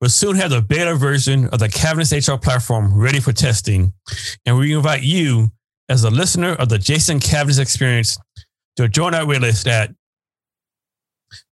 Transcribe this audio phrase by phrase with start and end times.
[0.00, 3.92] will soon have the beta version of the Cavness HR platform ready for testing.
[4.46, 5.50] And we invite you,
[5.88, 8.16] as a listener of the Jason Cavness experience,
[8.76, 9.92] to join our waitlist at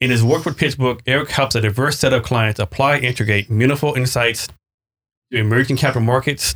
[0.00, 3.50] In his work with PitchBook, Eric helps a diverse set of clients apply and integrate
[3.50, 4.48] meaningful insights
[5.30, 6.54] to emerging capital markets.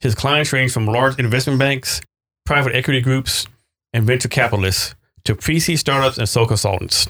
[0.00, 2.00] His clients range from large investment banks,
[2.46, 3.46] private equity groups,
[3.92, 7.08] and venture capitalists to pre-seed startups and sole consultants.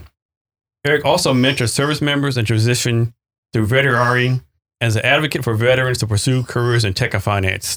[0.85, 3.15] Eric also mentors service members and transition
[3.53, 4.43] through veteran
[4.81, 7.77] as an advocate for veterans to pursue careers in tech and finance,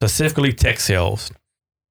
[0.00, 1.30] specifically tech sales.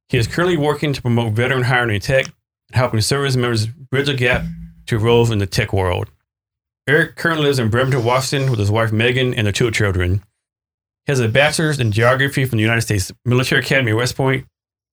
[0.09, 4.07] He is currently working to promote veteran hiring in tech, and helping service members bridge
[4.07, 4.45] the gap
[4.87, 6.09] to roles in the tech world.
[6.87, 10.23] Eric currently lives in Bremerton, Washington with his wife Megan and their two children.
[11.05, 14.45] He has a bachelor's in geography from the United States Military Academy West Point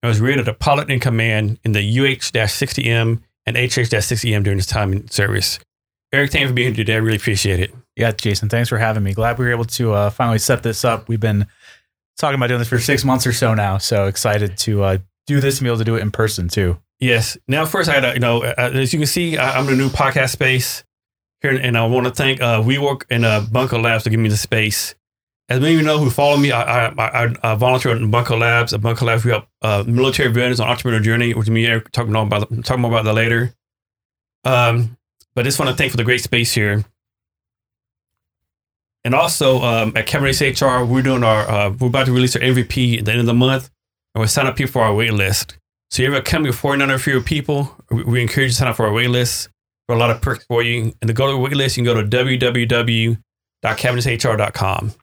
[0.02, 4.92] and was rated a pilot in command in the UH-60M and HH-60M during his time
[4.92, 5.58] in service.
[6.12, 6.94] Eric, thank you for being here today.
[6.94, 7.74] I really appreciate it.
[7.96, 9.12] Yeah, Jason, thanks for having me.
[9.14, 11.08] Glad we were able to uh, finally set this up.
[11.08, 11.46] We've been
[12.18, 13.78] talking about doing this for six months or so now.
[13.78, 16.78] So excited to uh, do this and be able to do it in person too.
[17.00, 17.36] Yes.
[17.48, 19.76] Now, first, I got you know, uh, as you can see, I, I'm in a
[19.76, 20.84] new podcast space
[21.40, 24.28] here, and I want to thank uh, WeWork and uh, Bunker Labs for giving me
[24.28, 24.94] the space.
[25.48, 28.36] As many of you know who follow me, I, I, I, I volunteer at Bunker
[28.36, 28.72] Labs.
[28.72, 32.48] At Bunker Labs, we help uh, military veterans on entrepreneur journey, which me talking about
[32.64, 33.52] talking more about that later.
[34.44, 34.96] Um,
[35.34, 36.84] but just want to thank for the great space here.
[39.04, 42.42] And also um, at Cavness HR, we're doing our uh, we're about to release our
[42.42, 43.68] MVP at the end of the month,
[44.14, 45.58] and we're signing up people for our wait list.
[45.90, 48.54] So you have a company with 400 or fewer people, we, we encourage you to
[48.54, 49.50] sign up for our wait list
[49.86, 50.94] for a lot of perks for you.
[51.00, 54.94] And to go to the wait list, you can go to www.cavnesshr.com.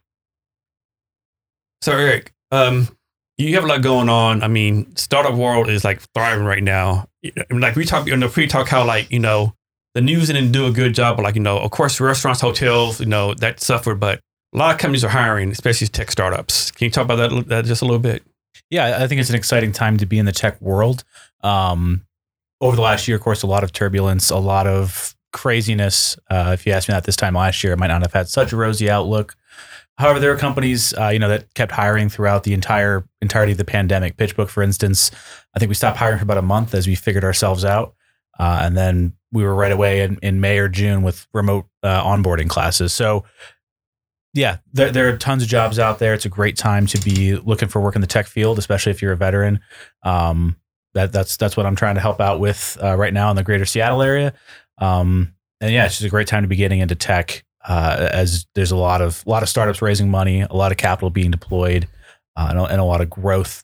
[1.81, 2.89] So Eric, um,
[3.37, 4.43] you have a lot going on.
[4.43, 7.07] I mean, startup world is like thriving right now.
[7.51, 9.53] Like we talked in the pre-talk, how like you know
[9.99, 13.01] the news didn't do a good job, but like you know, of course, restaurants, hotels,
[13.01, 14.21] you know, that suffered, but
[14.53, 16.71] a lot of companies are hiring, especially tech startups.
[16.71, 18.23] Can you talk about that, that just a little bit?
[18.69, 21.03] Yeah, I think it's an exciting time to be in the tech world.
[21.41, 22.05] Um,
[22.61, 26.17] over the last year, of course, a lot of turbulence, a lot of craziness.
[26.29, 28.29] Uh, if you asked me that this time last year, I might not have had
[28.29, 29.35] such a rosy outlook.
[29.97, 33.57] However, there are companies, uh, you know, that kept hiring throughout the entire entirety of
[33.57, 34.15] the pandemic.
[34.15, 35.11] PitchBook, for instance,
[35.53, 37.95] I think we stopped hiring for about a month as we figured ourselves out,
[38.39, 42.03] uh, and then we were right away in, in May or June with remote uh,
[42.03, 42.93] onboarding classes.
[42.93, 43.25] So,
[44.33, 46.13] yeah, there, there are tons of jobs out there.
[46.13, 49.01] It's a great time to be looking for work in the tech field, especially if
[49.01, 49.59] you're a veteran.
[50.03, 50.55] Um,
[50.93, 53.43] that that's that's what I'm trying to help out with uh, right now in the
[53.43, 54.33] greater Seattle area.
[54.79, 58.47] Um, and yeah, it's just a great time to be getting into tech uh, as
[58.55, 61.31] there's a lot of a lot of startups raising money, a lot of capital being
[61.31, 61.87] deployed,
[62.35, 63.63] uh, and, a, and a lot of growth.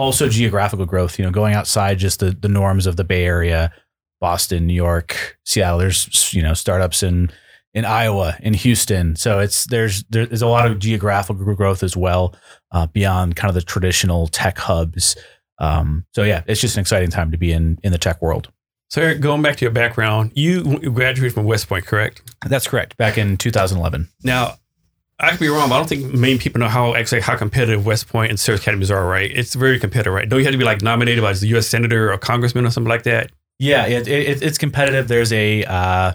[0.00, 1.18] Also, geographical growth.
[1.18, 3.72] You know, going outside just the the norms of the Bay Area,
[4.20, 5.78] Boston, New York, Seattle.
[5.78, 7.30] There's you know startups in
[7.74, 9.14] in Iowa, in Houston.
[9.16, 12.34] So it's there's there's a lot of geographical growth as well
[12.72, 15.16] uh, beyond kind of the traditional tech hubs.
[15.58, 18.50] Um, so yeah, it's just an exciting time to be in in the tech world.
[18.88, 22.22] So Eric, going back to your background, you graduated from West Point, correct?
[22.44, 22.96] That's correct.
[22.96, 24.08] Back in 2011.
[24.24, 24.56] Now,
[25.20, 27.84] I could be wrong, but I don't think many people know how actually how competitive
[27.84, 29.06] West Point and service academies are.
[29.06, 29.30] Right?
[29.30, 30.28] It's very competitive, right?
[30.28, 31.66] Don't you have to be like nominated by the U.S.
[31.66, 33.30] senator or congressman or something like that?
[33.58, 35.08] Yeah, it, it, it's competitive.
[35.08, 36.12] There's a uh,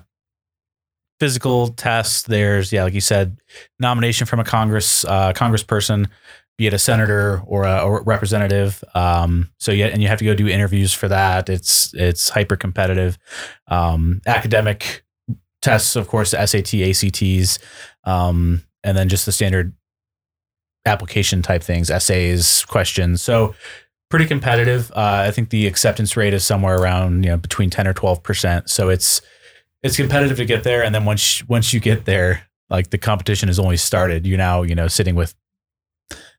[1.20, 2.28] physical test.
[2.28, 3.38] There's yeah, like you said,
[3.80, 6.10] nomination from a Congress uh, Congressperson,
[6.58, 8.84] be it a senator or a, representative.
[8.96, 11.48] Um, so yeah, and you have to go do interviews for that.
[11.48, 13.18] It's it's hyper competitive.
[13.68, 15.06] Um, academic
[15.62, 17.60] tests, of course, SAT, ACTs,
[18.06, 19.74] um, and then just the standard
[20.86, 23.22] application type things, essays, questions.
[23.22, 23.56] So
[24.10, 24.92] pretty competitive.
[24.92, 28.24] Uh, I think the acceptance rate is somewhere around you know between ten or twelve
[28.24, 28.70] percent.
[28.70, 29.22] So it's
[29.84, 33.50] it's competitive to get there, and then once once you get there, like the competition
[33.50, 34.26] has only started.
[34.26, 35.36] You're now you know sitting with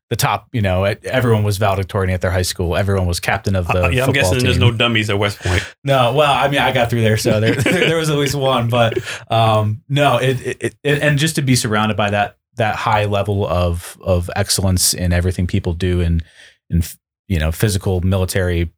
[0.09, 0.47] the top.
[0.51, 2.75] You know, everyone was valedictorian at their high school.
[2.75, 3.85] Everyone was captain of the.
[3.85, 4.45] Uh, yeah, I'm guessing team.
[4.45, 5.63] there's no dummies at West Point.
[5.83, 8.69] No, well, I mean, I got through there, so there there was at least one.
[8.69, 8.97] But
[9.31, 13.47] um, no, it, it, it and just to be surrounded by that that high level
[13.47, 16.21] of of excellence in everything people do in
[16.69, 16.83] in
[17.27, 18.71] you know physical military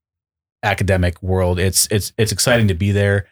[0.62, 3.26] academic world it's it's it's exciting to be there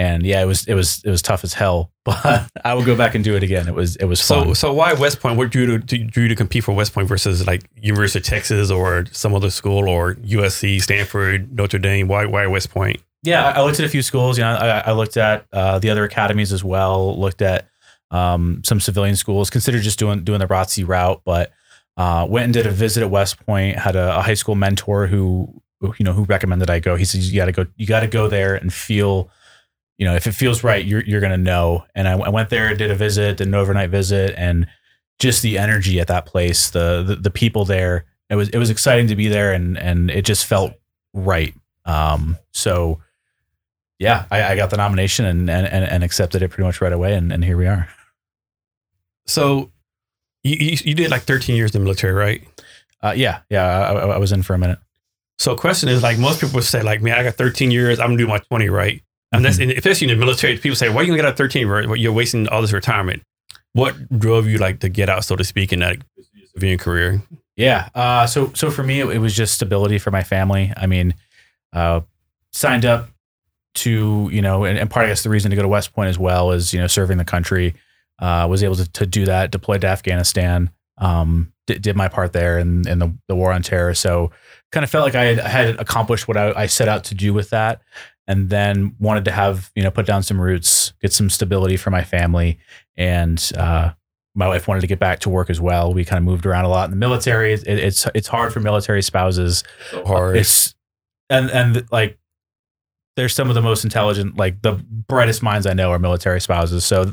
[0.00, 2.96] and yeah it was it was it was tough as hell but i would go
[2.96, 5.36] back and do it again it was it was So fun so why West Point?
[5.36, 8.24] What drew you to drew you to compete for West Point versus like University of
[8.24, 12.08] Texas or some other school or USC, Stanford, Notre Dame?
[12.08, 13.00] Why why West Point?
[13.22, 15.90] yeah i looked at a few schools you know i, I looked at uh, the
[15.90, 17.68] other academies as well looked at
[18.10, 21.52] um, some civilian schools considered just doing doing the ROTC route but
[22.00, 23.76] uh, went and did a visit at West Point.
[23.76, 26.96] Had a, a high school mentor who, who, you know, who recommended I go.
[26.96, 27.66] He says you got to go.
[27.76, 29.30] You got to go there and feel,
[30.00, 31.84] you know, if it feels right, you're you're gonna know.
[31.94, 34.66] And I, I went there, did a visit, did an overnight visit, and
[35.18, 38.06] just the energy at that place, the, the the people there.
[38.30, 40.72] It was it was exciting to be there, and and it just felt
[41.12, 41.54] right.
[41.84, 43.02] Um, so
[43.98, 47.12] yeah, I, I got the nomination and, and and accepted it pretty much right away,
[47.12, 47.86] and, and here we are.
[49.26, 49.70] So
[50.42, 52.42] you, you you did like 13 years in the military, right?
[53.02, 54.78] Uh, yeah, yeah, I, I was in for a minute.
[55.38, 58.16] So question is like most people say like, man, I got 13 years, I'm gonna
[58.16, 59.02] do my 20, right?
[59.32, 61.38] And that's and especially in the military, people say, why you gonna get out at
[61.38, 61.96] 13?
[61.96, 63.22] You're wasting all this retirement.
[63.72, 65.98] What drove you like to get out, so to speak, in that
[66.52, 67.22] civilian career?
[67.56, 67.88] Yeah.
[67.94, 70.72] Uh, so so for me, it, it was just stability for my family.
[70.76, 71.14] I mean,
[71.72, 72.00] uh,
[72.52, 73.08] signed up
[73.76, 76.08] to you know, and, and part I guess the reason to go to West Point
[76.08, 77.74] as well is you know serving the country.
[78.18, 80.70] Uh, was able to, to do that, deployed to Afghanistan.
[80.98, 83.94] Um, did, did my part there in, in the, the war on terror.
[83.94, 84.30] So
[84.72, 87.32] kind of felt like I had, had accomplished what I, I set out to do
[87.32, 87.80] with that.
[88.30, 91.90] And then wanted to have, you know, put down some roots, get some stability for
[91.90, 92.58] my family.
[92.96, 93.92] And, uh,
[94.34, 95.92] my wife wanted to get back to work as well.
[95.92, 97.52] We kind of moved around a lot in the military.
[97.52, 99.64] It, it's it's hard for military spouses.
[99.90, 100.36] So hard.
[100.36, 100.74] It's
[101.28, 102.20] and and like
[103.16, 106.84] there's some of the most intelligent, like the brightest minds I know are military spouses.
[106.84, 107.12] So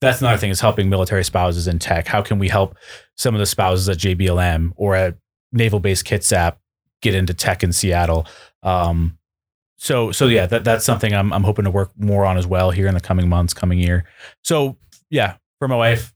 [0.00, 2.08] that's another thing is helping military spouses in tech.
[2.08, 2.76] How can we help
[3.16, 5.16] some of the spouses at JBLM or at
[5.52, 6.56] Naval Base Kitsap
[7.02, 8.26] get into tech in Seattle?
[8.62, 9.18] Um,
[9.76, 12.70] so so yeah, that that's something I'm I'm hoping to work more on as well
[12.70, 14.04] here in the coming months, coming year.
[14.42, 14.76] So
[15.10, 16.14] yeah, for my wife,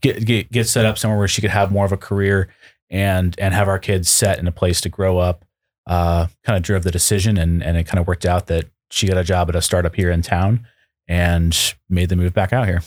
[0.00, 2.48] get get get set up somewhere where she could have more of a career
[2.90, 5.44] and and have our kids set in a place to grow up
[5.86, 9.06] uh, kind of drove the decision and, and it kind of worked out that she
[9.06, 10.66] got a job at a startup here in town
[11.08, 12.82] and made the move back out here.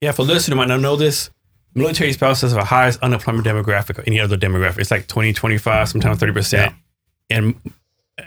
[0.00, 1.30] Yeah, for listeners who might not know this,
[1.74, 4.80] military spouses have the highest unemployment demographic of any other demographic.
[4.80, 6.52] It's like 20, 25, sometimes 30%.
[6.52, 6.72] Yeah.
[7.30, 7.54] And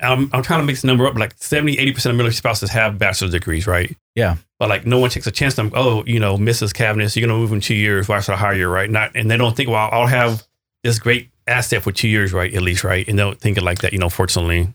[0.01, 2.69] I'm, I'm trying to mix the number up, but like 70, 80% of military spouses
[2.71, 3.95] have bachelor's degrees, right?
[4.15, 4.35] Yeah.
[4.59, 6.73] But like no one takes a chance on, oh, you know, Mrs.
[6.73, 8.07] Cavness, you're going to move in two years.
[8.07, 8.89] Why should I hire you, right?
[8.89, 10.45] Not, and they don't think, well, I'll have
[10.83, 12.53] this great asset for two years, right?
[12.53, 13.07] At least, right?
[13.07, 14.73] And they don't think it like that, you know, fortunately.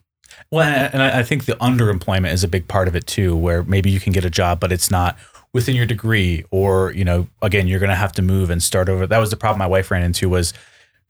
[0.51, 3.63] Well, and I I think the underemployment is a big part of it too, where
[3.63, 5.17] maybe you can get a job, but it's not
[5.53, 8.89] within your degree, or you know, again, you're going to have to move and start
[8.89, 9.07] over.
[9.07, 10.53] That was the problem my wife ran into was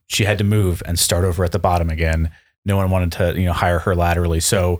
[0.07, 2.31] she had to move and start over at the bottom again.
[2.65, 4.79] No one wanted to, you know, hire her laterally, so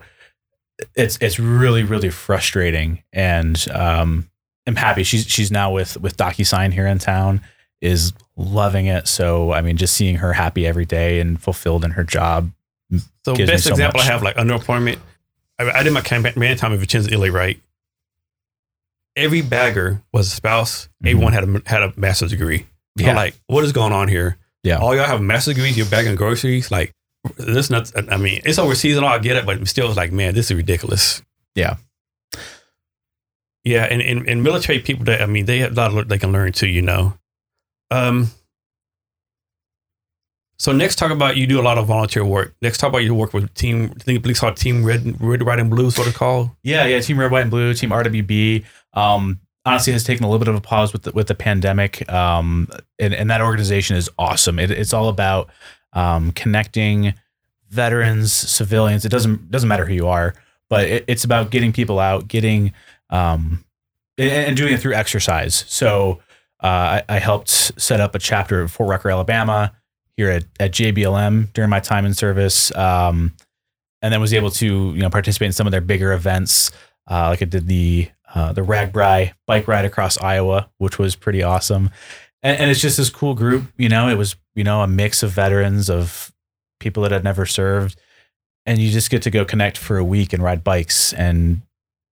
[0.95, 3.03] it's it's really really frustrating.
[3.13, 4.29] And um,
[4.65, 7.41] I'm happy she's she's now with with DocuSign here in town,
[7.81, 9.07] is loving it.
[9.07, 12.51] So I mean, just seeing her happy every day and fulfilled in her job
[13.25, 14.07] So best so example much.
[14.07, 14.99] I have like underemployment.
[15.59, 17.59] I, I did my campaign time in Vicenza, Italy, right?
[19.15, 20.89] Every bagger was a spouse.
[21.03, 21.09] Mhm.
[21.11, 22.65] Everyone had a had a master's degree.
[22.95, 23.07] Yeah.
[23.07, 23.15] Yeah.
[23.15, 24.37] like, what is going on here?
[24.63, 24.77] Yeah.
[24.77, 25.77] All y'all have master's degrees.
[25.77, 26.71] You're bagging groceries.
[26.71, 26.93] Like,
[27.37, 27.91] this not.
[28.11, 29.13] I mean, it's overseas and all.
[29.13, 31.21] I get it, but still, it's like, man, this is ridiculous.
[31.55, 31.77] Yeah.
[33.63, 36.17] Yeah, and, and, and military people, that I mean, they have a lot of, they
[36.17, 37.13] can learn too, you know.
[37.91, 38.31] Um.
[40.59, 42.55] So next, talk about you do a lot of volunteer work.
[42.61, 43.93] Next, talk about your work with team.
[43.95, 45.87] I think it's called Team Red, Red, White, and Blue.
[45.87, 46.51] Is what it's called.
[46.63, 46.99] Yeah, yeah.
[46.99, 48.63] Team Red, White, and Blue, Team RWB.
[48.93, 52.09] Um, honestly, has taken a little bit of a pause with the, with the pandemic.
[52.11, 54.59] Um, and, and that organization is awesome.
[54.59, 55.49] It, it's all about
[55.93, 57.13] um, connecting
[57.69, 59.05] veterans, civilians.
[59.05, 60.33] It doesn't doesn't matter who you are,
[60.69, 62.73] but it, it's about getting people out, getting
[63.09, 63.63] um,
[64.17, 65.65] and, and doing it through exercise.
[65.67, 66.19] So
[66.61, 69.73] uh, I, I helped set up a chapter at Fort Rucker, Alabama,
[70.15, 73.33] here at, at JBLM during my time in service, um,
[74.01, 76.71] and then was able to you know participate in some of their bigger events.
[77.09, 81.43] Uh, like I did the uh, the RAGBRAI bike ride across Iowa, which was pretty
[81.43, 81.89] awesome.
[82.41, 83.65] And, and it's just this cool group.
[83.77, 86.31] You know, it was you know a mix of veterans of
[86.79, 87.99] people that had never served,
[88.65, 91.61] and you just get to go connect for a week and ride bikes and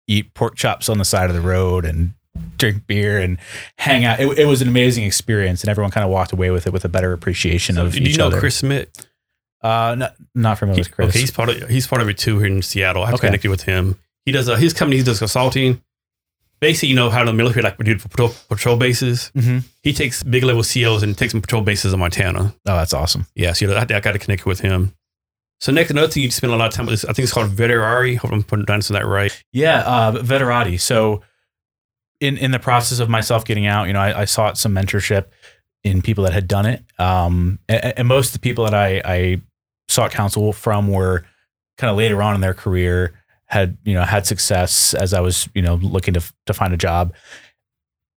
[0.08, 2.14] eat pork chops on the side of the road and
[2.58, 3.38] drink beer and
[3.78, 4.20] hang out.
[4.20, 6.86] It, it was an amazing experience, and everyone kind of walked away with it with
[6.86, 8.40] a better appreciation of each Did each you know other.
[8.40, 8.90] Chris Smith?
[9.62, 11.10] Uh, not not familiar He- with Chris.
[11.10, 13.04] Okay, he's part of he's part of it too here in Seattle.
[13.04, 13.28] I've Okay.
[13.28, 14.00] connected with him.
[14.26, 14.98] He does uh, his company.
[14.98, 15.82] He does consulting.
[16.62, 19.32] Basically, you know how the military like we do for patrol, patrol bases.
[19.36, 19.64] Mhm.
[19.82, 22.54] He takes big level COs and takes them patrol bases in Montana.
[22.68, 23.26] Oh, that's awesome.
[23.36, 24.94] Yeah, so I, I got to connect with him.
[25.60, 27.34] So next, another thing you spend a lot of time with is I think it's
[27.34, 28.16] called Veterari.
[28.16, 29.32] Hope I'm pronouncing that right.
[29.52, 30.80] Yeah, uh, Veterati.
[30.80, 31.22] So,
[32.20, 35.26] in in the process of myself getting out, you know, I, I sought some mentorship
[35.84, 39.02] in people that had done it, um, and, and most of the people that I,
[39.04, 39.42] I
[39.90, 41.26] sought counsel from were
[41.80, 43.14] kind of later on in their career
[43.52, 46.78] had you know had success as I was you know looking to to find a
[46.78, 47.14] job.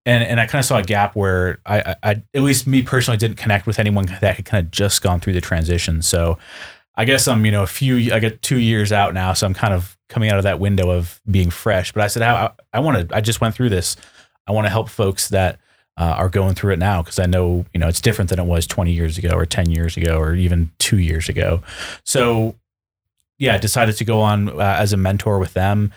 [0.06, 2.82] And, and I kind of saw a gap where I, I, I, at least me
[2.82, 6.02] personally, didn't connect with anyone that had kind of just gone through the transition.
[6.02, 6.36] So
[6.94, 9.32] I guess I'm, you know, a few, I get two years out now.
[9.32, 11.90] So I'm kind of coming out of that window of being fresh.
[11.90, 13.96] But I said, I, I want to, I just went through this.
[14.46, 15.58] I want to help folks that
[15.96, 18.44] uh, are going through it now because I know, you know, it's different than it
[18.44, 21.62] was 20 years ago or 10 years ago or even two years ago.
[22.04, 22.56] So
[23.38, 25.92] yeah, decided to go on uh, as a mentor with them.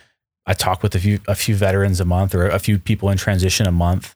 [0.45, 3.17] I talk with a few, a few veterans a month or a few people in
[3.17, 4.15] transition a month.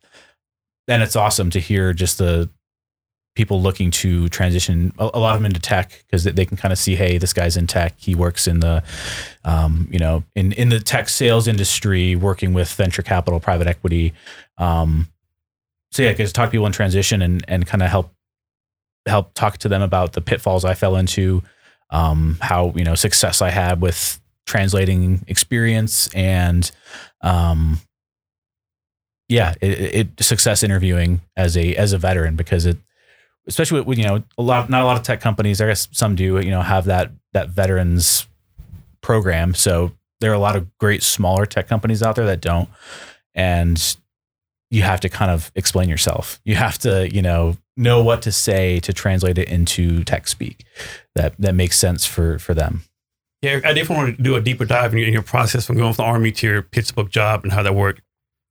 [0.88, 2.50] And it's awesome to hear just the,
[3.36, 6.72] people looking to transition a, lot of them into tech because they, they can kind
[6.72, 8.84] of see hey this guy's in tech he works in the
[9.46, 14.14] um, you know in in the tech sales industry working with venture capital private equity
[14.58, 15.08] um,
[15.92, 18.14] so yeah I just talk to people in transition and and kind of help
[19.06, 21.42] help talk to them about the pitfalls i fell into
[21.92, 26.72] um, how you know success i had with translating experience and
[27.22, 27.80] um,
[29.30, 32.78] yeah it, it success interviewing as a as a veteran because it
[33.48, 36.16] especially with, you know a lot not a lot of tech companies i guess some
[36.16, 38.28] do you know have that that veterans
[39.02, 39.54] program.
[39.54, 42.70] So there are a lot of great smaller tech companies out there that don't.
[43.34, 43.98] And
[44.70, 46.40] you have to kind of explain yourself.
[46.46, 50.64] You have to you know know what to say to translate it into tech speak
[51.16, 52.84] that that makes sense for for them
[53.42, 55.78] Yeah, I definitely want to do a deeper dive in your, in your process from
[55.78, 58.02] going from the army to your PitchBook job and how that worked.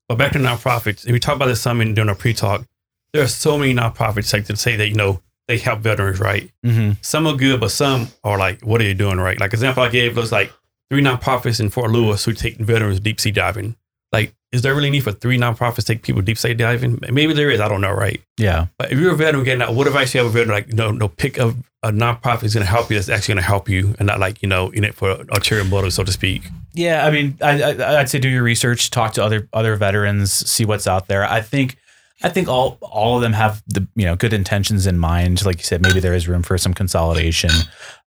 [0.09, 2.67] But back to nonprofits, and we talked about this some in during our pre-talk.
[3.13, 6.51] There are so many nonprofits like to say that you know they help veterans, right?
[6.67, 6.93] mm-hmm.
[7.03, 9.39] Some are good, but some are like, what are you doing, right?
[9.39, 10.53] Like example I gave was like
[10.91, 13.77] three nonprofits in Fort Lewis who take veterans deep sea diving.
[14.13, 16.99] Like, is there really need for three nonprofits to take people deep sea diving?
[17.11, 17.61] Maybe there is.
[17.61, 18.21] I don't know, right?
[18.37, 20.73] yeah But if you're a veteran getting out, what advice you have a veteran like,
[20.73, 22.97] no, no, pick a, a nonprofit that's going to help you.
[22.97, 25.65] That's actually going to help you, and not like you know in it for ulterior
[25.65, 26.43] motive, so to speak.
[26.75, 30.33] Yeah, I mean, I, I, I'd say do your research, talk to other other veterans,
[30.33, 31.25] see what's out there.
[31.25, 31.77] I think,
[32.23, 35.45] I think all all of them have the you know good intentions in mind.
[35.45, 37.51] Like you said, maybe there is room for some consolidation,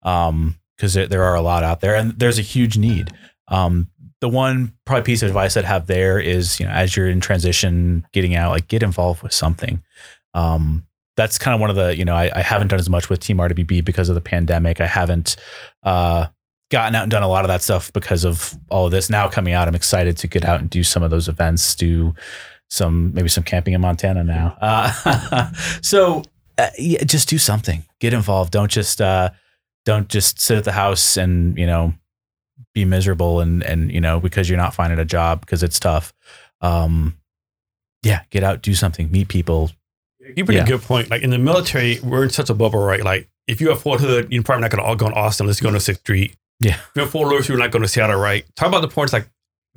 [0.03, 3.11] um, because there, there are a lot out there, and there's a huge need.
[3.49, 3.89] Um,
[4.23, 7.21] the one probably piece of advice I'd have there is you know as you're in
[7.21, 9.83] transition, getting out, like get involved with something.
[10.33, 10.87] Um,
[11.17, 13.19] that's kind of one of the you know I, I haven't done as much with
[13.19, 14.81] Team RWB because of the pandemic.
[14.81, 15.37] I haven't.
[15.83, 16.29] Uh,
[16.71, 19.29] gotten out and done a lot of that stuff because of all of this now
[19.29, 19.69] coming out.
[19.69, 22.14] I'm excited to get out and do some of those events, do
[22.71, 24.57] some maybe some camping in Montana now.
[24.59, 25.52] Uh,
[25.83, 26.23] so
[26.57, 28.52] uh, yeah, just do something, get involved.
[28.52, 29.31] Don't just uh,
[29.85, 31.93] don't just sit at the house and you know
[32.75, 36.12] be miserable and and you know because you're not finding a job because it's tough.
[36.61, 37.17] Um,
[38.02, 39.71] yeah, get out, do something, meet people.
[40.37, 40.64] You bring Yeah.
[40.64, 41.11] a good point.
[41.11, 43.02] Like in the military, we're in such a bubble, right?
[43.05, 45.47] Like if you're at Fort Hood, you're probably not going to all go in Austin.
[45.47, 46.37] Let's go to Sixth Street.
[46.61, 46.75] Yeah.
[46.76, 48.45] If you're at Fort Lewis, you're not going to Seattle, right?
[48.57, 49.29] Talk about the points like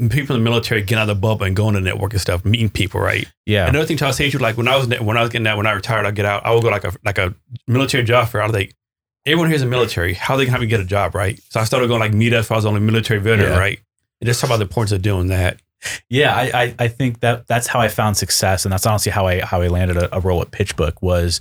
[0.09, 2.45] people in the military getting out of the bubble and going to network and stuff,
[2.45, 3.27] meeting people, right?
[3.45, 5.43] Yeah, Another thing to say to you, like when I was when I was getting
[5.45, 7.33] that, when I retired, I get out, I would go like a like a
[7.67, 8.41] military job fair.
[8.41, 8.75] I was like,
[9.25, 10.13] everyone here's a military.
[10.13, 11.39] How they can help me get a job, right?
[11.49, 12.39] So I started going like meetups.
[12.41, 13.57] If I was only military veteran, Yeah.
[13.57, 13.79] right?
[14.21, 15.59] And just talk about the importance of doing that.
[16.09, 19.27] Yeah, I, I, I think that that's how I found success, and that's honestly how
[19.27, 21.39] I how I landed a, a role at PitchBook was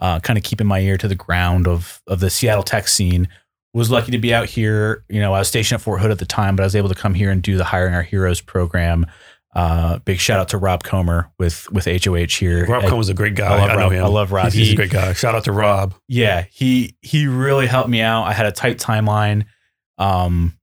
[0.00, 3.28] uh, kind of keeping my ear to the ground of of the Seattle tech scene.
[3.72, 5.04] Was lucky to be out here.
[5.08, 6.88] You know, I was stationed at Fort Hood at the time, but I was able
[6.88, 9.04] to come here and do the Hiring Our Heroes program.
[9.54, 12.66] Uh, big shout out to Rob Comer with with HOH here.
[12.66, 13.54] Rob at- Comer's a great guy.
[13.54, 13.92] I love know Rob.
[13.92, 14.04] him.
[14.04, 14.44] I love Rob.
[14.46, 15.12] He's, he's He- a great guy.
[15.12, 15.94] Shout out to Rob.
[16.08, 19.44] yeah he he really helped me out i had a tight timeline
[19.98, 20.58] um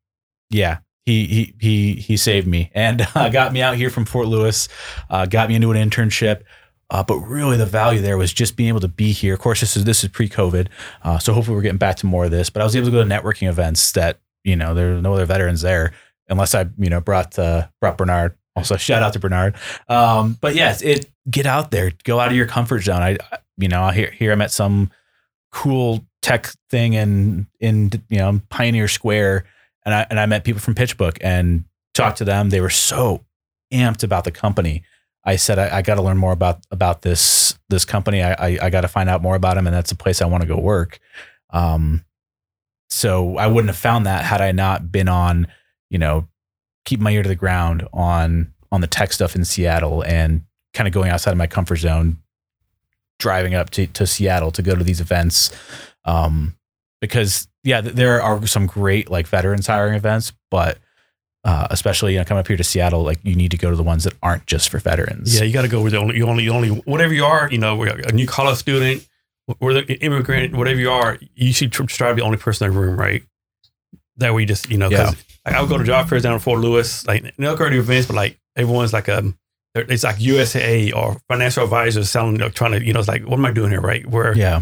[0.50, 4.27] yeah he he he he saved me and uh, got me out here from fort
[4.27, 4.67] lewis
[5.10, 6.41] uh, got me into an internship
[6.89, 9.62] uh, but really the value there was just being able to be here of course
[9.62, 10.67] this is this is pre-covid
[11.03, 12.91] uh, so hopefully we're getting back to more of this but i was able to
[12.91, 15.93] go to networking events that you know there are no other veterans there
[16.27, 19.55] unless i you know brought uh, brought bernard also shout out to bernard
[19.89, 23.17] um, but yes it get out there go out of your comfort zone i
[23.58, 24.91] you know here here i'm at some
[25.51, 29.46] cool tech thing in in you know Pioneer Square,
[29.86, 32.50] and I and I met people from PitchBook and talked to them.
[32.50, 33.24] They were so
[33.72, 34.84] amped about the company.
[35.24, 38.24] I said I, I got to learn more about about this this company.
[38.24, 40.25] I I, I got to find out more about them, and that's a place I
[40.25, 41.00] want to go work.
[41.51, 42.05] Um,
[42.89, 45.48] so I wouldn't have found that had I not been on,
[45.89, 46.27] you know,
[46.85, 50.88] keep my ear to the ground on on the tech stuff in Seattle and kind
[50.88, 52.17] of going outside of my comfort zone,
[53.19, 55.51] driving up to, to Seattle to go to these events.
[56.05, 56.55] Um,
[57.01, 60.77] because yeah, th- there are some great like veterans hiring events, but
[61.43, 63.75] uh, especially you know coming up here to Seattle, like you need to go to
[63.75, 65.38] the ones that aren't just for veterans.
[65.38, 67.50] Yeah, you got to go with the only, you only, you only, whatever you are,
[67.51, 69.07] you know, a new college student,
[69.59, 72.73] or the immigrant, whatever you are, you should try to be the only person in
[72.73, 73.23] the room, right?
[74.17, 76.33] That way, you just, you know, because like, I would go to job fairs down
[76.33, 79.38] in Fort Lewis, like, go to events, but like everyone's like, um,
[79.74, 83.24] it's like USA or financial advisors selling, you know, trying to, you know, it's like,
[83.24, 84.05] what am I doing here, right?
[84.05, 84.62] Where, yeah,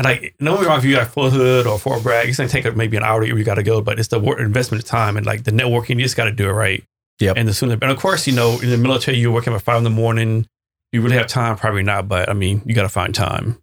[0.00, 2.74] and like, no matter if you got Fort Hood or Fort Bragg, it's gonna take
[2.74, 5.26] maybe an hour to you got to go, but it's the investment of time and
[5.26, 6.82] like the networking, you just got to do it right.
[7.18, 7.34] Yeah.
[7.36, 9.76] And the sooner, and of course, you know, in the military, you're working at five
[9.76, 10.46] in the morning.
[10.90, 11.54] You really have time?
[11.56, 13.62] Probably not, but I mean, you got to find time.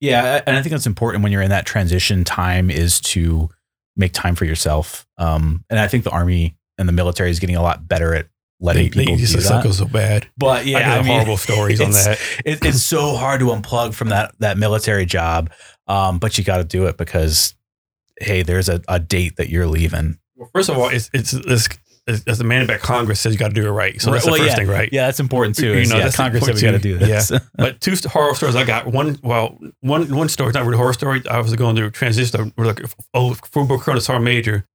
[0.00, 3.50] yeah, and I think that's important when you're in that transition time is to
[3.96, 5.06] make time for yourself.
[5.18, 8.26] Um, and I think the army and the military is getting a lot better at
[8.60, 9.72] letting They, they people used do that.
[9.72, 10.26] so bad.
[10.36, 12.18] But yeah, I I mean, horrible stories on that.
[12.44, 15.50] it, it's so hard to unplug from that that military job,
[15.86, 17.54] um, but you got to do it because
[18.20, 20.18] hey, there's a, a date that you're leaving.
[20.36, 21.68] Well, first of all, it's it's, it's,
[22.06, 24.00] as the man back Congress says you got to do it right.
[24.00, 24.56] So that's the Well, first yeah.
[24.56, 24.88] thing, right?
[24.92, 25.68] Yeah, that's important too.
[25.68, 27.32] You is, know, yeah, that's Congress said we got to do this.
[27.56, 28.86] But two horror stories I got.
[28.86, 31.22] One, well, one one story, not really a horror story.
[31.30, 32.80] I was going through transition to like
[33.14, 34.66] oh, full colonel sergeant major,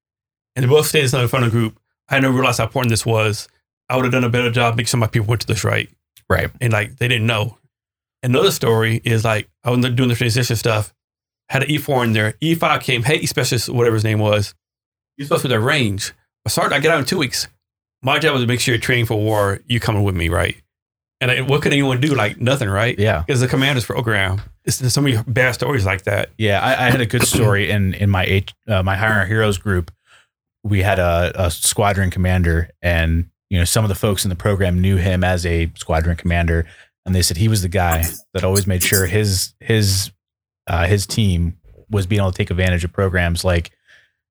[0.56, 1.80] and they both stayed in front of the group.
[2.10, 3.48] I never realized how important this was.
[3.90, 5.90] I would have done a better job making sure my people went to this right,
[6.30, 6.50] right.
[6.62, 7.58] and like they didn't know.
[8.24, 10.94] Another story is like I was doing the transition stuff.
[11.50, 12.34] Had an E four in there.
[12.42, 13.04] E five came.
[13.04, 14.56] Hey, specialist, whatever his name was.
[15.18, 16.14] You're supposed to be their range.
[16.48, 17.48] Sergeant, I get out in two weeks.
[18.02, 19.60] My job was to make sure you're training for war.
[19.68, 20.56] You coming with me, right?
[21.22, 22.16] And I, what could anyone do?
[22.16, 22.98] Like nothing, right?
[22.98, 23.24] Yeah.
[23.26, 24.42] Because the commander's program.
[24.64, 26.30] It's, there's so many bad stories like that.
[26.38, 29.58] Yeah, I, I had a good story in in my H, uh, my Our Heroes
[29.58, 29.92] group.
[30.64, 34.36] We had a, a squadron commander, and you know some of the folks in the
[34.36, 36.66] program knew him as a squadron commander,
[37.06, 40.12] and they said he was the guy that always made sure his his
[40.68, 41.58] uh, his team
[41.90, 43.72] was being able to take advantage of programs like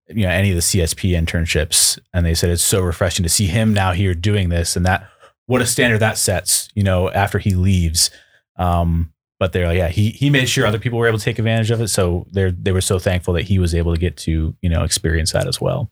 [0.08, 1.98] you know any of the CSP internships.
[2.12, 5.08] And they said it's so refreshing to see him now here doing this, and that
[5.46, 6.68] what a standard that sets.
[6.74, 8.10] You know, after he leaves.
[8.56, 11.38] Um, but they're like, yeah, he he made sure other people were able to take
[11.38, 11.88] advantage of it.
[11.88, 14.82] So they're they were so thankful that he was able to get to you know
[14.82, 15.90] experience that as well.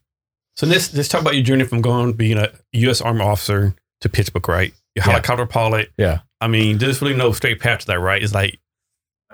[0.57, 2.99] So let's let's talk about your journey from going being a U.S.
[2.99, 4.73] Army officer to PitchBook, right?
[4.95, 5.11] Your Yeah.
[5.11, 5.91] helicopter pilot.
[5.97, 6.19] Yeah.
[6.41, 8.21] I mean, there's really no straight path to that, right?
[8.21, 8.59] It's like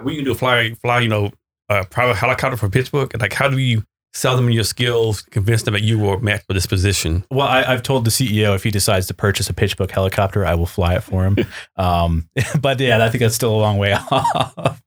[0.03, 1.31] we can do a fly fly, you know,
[1.69, 3.13] a private helicopter for PitchBook.
[3.13, 6.45] And like, how do you sell them your skills, convince them that you were matched
[6.45, 7.25] for this position?
[7.31, 10.55] Well, I, I've told the CEO if he decides to purchase a PitchBook helicopter, I
[10.55, 11.37] will fly it for him.
[11.75, 12.29] um,
[12.61, 14.81] but yeah, I think that's still a long way off.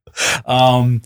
[0.46, 1.02] um,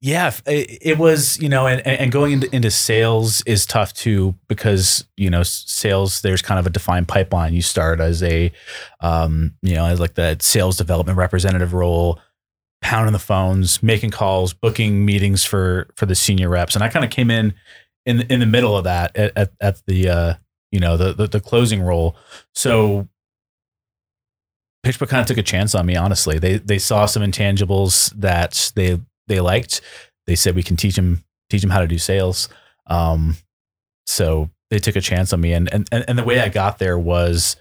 [0.00, 4.34] yeah, it, it was, you know, and, and going into, into sales is tough too
[4.48, 7.54] because, you know, sales, there's kind of a defined pipeline.
[7.54, 8.52] You start as a,
[9.00, 12.20] um, you know, as like the sales development representative role,
[12.84, 16.74] pounding the phones, making calls, booking meetings for, for the senior reps.
[16.74, 17.54] And I kind of came in,
[18.04, 20.34] in, in the middle of that at, at, at the, uh,
[20.70, 22.14] you know, the, the, the closing role.
[22.54, 23.08] So
[24.84, 26.38] PitchBook kind of took a chance on me, honestly.
[26.38, 29.80] They they saw some intangibles that they they liked.
[30.26, 32.50] They said we can teach them teach them how to do sales.
[32.86, 33.36] Um,
[34.06, 36.98] so they took a chance on me, and and and the way I got there
[36.98, 37.56] was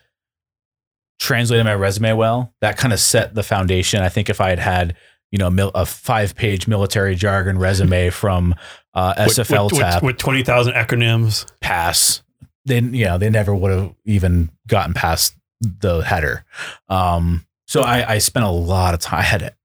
[1.19, 2.53] translating my resume well.
[2.59, 4.01] That kind of set the foundation.
[4.01, 4.97] I think if I had had
[5.33, 8.55] you know mil- a five page military jargon resume from
[8.93, 11.51] uh, SFL with, tap with, with twenty thousand acronyms.
[11.59, 12.23] pass,
[12.63, 16.45] then you know they never would have even gotten past the header.
[16.87, 19.19] Um, so I, I spent a lot of time.
[19.19, 19.55] I had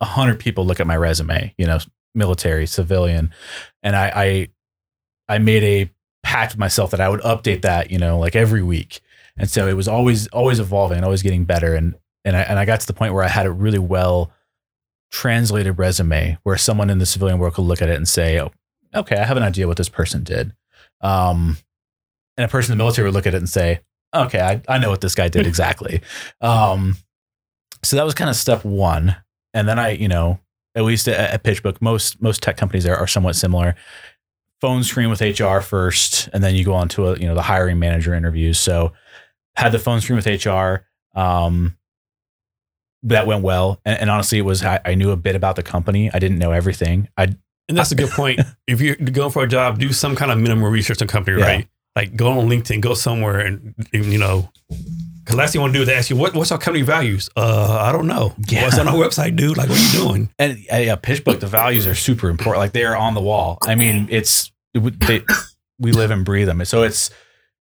[0.00, 1.78] a hundred people look at my resume, you know,
[2.14, 3.32] military, civilian,
[3.82, 4.48] and I,
[5.28, 5.90] I, I made a
[6.22, 9.00] pact with myself that I would update that, you know, like every week.
[9.36, 11.74] And so it was always, always evolving and always getting better.
[11.74, 14.32] And, and I, and I got to the point where I had it really well
[15.10, 18.50] translated resume where someone in the civilian world could look at it and say, oh,
[18.94, 20.52] okay, I have an idea what this person did.
[21.00, 21.58] Um,
[22.36, 23.80] and a person in the military would look at it and say,
[24.14, 26.00] okay, I, I know what this guy did exactly.
[26.40, 26.96] Um,
[27.82, 29.16] so that was kind of step one.
[29.54, 30.38] And then I, you know,
[30.74, 33.74] at least at, at PitchBook, most most tech companies are, are somewhat similar.
[34.60, 37.42] Phone screen with HR first, and then you go on to a, you know the
[37.42, 38.60] hiring manager interviews.
[38.60, 38.92] So
[39.56, 40.86] had the phone screen with HR.
[41.18, 41.76] Um,
[43.04, 45.62] that went well, and, and honestly, it was I, I, knew a bit about the
[45.62, 46.10] company.
[46.12, 47.08] I didn't know everything.
[47.16, 47.24] I
[47.68, 48.40] and that's a good point.
[48.66, 51.46] if you're going for a job, do some kind of minimal research on company, yeah.
[51.46, 51.68] right?
[51.96, 54.50] Like go on LinkedIn, go somewhere, and, you know
[55.30, 57.30] because last thing you want to do is ask you, what, what's our company values?
[57.36, 58.34] Uh, I don't know.
[58.48, 58.64] Yeah.
[58.64, 59.56] What's on our website, dude?
[59.56, 60.30] Like, what are you doing?
[60.40, 62.58] And uh, yeah, PitchBook, the values are super important.
[62.58, 63.58] Like they are on the wall.
[63.62, 65.22] I mean, it's, they,
[65.78, 66.64] we live and breathe them.
[66.64, 67.10] So it's,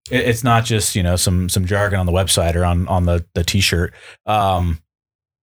[0.09, 3.23] it's not just, you know, some, some jargon on the website or on, on the,
[3.35, 3.93] the t-shirt.
[4.25, 4.79] Um,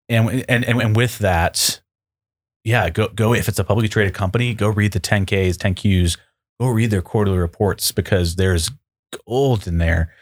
[0.09, 1.81] and, and, and with that,
[2.65, 6.19] yeah, go, go, if it's a publicly traded company, go read the 10Ks, 10Qs,
[6.61, 8.71] go read their quarterly reports because there's
[9.27, 10.13] gold in there.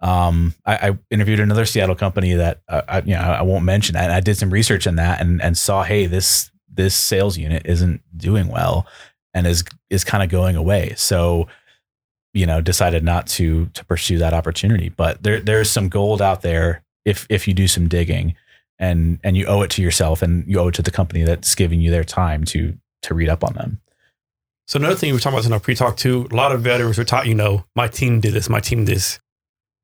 [0.00, 3.96] Um, I, I, interviewed another Seattle company that uh, I, you know I won't mention,
[3.96, 7.62] and I did some research in that and and saw, hey, this this sales unit
[7.64, 8.86] isn't doing well
[9.32, 10.94] and is is kind of going away.
[10.96, 11.48] So,
[12.34, 14.90] you know, decided not to to pursue that opportunity.
[14.90, 18.34] But there there's some gold out there if if you do some digging
[18.78, 21.54] and and you owe it to yourself and you owe it to the company that's
[21.54, 23.80] giving you their time to to read up on them.
[24.66, 26.96] So another thing we were talking about in our pre-talk too, a lot of veterans
[26.96, 29.20] were taught, you know, my team did this, my team did this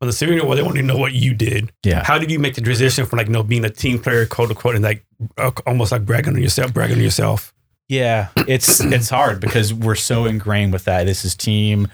[0.01, 1.71] on the civilian world, they want to know what you did.
[1.85, 2.03] Yeah.
[2.03, 4.49] How did you make the transition from like, you know, being a team player, quote
[4.49, 5.05] unquote, and like
[5.37, 7.53] uh, almost like bragging on yourself, bragging on yourself?
[7.89, 11.05] Yeah, it's it's hard because we're so ingrained with that.
[11.05, 11.89] This is team.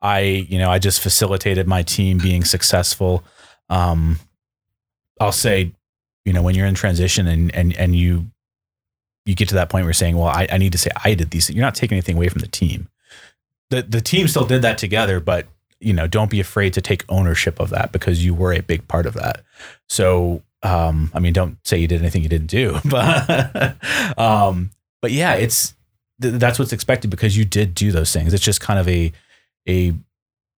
[0.00, 3.24] I, you know, I just facilitated my team being successful.
[3.68, 4.20] Um,
[5.20, 5.72] I'll say,
[6.24, 8.26] you know, when you're in transition and and and you
[9.26, 11.14] you get to that point where you're saying, well, I, I need to say I
[11.14, 11.50] did these.
[11.50, 12.88] You're not taking anything away from the team.
[13.70, 15.46] The the team still did that together, but
[15.80, 18.86] you know, don't be afraid to take ownership of that because you were a big
[18.86, 19.42] part of that.
[19.88, 23.76] So, um, I mean, don't say you did anything you didn't do, but,
[24.18, 25.74] um, but yeah, it's,
[26.20, 28.34] th- that's what's expected because you did do those things.
[28.34, 29.10] It's just kind of a,
[29.66, 29.94] a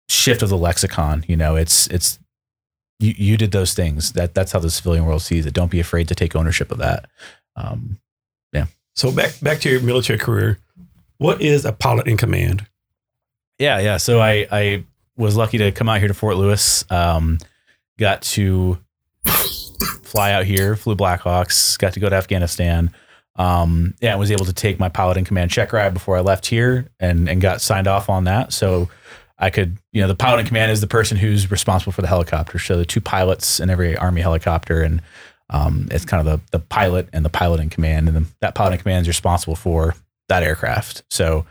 [0.09, 2.19] shift of the lexicon, you know, it's, it's,
[3.03, 5.53] you, you did those things that that's how the civilian world sees it.
[5.53, 7.07] Don't be afraid to take ownership of that.
[7.57, 7.99] Um,
[8.53, 8.67] yeah.
[8.95, 10.59] So back, back to your military career,
[11.19, 12.67] what is a pilot in command?
[13.59, 13.81] Yeah.
[13.81, 13.97] Yeah.
[13.97, 14.85] So I, I
[15.17, 16.85] was lucky to come out here to Fort Lewis.
[16.91, 17.39] Um,
[17.99, 18.79] got to
[20.03, 22.93] fly out here, flew Blackhawks, got to go to Afghanistan.
[23.37, 26.21] Um, yeah, I was able to take my pilot in command check ride before I
[26.21, 28.53] left here and, and got signed off on that.
[28.53, 28.91] So
[29.43, 32.09] I could, you know, the pilot in command is the person who's responsible for the
[32.09, 32.59] helicopter.
[32.61, 35.03] So the two pilots in every Army helicopter, and
[35.51, 38.09] um, it's kind of the, the pilot and the pilot in command.
[38.09, 39.97] And the, that pilot in command is responsible for
[40.29, 41.03] that aircraft.
[41.11, 41.45] So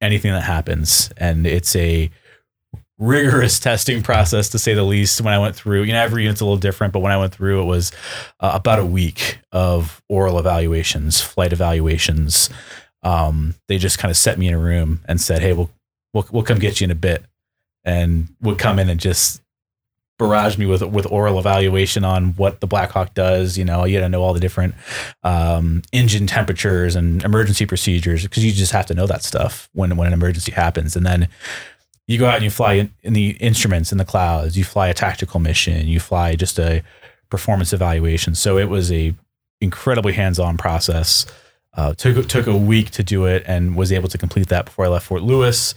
[0.00, 2.10] anything that happens, and it's a,
[2.98, 5.82] rigorous testing process to say the least when I went through.
[5.82, 7.92] You know, every unit's a little different, but when I went through, it was
[8.40, 12.48] uh, about a week of oral evaluations, flight evaluations.
[13.02, 15.70] Um, they just kind of set me in a room and said, "Hey, we'll
[16.16, 17.24] we'll we'll come get you in a bit,"
[17.84, 19.42] and would come in and just
[20.18, 23.58] barrage me with with oral evaluation on what the Blackhawk does.
[23.58, 24.74] You know, you got to know all the different
[25.22, 29.96] um, engine temperatures and emergency procedures because you just have to know that stuff when
[29.96, 31.28] when an emergency happens, and then
[32.06, 34.56] you go out and you fly in, in, the instruments in the clouds.
[34.56, 35.88] You fly a tactical mission.
[35.88, 36.82] You fly just a
[37.30, 38.34] performance evaluation.
[38.36, 39.14] So it was a
[39.60, 41.26] incredibly hands-on process.
[41.74, 44.86] Uh, took took a week to do it and was able to complete that before
[44.86, 45.74] I left Fort Lewis,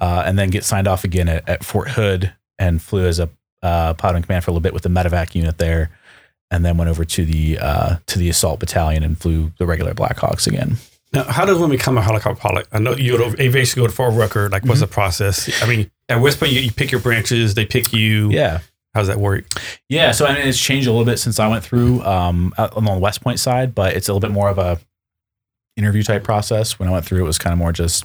[0.00, 3.30] uh, and then get signed off again at, at Fort Hood and flew as a
[3.62, 5.90] uh, pilot in command for a little bit with the medevac unit there,
[6.50, 9.94] and then went over to the uh, to the assault battalion and flew the regular
[9.94, 10.76] Blackhawks again.
[11.12, 12.68] Now, how does one become a helicopter pilot?
[12.72, 14.48] I know you aviation, go to Fort Rucker.
[14.48, 14.80] Like, what's mm-hmm.
[14.82, 15.62] the process?
[15.62, 18.30] I mean, at West Point, you, you, pick your branches, they pick you.
[18.30, 18.60] Yeah.
[18.94, 19.44] How's that work?
[19.88, 20.12] Yeah.
[20.12, 22.98] So, I mean, it's changed a little bit since I went through um, on the
[22.98, 24.80] West Point side, but it's a little bit more of a
[25.76, 26.78] interview type process.
[26.78, 28.04] When I went through, it was kind of more just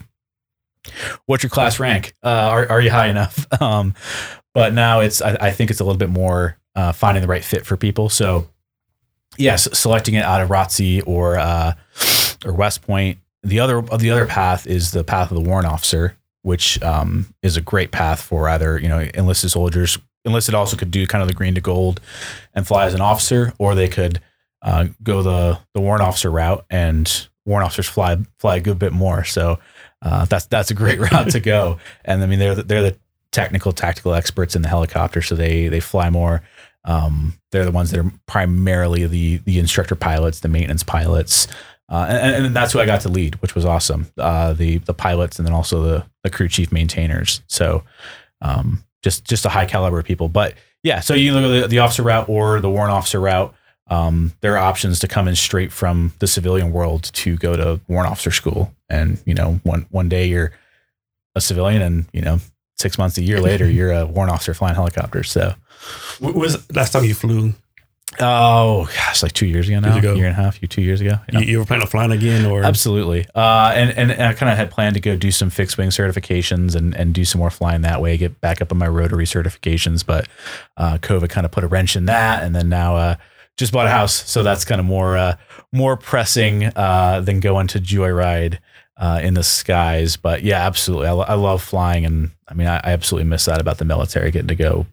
[1.26, 2.14] what's your class rank?
[2.24, 3.46] Uh, are, are you high enough?
[3.62, 3.94] Um,
[4.54, 7.44] but now it's, I, I, think it's a little bit more uh, finding the right
[7.44, 8.10] fit for people.
[8.10, 8.48] So,
[9.38, 11.74] yes, selecting it out of ROTC or, uh,
[12.46, 13.20] or West Point.
[13.44, 17.58] The other the other path is the path of the warrant officer, which um, is
[17.58, 20.00] a great path for either you know enlisted soldiers.
[20.26, 22.02] Enlisted also could do kind of the green to gold
[22.56, 24.20] and fly as an officer, or they could
[24.64, 28.94] uh, go the the warrant officer route, and warrant officers fly fly a good bit
[28.94, 29.24] more.
[29.24, 29.60] So
[30.06, 31.80] uh, that's that's a great route to go.
[32.06, 32.98] And I mean, they're the, they're the
[33.32, 36.42] technical tactical experts in the helicopter, so they they fly more.
[36.86, 41.48] Um, they're the ones that are primarily the the instructor pilots, the maintenance pilots,
[41.90, 44.08] uh, and, and that's who I got to lead, which was awesome.
[44.18, 47.42] Uh, the the pilots, and then also the the crew chief maintainers.
[47.48, 47.84] So
[48.42, 50.30] um, just just a high caliber of people.
[50.30, 53.56] But yeah, so you look at the, the officer route or the warrant officer route.
[53.88, 57.80] Um, there are options to come in straight from the civilian world to go to
[57.88, 60.52] warrant officer school, and you know, one one day you're
[61.36, 62.40] a civilian, and you know,
[62.78, 65.30] six months, a year later, you're a warrant officer flying helicopters.
[65.30, 65.54] So,
[66.20, 67.54] When was last time you flew?
[68.20, 70.14] oh gosh, like two years ago now, Years ago.
[70.14, 71.16] year and a half, you two years ago.
[71.32, 73.26] You, you ever plan on flying again, or Absolutely.
[73.36, 76.76] Uh, and, and I kind of had planned to go do some fixed wing certifications
[76.76, 80.06] and, and do some more flying that way, get back up on my rotary certifications.
[80.06, 80.28] But
[80.78, 82.44] uh, COVID kind of put a wrench in that.
[82.44, 83.16] And then now uh,
[83.58, 84.30] just bought a house.
[84.30, 85.38] So that's kind of more uh,
[85.72, 88.60] more pressing uh, than going to joyride
[88.98, 90.18] uh, in the skies.
[90.18, 91.08] But yeah, absolutely.
[91.08, 92.06] I, lo- I love flying.
[92.06, 94.86] And I mean, I, I absolutely miss that about the military, getting to go.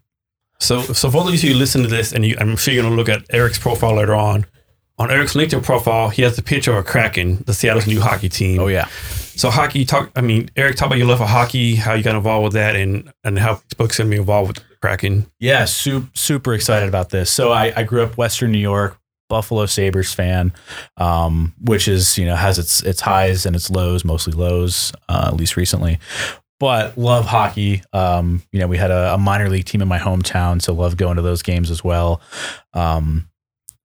[0.59, 2.83] So, so for those of you who listen to this, and you, I'm sure you're
[2.83, 4.45] going to look at Eric's profile later on.
[4.97, 8.29] On Eric's LinkedIn profile, he has the picture of a Kraken, the Seattle's new hockey
[8.29, 8.59] team.
[8.59, 8.87] Oh, yeah.
[9.35, 10.11] So hockey, talk.
[10.15, 12.75] I mean, Eric, talk about your love for hockey, how you got involved with that,
[12.75, 15.27] and and how PitchBook's going to be involved with Kraken.
[15.39, 17.31] Yeah, super, super excited about this.
[17.31, 20.53] So I, I grew up Western New York, Buffalo Sabres fan,
[20.97, 25.25] um, which is, you know, has its its highs and its lows, mostly lows, uh,
[25.27, 25.99] at least recently.
[26.59, 27.81] But love hockey.
[27.91, 30.95] Um, you know, we had a, a minor league team in my hometown, so love
[30.95, 32.21] going to those games as well.
[32.73, 33.27] Um,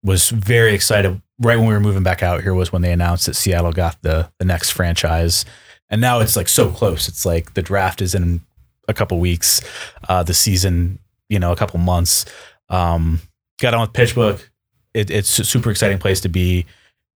[0.03, 3.27] was very excited right when we were moving back out here was when they announced
[3.27, 5.45] that Seattle got the the next franchise.
[5.91, 7.09] And now it's like so close.
[7.09, 8.43] It's like the draft is in
[8.89, 9.63] a couple weeks,
[10.09, 12.27] uh, the season, you know, a couple months.
[12.69, 13.21] Um,
[13.61, 14.47] got on with PitchBook.
[14.93, 16.67] It, it's a super exciting place to be.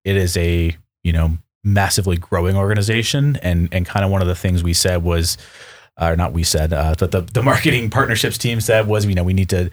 [0.03, 4.35] It is a you know massively growing organization, and and kind of one of the
[4.35, 5.37] things we said was,
[5.99, 9.23] or not we said, uh, but the the marketing partnerships team said was, you know,
[9.23, 9.69] we need to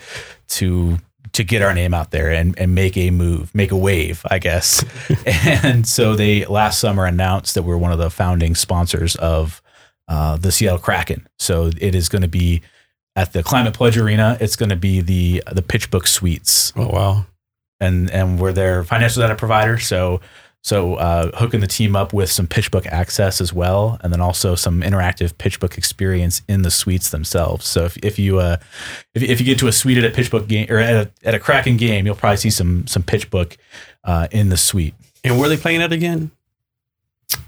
[0.48, 0.98] to
[1.32, 4.38] to get our name out there and, and make a move, make a wave, I
[4.38, 4.84] guess.
[5.26, 9.62] and so they last summer announced that we're one of the founding sponsors of
[10.08, 11.28] uh, the Seattle Kraken.
[11.38, 12.62] So it is going to be
[13.16, 14.36] at the Climate Pledge Arena.
[14.40, 17.26] It's going to be the the PitchBook Suites, Oh wow!
[17.80, 19.78] and and we're their financial data provider.
[19.78, 20.20] So
[20.62, 24.54] so uh, hooking the team up with some PitchBook access as well, and then also
[24.54, 27.66] some interactive PitchBook experience in the suites themselves.
[27.66, 28.58] So if, if you uh,
[29.14, 31.34] if, if you get to a suite at a PitchBook game or at a, at
[31.34, 33.56] a Kraken game, you'll probably see some some PitchBook
[34.04, 34.94] uh, in the suite.
[35.24, 36.30] And where are they playing at again?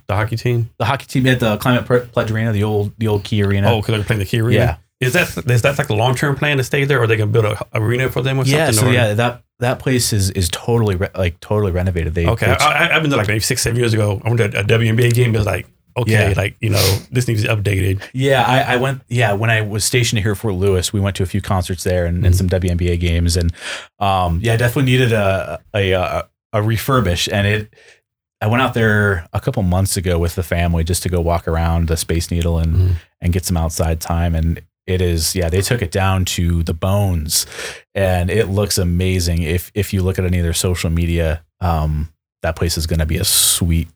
[0.07, 0.70] The hockey team.
[0.79, 3.70] The hockey team at the Climate Pledge Arena, the old the old Key Arena.
[3.72, 4.59] Oh, because they're playing the key arena.
[4.59, 4.77] Yeah.
[5.03, 7.31] Is that is that like a long term plan to stay there, or they can
[7.33, 8.67] build a arena for them or yeah.
[8.71, 8.85] something?
[8.85, 12.15] So or- yeah, that that place is is totally re- like totally renovated.
[12.15, 14.21] They Okay, I, I've been there like maybe six, seven years ago.
[14.25, 15.35] I went to a WNBA game.
[15.35, 16.35] It was like, okay, Yeah.
[16.37, 18.03] like you know, this needs to be updated.
[18.12, 19.03] Yeah, I, I went.
[19.09, 21.85] Yeah, when I was stationed here at Fort Lewis, we went to a few concerts
[21.85, 23.53] there and, and some WNBA games, and
[23.99, 27.33] um, yeah, I definitely needed a a, a a refurbish.
[27.33, 27.75] And it,
[28.41, 31.47] I went out there a couple months ago with the family just to go walk
[31.49, 32.95] around the Space Needle and Mhm.
[33.21, 34.35] and get some outside time.
[34.35, 37.47] And it is, yeah, they took it down to the bones,
[37.95, 39.42] and it looks amazing.
[39.42, 42.99] If if you look at any of their social media, um, that place is going
[43.01, 43.88] to be a sweet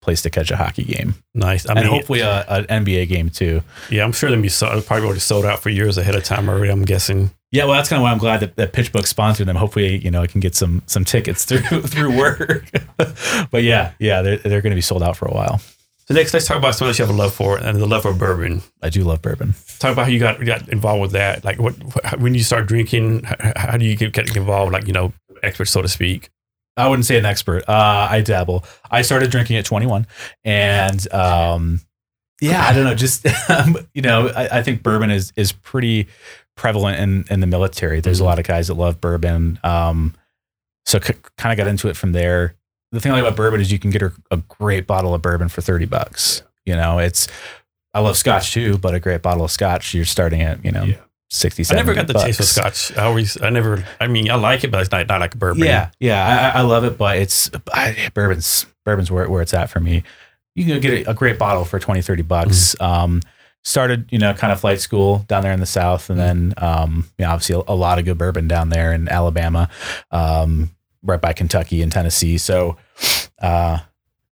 [0.00, 1.64] place to catch a hockey game, Nice.
[1.64, 3.62] I and mean, hopefully a, an NBA game too.
[3.88, 6.48] yeah, I'm sure they'll be sold, probably already sold out for years ahead of time
[6.48, 6.72] already.
[6.72, 7.30] I'm guessing.
[7.52, 9.54] Yeah, well, that's kind of why I'm glad that, that PitchBook sponsored them.
[9.56, 12.68] Hopefully, you know, I can get some some tickets through through work.
[13.52, 15.60] but yeah, yeah, they're they're going to be sold out for a while.
[16.08, 18.02] So next, let's talk about something that you have a love for, and the love
[18.02, 18.62] for bourbon.
[18.82, 19.54] I do love bourbon.
[19.78, 21.44] Talk about how you got you got involved with that.
[21.44, 21.74] Like, what
[22.20, 24.72] when you start drinking, how, how do you get, get involved?
[24.72, 25.12] Like, you know,
[25.42, 26.30] expert so to speak.
[26.76, 27.64] I wouldn't say an expert.
[27.68, 28.64] Uh, I dabble.
[28.90, 30.06] I started drinking at 21,
[30.44, 31.80] and um,
[32.40, 32.94] yeah, I don't know.
[32.94, 33.24] Just
[33.94, 36.08] you know, I, I think bourbon is is pretty
[36.56, 38.00] prevalent in in the military.
[38.00, 38.26] There's a Mhm.
[38.26, 39.60] lot of guys that love bourbon.
[39.62, 40.14] Um,
[40.84, 42.56] so c- kind of got into it from there.
[42.92, 45.22] The thing I like about bourbon is you can get a, a great bottle of
[45.22, 46.42] bourbon for 30 bucks.
[46.64, 47.26] You know, it's
[47.94, 50.84] I love scotch too, but a great bottle of scotch you're starting at you know
[50.84, 50.96] Yeah.
[51.30, 51.64] 60.
[51.70, 52.96] I never got the 70 taste of scotch.
[52.96, 53.82] I always, I never.
[53.98, 55.64] I mean, I like it, but it's not not like bourbon.
[55.64, 59.70] Yeah, yeah, I, I love it, but it's I, bourbon's bourbon's where, where it's at
[59.70, 60.02] for me.
[60.54, 62.78] You can go get a, a great bottle for 20, 30 bucks.
[62.82, 63.22] Um,
[63.64, 66.10] started, you know, kind of flight school down there in the South.
[66.10, 69.08] And then, um, you know, obviously a, a lot of good bourbon down there in
[69.08, 69.70] Alabama,
[70.10, 70.70] um,
[71.02, 72.38] right by Kentucky and Tennessee.
[72.38, 72.76] So,
[73.40, 73.78] uh,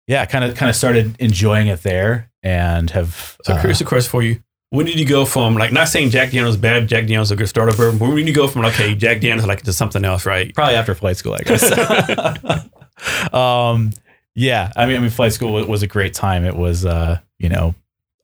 [0.06, 3.86] yeah, kind of, kind of started enjoying it there and have, So uh, curious, of
[3.86, 4.42] course, for you.
[4.70, 7.48] when did you go from like not saying Jack Daniels bad, Jack Daniels a good
[7.48, 10.24] starter bourbon, but when did you go from okay, Jack Daniels like to something else,
[10.26, 10.54] right?
[10.54, 13.32] Probably after flight school, I guess.
[13.34, 13.92] um,
[14.34, 16.44] yeah, I mean, I mean, flight school was, was a great time.
[16.44, 17.74] It was, uh, you know,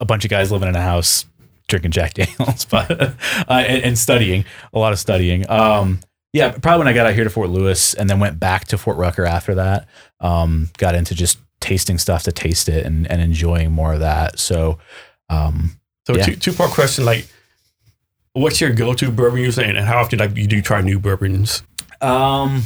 [0.00, 1.24] a bunch of guys living in a house
[1.66, 3.12] drinking Jack Daniels, but uh,
[3.48, 5.48] and, and studying a lot of studying.
[5.50, 6.00] Um,
[6.34, 8.76] yeah, probably when I got out here to Fort Lewis and then went back to
[8.76, 9.88] Fort Rucker after that.
[10.20, 14.38] Um, got into just tasting stuff to taste it and, and enjoying more of that.
[14.40, 14.78] So,
[15.30, 16.24] um, So Yeah.
[16.26, 17.26] two two part question like.
[18.34, 21.62] What's your go-to bourbon you say, and how often like you do try new bourbons?
[22.00, 22.64] Um,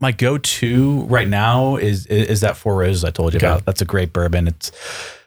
[0.00, 3.46] my go-to right now is is, is that Four Roses I told you Okay.
[3.46, 3.64] about.
[3.66, 4.48] That's a great bourbon.
[4.48, 4.72] It's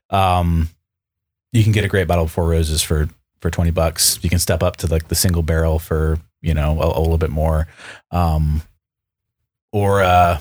[0.10, 0.68] um,
[1.54, 3.08] you can get a great bottle of Four Roses for
[3.40, 4.20] for twenty bucks.
[4.22, 7.18] You can step up to like the single barrel for you know a, a little
[7.18, 7.66] bit more.
[8.12, 8.62] Um,
[9.72, 10.40] or uh,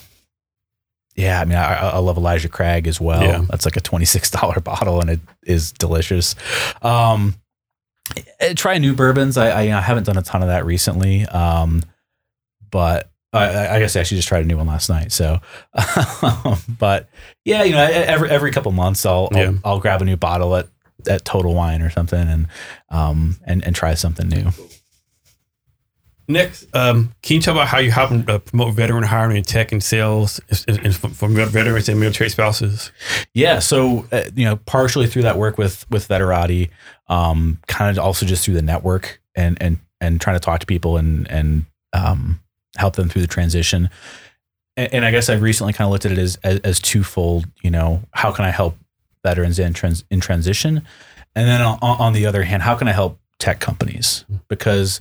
[1.16, 3.22] yeah, I mean I, I love Elijah Craig as well.
[3.22, 3.44] Yeah.
[3.48, 6.34] That's like a twenty six dollar bottle and it is delicious.
[6.82, 7.36] Um,
[8.40, 9.36] eh, try new bourbons.
[9.38, 11.24] I, I, you know, I haven't done a ton of that recently.
[11.26, 11.82] Um,
[12.70, 15.12] but I, I- guess I actually just tried a new one last night.
[15.12, 15.38] So,
[16.78, 17.08] but
[17.44, 20.68] yeah, you know, every every couple months I'll I'll, I'll grab a new bottle at
[21.08, 22.46] at Total Wine or something and
[22.90, 24.50] um and and try something new.
[26.32, 29.70] Next, um, can you talk about how you help uh, promote veteran hiring in tech
[29.70, 32.90] and sales is for veterans and military spouses?
[33.34, 36.70] Yeah, so uh, you know, partially through that work with with Veterati,
[37.08, 40.66] um, kind of also just through the network and and and trying to talk to
[40.66, 42.40] people and and um,
[42.76, 43.90] help them through the transition.
[44.76, 47.46] And, and I guess I've recently kind of looked at it as, as as twofold.
[47.62, 48.76] You know, how can I help
[49.22, 50.82] veterans in trans in transition,
[51.34, 55.00] and then on, on the other hand, how can I help tech companies because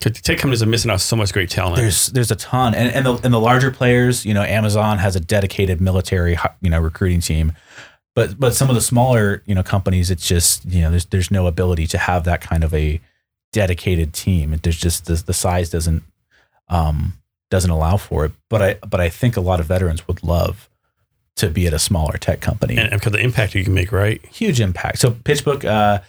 [0.00, 1.76] tech companies are missing out so much great talent.
[1.76, 5.16] there's there's a ton, and and the and the larger players, you know, Amazon has
[5.16, 7.52] a dedicated military, you know, recruiting team,
[8.14, 11.30] but but some of the smaller, you know, companies, it's just you know, there's there's
[11.30, 13.00] no ability to have that kind of a
[13.52, 14.58] dedicated team.
[14.62, 16.02] There's just the, the size doesn't
[16.68, 17.14] um
[17.50, 18.32] doesn't allow for it.
[18.48, 20.68] But I but I think a lot of veterans would love
[21.36, 24.24] to be at a smaller tech company and because the impact you can make, right?
[24.26, 24.98] huge impact.
[24.98, 26.00] So PitchBook, uh,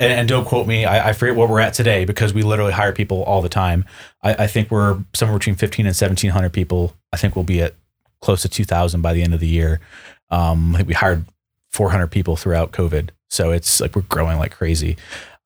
[0.00, 2.72] and, and don't quote me, I, I forget what we're at today because we literally
[2.72, 3.84] hire people all the time.
[4.22, 6.94] I, I think we're somewhere between fifteen and seventeen hundred people.
[7.12, 7.74] I think we'll be at
[8.20, 9.80] close to two thousand by the end of the year.
[10.30, 11.24] Um, I think we hired
[11.70, 14.96] four hundred people throughout COVID, so it's like we're growing like crazy.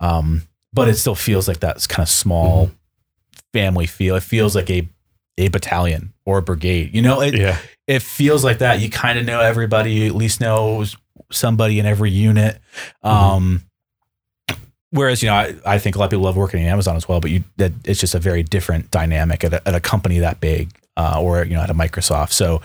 [0.00, 2.70] Um, but it still feels like that's kind of small
[3.52, 4.16] family feel.
[4.16, 4.88] It feels like a
[5.36, 6.94] a battalion or a brigade.
[6.94, 7.58] You know, it, Yeah.
[7.88, 8.80] it feels like that.
[8.80, 9.92] You kind of know everybody.
[9.92, 10.84] You at least know
[11.32, 12.60] somebody in every unit.
[13.02, 13.62] Um,
[14.94, 17.08] whereas you know, I, I think a lot of people love working at Amazon as
[17.08, 20.20] well, but you that it's just a very different dynamic at a, at a company
[20.20, 22.32] that big, uh, or you know, at a Microsoft.
[22.32, 22.62] So,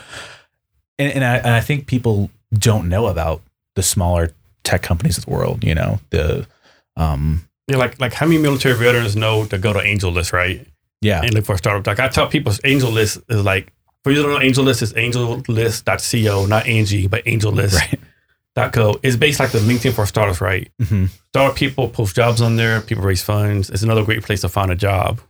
[0.98, 3.42] and, and I and I think people don't know about
[3.76, 4.32] the smaller
[4.64, 5.64] tech companies of the world.
[5.64, 6.48] You know, the
[6.96, 10.66] um, Yeah, like like how many military veterans know to go to AngelList, right?
[11.02, 11.88] yeah, And look for a startup.
[11.88, 13.72] Like I tell people, AngelList is like
[14.04, 17.78] for you to know, AngelList is angellist.co, not Angie, but angellist.co.
[17.78, 18.00] right.
[18.56, 20.70] It's based like the LinkedIn for startups, right?
[20.82, 22.82] hmm Startup people post jobs on there.
[22.82, 23.70] People raise funds.
[23.70, 25.22] It's another great place to find a job.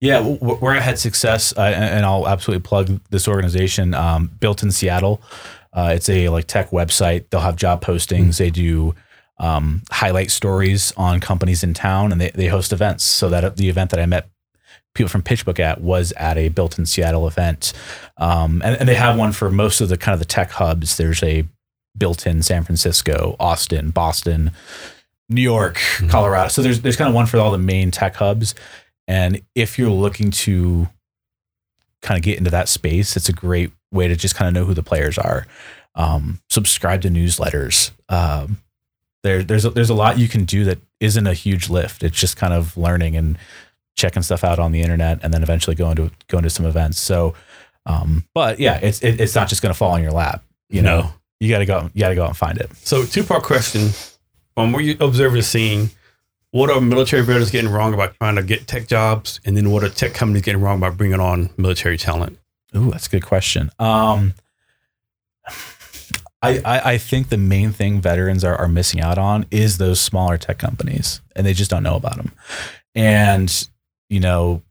[0.00, 4.70] Yeah, where I had success, uh, and I'll absolutely plug this organization, um, built in
[4.70, 5.22] Seattle.
[5.72, 7.30] Uh, it's a like tech website.
[7.30, 8.36] They'll have job postings.
[8.36, 8.94] They do
[9.38, 13.04] um, highlight stories on companies in town, and they, they host events.
[13.04, 14.28] So that the event that I met
[14.94, 17.72] people from PitchBook at was at a built in Seattle event,
[18.18, 20.96] um, and, and they have one for most of the kind of the tech hubs.
[20.96, 21.44] There's a
[21.98, 24.50] built in San Francisco, Austin, Boston,
[25.28, 25.78] New York,
[26.08, 26.48] Colorado.
[26.48, 28.54] So there's there's kind of one for all the main tech hubs.
[29.08, 30.88] And if you're looking to
[32.02, 34.66] kind of get into that space, it's a great way to just kind of know
[34.66, 35.46] who the players are.
[35.94, 37.90] Um, subscribe to newsletters.
[38.08, 38.58] Um,
[39.22, 42.02] there, there's a, there's a lot you can do that isn't a huge lift.
[42.02, 43.38] It's just kind of learning and
[43.96, 47.00] checking stuff out on the internet, and then eventually going to going to some events.
[47.00, 47.34] So,
[47.86, 50.44] um, but yeah, it's it, it's not just going to fall in your lap.
[50.68, 51.12] You know, No.
[51.40, 51.90] You got to go.
[51.94, 52.74] You got to go out and find it.
[52.76, 53.90] So two part question.
[54.54, 55.90] From where you observe the scene,
[56.50, 59.40] what are military veterans getting wrong about trying to get tech jobs?
[59.44, 62.38] And then what are tech companies getting wrong about bringing on military talent?
[62.74, 63.70] Ooh, that's a good question.
[63.78, 64.32] Um,
[66.42, 70.00] I, I, I think the main thing veterans are, are missing out on is those
[70.00, 72.32] smaller tech companies, and they just don't know about them.
[72.94, 73.68] And
[74.08, 74.62] you know,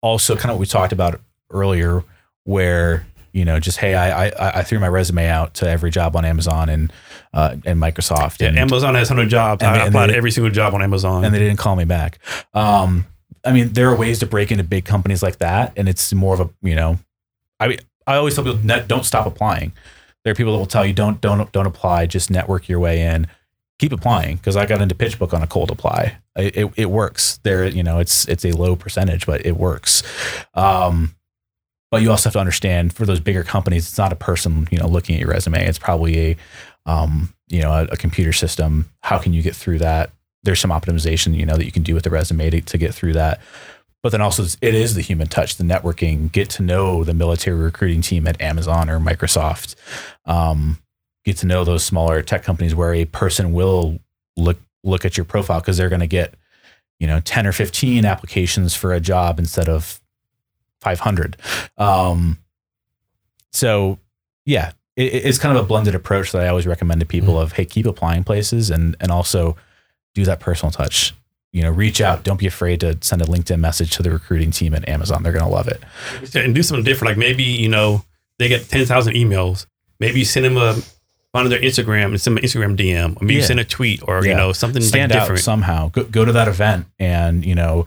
[0.00, 1.20] also kind of what we talked about
[1.50, 2.02] earlier,
[2.44, 3.06] where
[3.36, 6.24] you know, just hey, I I, I threw my resume out to every job on
[6.24, 6.92] Amazon and
[7.34, 9.62] uh, and Microsoft, Yeah, and, Amazon has 100 jobs.
[9.62, 11.24] and I they- applied they- to every single job on Amazon.
[11.24, 12.18] and they didn't call me back.
[12.54, 13.06] Um,
[13.44, 16.34] I mean, there are ways to break into big companies like that, and it's more
[16.34, 16.98] of a you know,
[17.60, 19.72] I mean, I always tell people don't stop applying.
[20.24, 23.02] There are people that will tell you don't don't don't apply, just network your way
[23.02, 23.26] in.
[23.78, 26.16] keep applying because I got into PitchBook on a cold apply.
[26.34, 27.66] It, it, it works there.
[27.66, 30.02] You know, it's, it's a low percentage, but it works.
[30.54, 31.14] Um,
[31.90, 34.78] but you also have to understand for those bigger companies, it's not a person, you
[34.78, 35.64] know, looking at your resume.
[35.64, 36.36] It's probably a,
[36.86, 38.90] um, you know, a, a computer system.
[39.02, 40.10] How can you get through that?
[40.42, 42.94] There's some optimization, you know, that you can do with the resume to, to get
[42.94, 43.40] through that.
[44.02, 47.56] But then also it is the human touch, the networking, get to know the military
[47.56, 49.74] recruiting team at Amazon or Microsoft.
[50.26, 50.80] Um,
[51.24, 53.98] get to know those smaller tech companies where a person will
[54.36, 56.34] look look at your profile because they're going to get
[57.00, 60.00] you know 10 or 15 applications for a job instead of
[60.86, 61.36] 500
[61.78, 62.38] um,
[63.52, 63.98] so
[64.44, 67.52] yeah it, it's kind of a blended approach that i always recommend to people of
[67.52, 69.56] hey keep applying places and and also
[70.14, 71.12] do that personal touch
[71.52, 74.50] you know reach out don't be afraid to send a linkedin message to the recruiting
[74.52, 75.82] team at amazon they're going to love it
[76.36, 77.10] and do something different.
[77.10, 78.04] Like maybe you know
[78.38, 79.66] they get ten thousand emails.
[79.98, 80.74] Maybe you send them a
[81.32, 83.46] find their Instagram and send them an Instagram DM, or maybe Yeah.
[83.46, 85.42] send a tweet, or you know something stand like out different.
[85.42, 85.88] somehow.
[85.88, 87.86] Go, go to that event and you know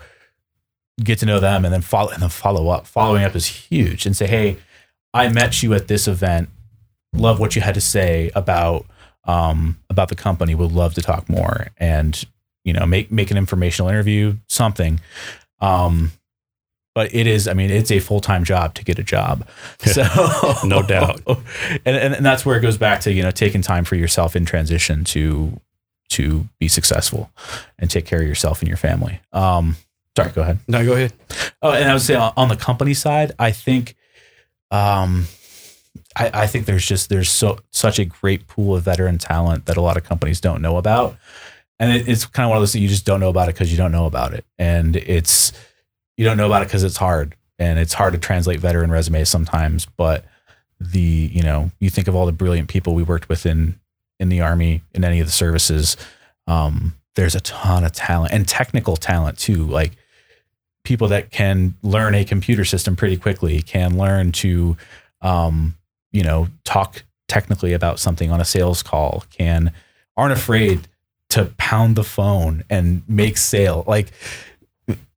[1.04, 2.88] get to know them, and then follow and then follow up.
[2.88, 4.58] Following up is huge, and say, hey,
[5.14, 6.50] I met you at this event.
[7.14, 8.86] Love what you had to say about
[9.26, 10.56] um, about the company.
[10.56, 12.24] Would love to talk more, and
[12.64, 15.00] you know make make an informational interview, something.
[15.60, 16.12] Um,
[16.95, 19.47] but it is, I mean, it's a full time job to get a job.
[19.80, 20.04] So
[20.66, 21.22] No doubt.
[21.28, 24.36] and, and and that's where it goes back to you know taking time for yourself
[24.36, 25.60] in transition to
[26.10, 27.32] to be successful
[27.78, 29.22] and take care of yourself and your family.
[29.32, 29.76] Um,
[30.16, 30.60] sorry, go ahead.
[30.68, 31.14] no, go ahead.
[31.62, 33.95] Oh, and I would say on on the company side, I think,
[34.72, 35.28] um,
[36.16, 39.78] I, I think there's just there's so such a great pool of veteran talent that
[39.78, 41.18] a lot of companies don't know about,
[41.80, 43.55] and it, it's kind of one of those that you just don't know about it
[43.55, 45.51] because you don't know about it, and it's
[46.18, 49.30] you don't know about it because it's hard and it's hard to translate veteran resumes
[49.30, 50.26] sometimes, but
[50.80, 53.80] the you know you think of all the brilliant people we worked with in
[54.20, 55.97] in the army in any of the services
[56.47, 59.91] um there's a ton of talent and technical talent too like
[60.86, 64.78] people that can learn a computer system pretty quickly can learn to
[65.22, 65.76] um
[66.13, 69.72] you know talk technically about something on a sales call can
[70.15, 70.88] aren't afraid
[71.30, 73.84] to pound the phone and make sale.
[73.86, 74.07] Like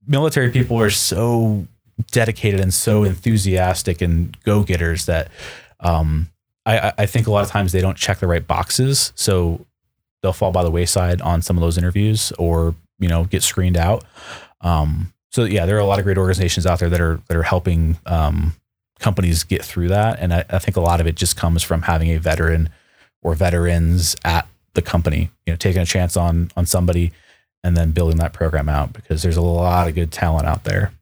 [0.07, 1.67] military people are so
[2.11, 5.31] dedicated and so enthusiastic and go-getters that
[5.81, 6.29] um,
[6.67, 9.65] I- I think a lot of times they don't check the right boxes, so
[10.23, 13.77] they'll fall by the wayside on some of those interviews, or you know get screened
[13.77, 14.05] out.
[14.61, 17.37] Um, so yeah, there are a lot of great organizations out there that are that
[17.37, 18.55] are helping um,
[18.99, 21.83] companies get through that, and I, I think a lot of it just comes from
[21.83, 22.71] having a veteran
[23.23, 27.13] or veterans at the company, you know, taking a chance on on somebody
[27.65, 30.93] and then building that program out because there's a lot of good talent out there.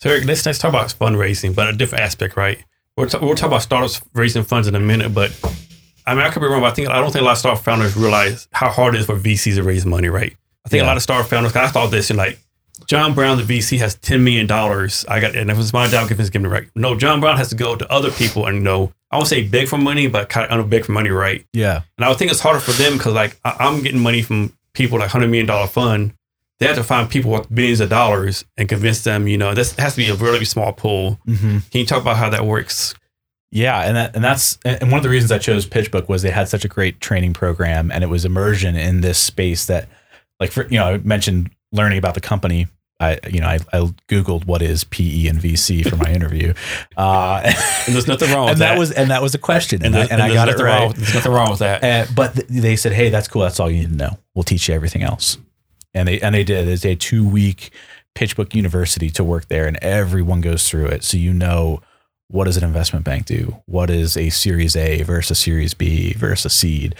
[0.00, 2.62] So Eric, let's let's talk about fundraising, but a different aspect, right?
[2.96, 5.30] We'll, talk, we'll talk about startups raising funds in a minute, but
[6.06, 7.38] I mean, I could be wrong, but I think I don't think a lot of
[7.38, 10.36] startup founders realize how hard it is for VCs to raise money, right?
[10.64, 10.86] I think Yeah.
[10.86, 11.54] a lot of startup founders.
[11.56, 12.38] I thought this and like
[12.86, 15.04] John Brown, the VC, has ten million dollars.
[15.08, 16.68] I got, and if it's my job, give him give me right.
[16.74, 19.46] No, John Brown has to go to other people and you know, I won't say
[19.46, 21.44] big for money, but kind of big for money, right?
[21.52, 24.22] Yeah, And I would think it's harder for them because like I, I'm getting money
[24.22, 26.14] from people like hundred million dollar fund.
[26.58, 29.26] They have to find people with billions of dollars and convince them.
[29.26, 31.18] You know, this has to be a really small pool.
[31.26, 31.58] mm-hmm.
[31.58, 32.94] Can you talk about how that works?
[33.54, 36.30] Yeah, and that and that's and one of the reasons I chose PitchBook was they
[36.30, 39.88] had such a great training program, and it was immersion in this space that,
[40.40, 42.66] like, for you know, I mentioned learning about the company.
[42.98, 43.78] I you know I, I
[44.08, 46.54] googled what is PE and VC for my interview,
[46.96, 47.42] uh,
[47.86, 48.74] And there's nothing wrong with and that.
[48.74, 50.84] that was and that was a question, and, I, there's- and I got it right.
[50.84, 51.84] Wrong, there's nothing wrong with that.
[51.84, 53.42] Uh, but th- they said, "Hey, that's cool.
[53.42, 54.18] That's all you need to know.
[54.34, 55.36] We'll teach you everything else."
[55.92, 56.68] And they and they did.
[56.68, 57.70] It's a two week
[58.14, 61.80] PitchBook University to work there, and everyone goes through it, so you know
[62.32, 63.62] what does an investment bank do?
[63.66, 66.94] What is a Series A versus a Series B versus a seed?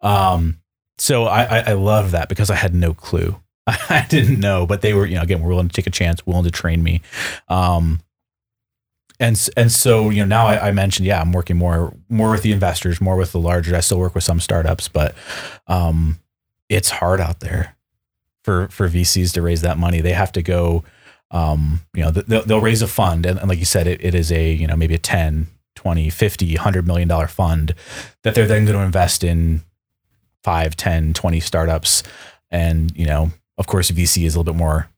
[0.00, 0.60] Um,
[0.96, 3.38] so I, I, I love that because I had no clue.
[3.66, 6.26] I didn't know, but they were, you know, again, were willing to take a chance,
[6.26, 7.02] willing to train me.
[7.48, 8.00] Um,
[9.20, 12.42] and and so you know now I, I mentioned yeah I'm working more more with
[12.42, 15.16] the investors more with the larger I still work with some startups but
[15.66, 16.20] um,
[16.68, 17.76] it's hard out there
[18.44, 20.84] for for VCs to raise that money they have to go
[21.30, 23.26] um, you know they'll, they'll raise a fund.
[23.26, 26.10] And, and like you said it, it is a you know maybe a 10 20
[26.10, 27.74] 50 100 million dollar fund
[28.24, 29.62] that they're then going to invest in
[30.42, 32.02] 5 10 20 startups.
[32.50, 34.88] And you know of course VC is a little bit more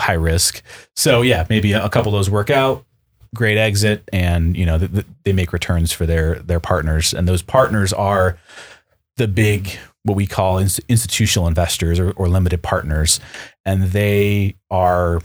[0.00, 0.62] high risk.
[0.96, 2.84] So yeah maybe a, couple of those work out.
[3.34, 4.08] Great exit.
[4.12, 7.12] And you know th- th- they make returns for their their partners.
[7.12, 8.38] And those partners are
[9.16, 13.20] the big what we call ins- institutional investors or, or limited partners.
[13.64, 15.20] And they are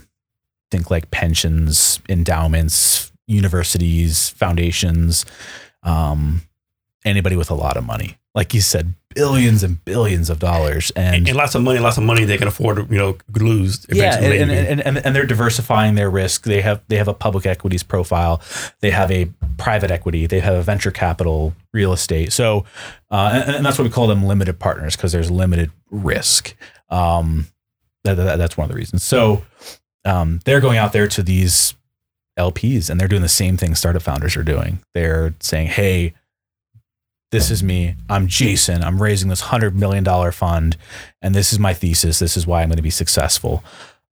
[0.70, 5.24] think like pensions endowments universities foundations
[5.82, 6.42] um,
[7.04, 11.26] anybody with a lot of money like you said, billions and billions of dollars, and,
[11.26, 13.84] and, lots of money, lots of money they can afford you know lose.
[13.90, 14.38] yeah, eventually.
[14.38, 16.44] and, and, and, and they're diversifying their risk.
[16.44, 18.40] They have they have a public equities profile,
[18.78, 22.32] they have a private equity, they have a venture capital, real estate.
[22.32, 22.64] So,
[23.10, 26.54] uh, and, and that's what we call them limited partners because there's limited risk.
[26.90, 27.48] Um,
[28.04, 29.02] that, that- that's one of the reasons.
[29.02, 29.42] So,
[30.08, 31.74] um, they're going out there to these
[32.38, 34.80] LPs and they're doing the same thing startup founders are doing.
[34.94, 36.14] They're saying, "Hey."
[37.30, 37.94] This is me.
[38.08, 38.82] I'm Jason.
[38.82, 40.78] I'm raising this hundred million dollar fund,
[41.20, 42.18] and this is my thesis.
[42.18, 43.62] This is why I'm going to be successful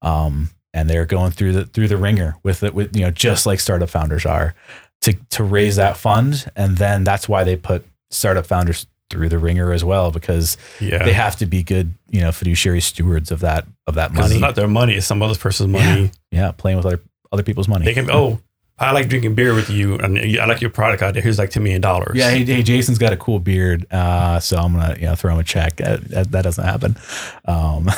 [0.06, 3.46] um, and they're going through the through the ringer with it with you know just
[3.46, 4.54] like startup founders are
[5.02, 9.38] to to raise that fund and then that's why they put startup founders through the
[9.38, 13.41] ringer as well because yeah, they have to be good you know fiduciary stewards of
[13.41, 16.12] that of that money it's not their money; it's some other person's money.
[16.32, 17.01] yeah playing with other
[17.32, 18.39] other people's money They can oh,
[18.78, 21.24] I like drinking beer with you, and I like your product out there.
[21.24, 22.16] Here's like ten million dollars.
[22.16, 25.34] yeah hey, hey Jason's got a cool beard uh, so I'm gonna you know throw
[25.34, 26.97] him a check that, that, that doesn't happen
[27.45, 27.89] um,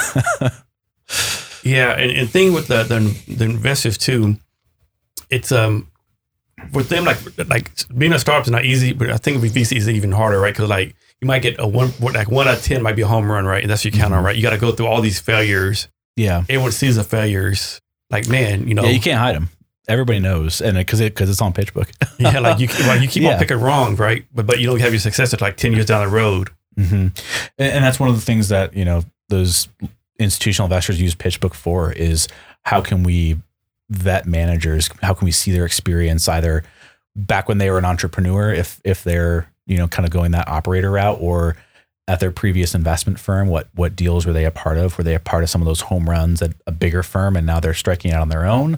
[1.64, 4.38] Yeah, and, and thing with the, the the investors too,
[5.30, 5.88] it's um
[6.74, 9.78] with them like like being a startup is not easy, but I think with VC
[9.78, 10.54] is even harder, right?
[10.54, 13.08] Because like you might get a one like one out of ten might be a
[13.08, 13.62] home run, right?
[13.62, 14.26] And that's what you count on, Mhm.
[14.26, 14.36] right?
[14.36, 15.88] You got to go through all these failures.
[16.16, 17.80] yeah Everyone sees the failures.
[18.10, 19.50] Like man, you know, yeah you can't hide them
[19.90, 21.88] everybody knows and because it because it's on PitchBook
[22.20, 23.34] yeah, like you like you keep Yeah.
[23.34, 24.26] on picking wrong, right?
[24.34, 26.50] But but you don't have your success until like ten years down the road.
[26.76, 27.14] hmm And,
[27.58, 29.68] and that's one of the things that you know those
[30.20, 32.28] institutional investors use PitchBook for is
[32.64, 33.38] how can we
[33.90, 34.90] vet managers?
[35.02, 36.64] How can we see their experience either
[37.18, 40.48] back when they were an entrepreneur, if if they're you know kind of going that
[40.48, 41.58] operator route, or
[42.08, 44.98] at their previous investment firm, what what deals were they a part of?
[44.98, 47.46] Were they a part of some of those home runs at a bigger firm, and
[47.46, 48.78] now they're striking out on their own?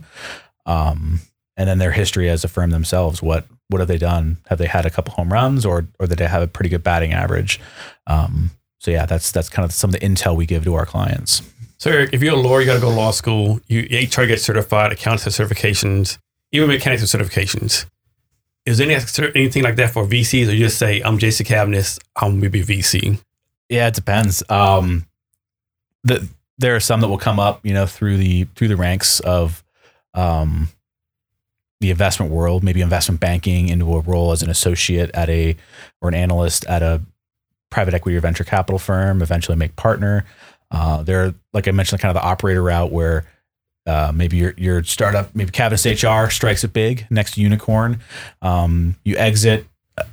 [0.65, 1.19] Um,
[1.57, 3.21] and then their history as a firm themselves.
[3.21, 4.37] What what have they done?
[4.47, 6.83] Have they had a couple home runs, or or did they have a pretty good
[6.83, 7.59] batting average?
[8.07, 10.85] Um, so yeah, that's that's kind of some of the intel we give to our
[10.85, 11.41] clients.
[11.79, 13.61] So Eric, if you're a lawyer, you got to go to law school.
[13.67, 16.17] You HR get certified, accountants have certifications,
[16.51, 17.85] even mechanics have certifications.
[18.65, 21.97] Is there any anything like that for VCs, or you just say, "I'm Jason Cavness,
[22.17, 23.19] I'm maybe VC"?
[23.69, 24.43] Yeah, it depends.
[24.49, 25.05] Um,
[26.03, 26.27] the,
[26.57, 29.63] there are some that will come up, you know, through the through the ranks of
[30.13, 30.67] um,
[31.79, 35.55] the investment world, maybe investment banking into a role as an associate at a
[36.01, 37.01] or an analyst at a
[37.69, 40.25] private equity or venture capital firm, eventually make partner.
[40.71, 43.25] Uh, they're like I mentioned, kind of the operator route where
[43.85, 47.99] uh, maybe your your startup, maybe Cavness HR strikes it big, next unicorn.
[48.41, 49.65] Um, you exit,
[49.97, 50.03] uh,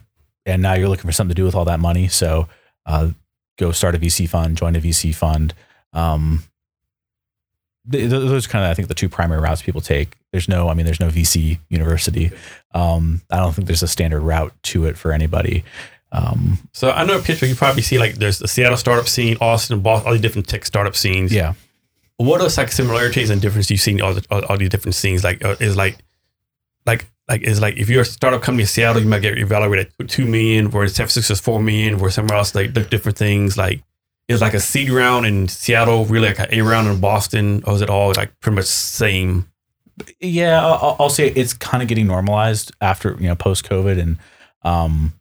[0.46, 2.08] and now you're looking for something to do with all that money.
[2.08, 2.48] So
[2.86, 3.10] uh,
[3.58, 5.52] go start a VC fund, join a VC fund.
[5.92, 6.44] Um,
[7.90, 10.16] th- th- those are kind of, I think, the two primary routes people take.
[10.32, 12.30] There's no, I mean, there's no VC university.
[12.74, 15.64] Um, I don't think there's a standard route to it for anybody.
[16.12, 19.36] Um, So I know a picture you probably see like there's the Seattle startup scene,
[19.40, 21.32] Austin, Boston, all the different tech startup scenes.
[21.32, 21.54] yeah.
[22.18, 25.22] What are like similarities and differences you've seen all, the, all, all these different scenes?
[25.22, 25.98] Like uh, is like
[26.86, 29.92] like like is like if you're a startup company in Seattle, you might get evaluated
[30.00, 33.58] at two million, where San Francisco is four million, where somewhere else like different things
[33.58, 33.82] like
[34.28, 37.74] is like a seed round in Seattle really like an A round in Boston, or
[37.74, 39.46] is it all like pretty much same?
[40.18, 44.18] Yeah, I'll, I'll say it's kind of getting normalized after you know post COVID, and
[44.62, 45.12] um,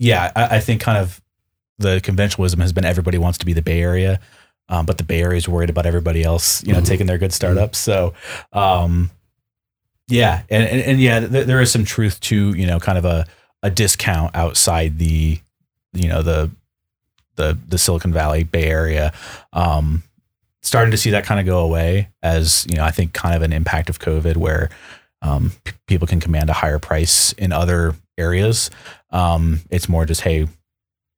[0.00, 1.20] yeah, I, I think kind of
[1.78, 4.18] the conventional wisdom has been everybody wants to be the Bay Area,
[4.68, 6.86] um, but the Bay Area is worried about everybody else, you know, Mhm.
[6.86, 7.78] taking their good startups.
[7.78, 8.14] So,
[8.52, 9.10] um,
[10.08, 13.04] yeah, and, and and yeah, th- there is some truth to you know kind of
[13.04, 13.26] a
[13.62, 15.38] a discount outside the
[15.92, 16.50] you know the
[17.36, 19.12] the the Silicon Valley Bay Area.
[19.52, 20.02] Um,
[20.62, 23.40] starting to see that kind of go away as you know i think kind of
[23.40, 24.68] an impact of covid where
[25.22, 28.70] um, p- people can command a higher price in other areas
[29.10, 30.46] um, it's more just hey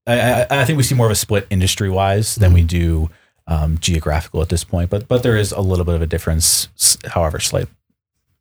[0.07, 3.11] I, I, I think we see more of a split industry wise than we do
[3.47, 6.69] um, geographical at this point but but there is a little bit of a difference
[7.07, 7.69] however slight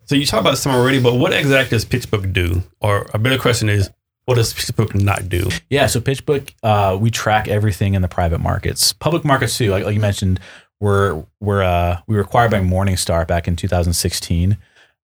[0.05, 2.64] So you talk about some already, but what exactly does PitchBook do?
[2.82, 3.89] Or a better question is,
[4.26, 5.49] what does PitchBook not do?
[5.70, 9.72] Yeah, so PitchBook, uh, we track everything in the private markets, public markets too.
[9.72, 10.39] Like, like you mentioned,
[10.82, 14.57] we're we're uh, we were acquired by Morningstar back in 2016.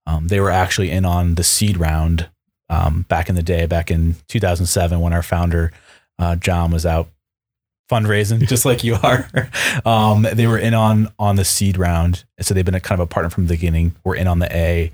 [0.06, 2.30] Um, they were actually in on the seed round
[2.70, 5.72] um, back in the day, back in 2007, when our founder
[6.20, 7.10] uh, John was out
[7.90, 9.30] fundraising, just like you are.
[9.86, 13.06] Um, they were in on on the seed round, so they've been a kind of
[13.06, 13.96] a partner from the beginning.
[14.04, 14.92] We're in on the A,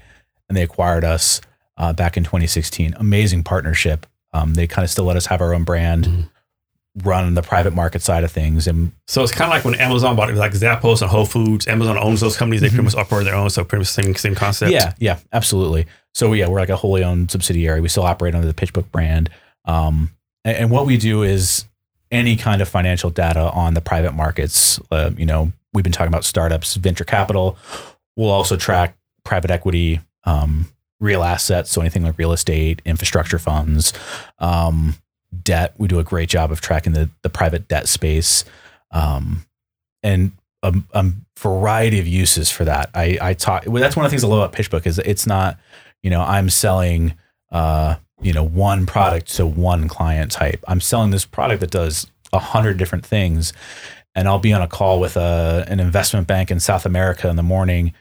[0.50, 1.40] and they acquired us
[1.78, 2.94] uh, back in 2016.
[3.00, 4.06] Amazing partnership.
[4.34, 6.30] Um, they kind of still let us have our own brand, Mhm.
[7.04, 10.16] run the private market side of things, and So it's kind of like when Amazon
[10.16, 11.66] bought it, like Zappos and Whole Foods.
[11.68, 12.72] Amazon owns those companies; they Mhm.
[12.72, 13.50] pretty much operate their own.
[13.50, 14.72] So pretty much same same concept.
[14.72, 15.88] Yeah, yeah, absolutely.
[16.14, 17.82] So yeah, we're like a wholly owned subsidiary.
[17.82, 19.30] We still operate under the PitchBook brand.
[19.66, 20.12] Um,
[20.46, 21.66] And, and what we do is
[22.12, 24.80] any kind of financial data on the private markets.
[24.92, 27.58] Uh, you know, we've been talking about startups, venture capital.
[28.16, 30.68] We'll also track private equity, um,
[31.00, 33.94] real assets, so anything like real estate, infrastructure funds,
[34.40, 34.96] um,
[35.42, 35.74] debt.
[35.78, 38.46] We do a great job of tracking the the private debt space,
[38.92, 39.46] um,
[40.04, 42.90] and a, a variety of uses for that.
[42.94, 43.64] I I talk.
[43.66, 45.58] Well, that's one of the things I love about PitchBook is it's not,
[46.04, 47.16] you know, I'm selling.
[47.52, 50.64] Uh, you know, one product to one client type.
[50.68, 53.54] I'm selling this product that does a hundred different things,
[54.16, 57.36] and I'll be on a call with a an investment bank in South America in
[57.36, 57.94] the morning,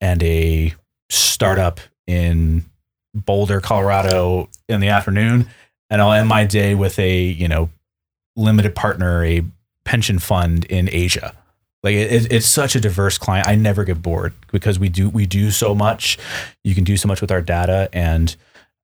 [0.00, 0.74] and a
[1.08, 2.64] startup in
[3.14, 5.48] Boulder, Colorado in the afternoon,
[5.88, 7.70] and I'll end my day with a you know
[8.36, 9.42] limited partner, a
[9.84, 11.34] pension fund in Asia.
[11.84, 13.46] Like it, it's such a diverse client.
[13.46, 16.18] I never get bored because we do we do so much.
[16.64, 18.34] You can do so much with our data, and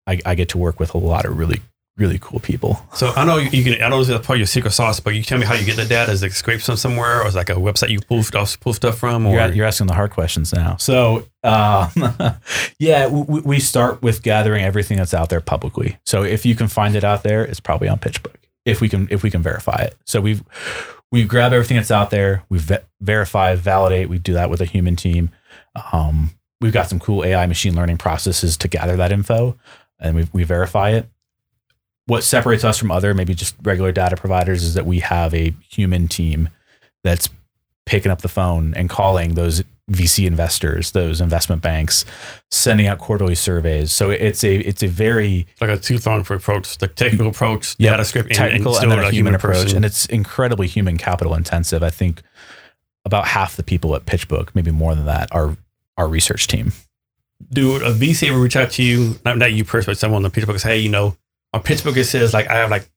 [0.07, 1.62] I, I get to work with a lot of really
[1.96, 2.80] really cool people.
[2.94, 3.82] So I know you, you can.
[3.82, 5.64] I know this is part of your secret sauce, but you tell me how you
[5.64, 6.12] get the data.
[6.12, 8.74] Is it scraped from somewhere, or is it like a website you pull off pull
[8.74, 9.26] stuff from?
[9.26, 10.76] Or You're, you're asking the hard questions now.
[10.76, 11.90] So, um,
[12.78, 15.98] yeah, we, we start with gathering everything that's out there publicly.
[16.05, 18.34] So if you can find it out there, it's probably on PitchBook.
[18.66, 19.96] If we can, if we can verify it.
[20.05, 20.42] So we've
[21.13, 22.45] we grab everything that's out there.
[22.49, 24.09] We ve- verify, validate.
[24.09, 25.31] We do that with a human team.
[25.93, 26.31] Um,
[26.61, 29.59] we've got some cool AI machine learning processes to gather that info,
[29.99, 31.09] and we we verify it.
[32.07, 35.55] What separates us from other maybe just regular data providers is that we have a
[35.69, 36.49] human team
[37.05, 37.29] that's
[37.87, 42.05] picking up the phone and calling those VC investors, those investment banks,
[42.51, 43.91] sending out quarterly surveys.
[43.93, 47.93] So it's a it's a very like a two pronged approach, the technical approach, Yep.
[47.93, 49.76] data script, technical and, and, still then a human approach, person.
[49.76, 51.82] and it's incredibly human capital intensive.
[51.82, 52.22] I think
[53.05, 55.57] about half the people at PitchBook, maybe more than that, are
[55.97, 56.72] our research team.
[57.51, 59.18] do a VC ever reach out to you?
[59.24, 61.16] Not, not you personally, but someone on the PitchBook say, hey, you know,
[61.53, 62.88] on PitchBook it says like I have like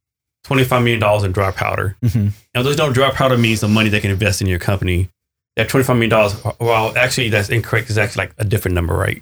[0.43, 1.97] twenty five million dollars in dry powder.
[2.03, 2.27] Mm-hmm.
[2.53, 5.09] Now, there's no dry powder means the money they can invest in your company.
[5.55, 6.41] That twenty five million dollars.
[6.59, 7.89] Well, actually, that's incorrect.
[7.89, 9.21] It's actually like a different number, right?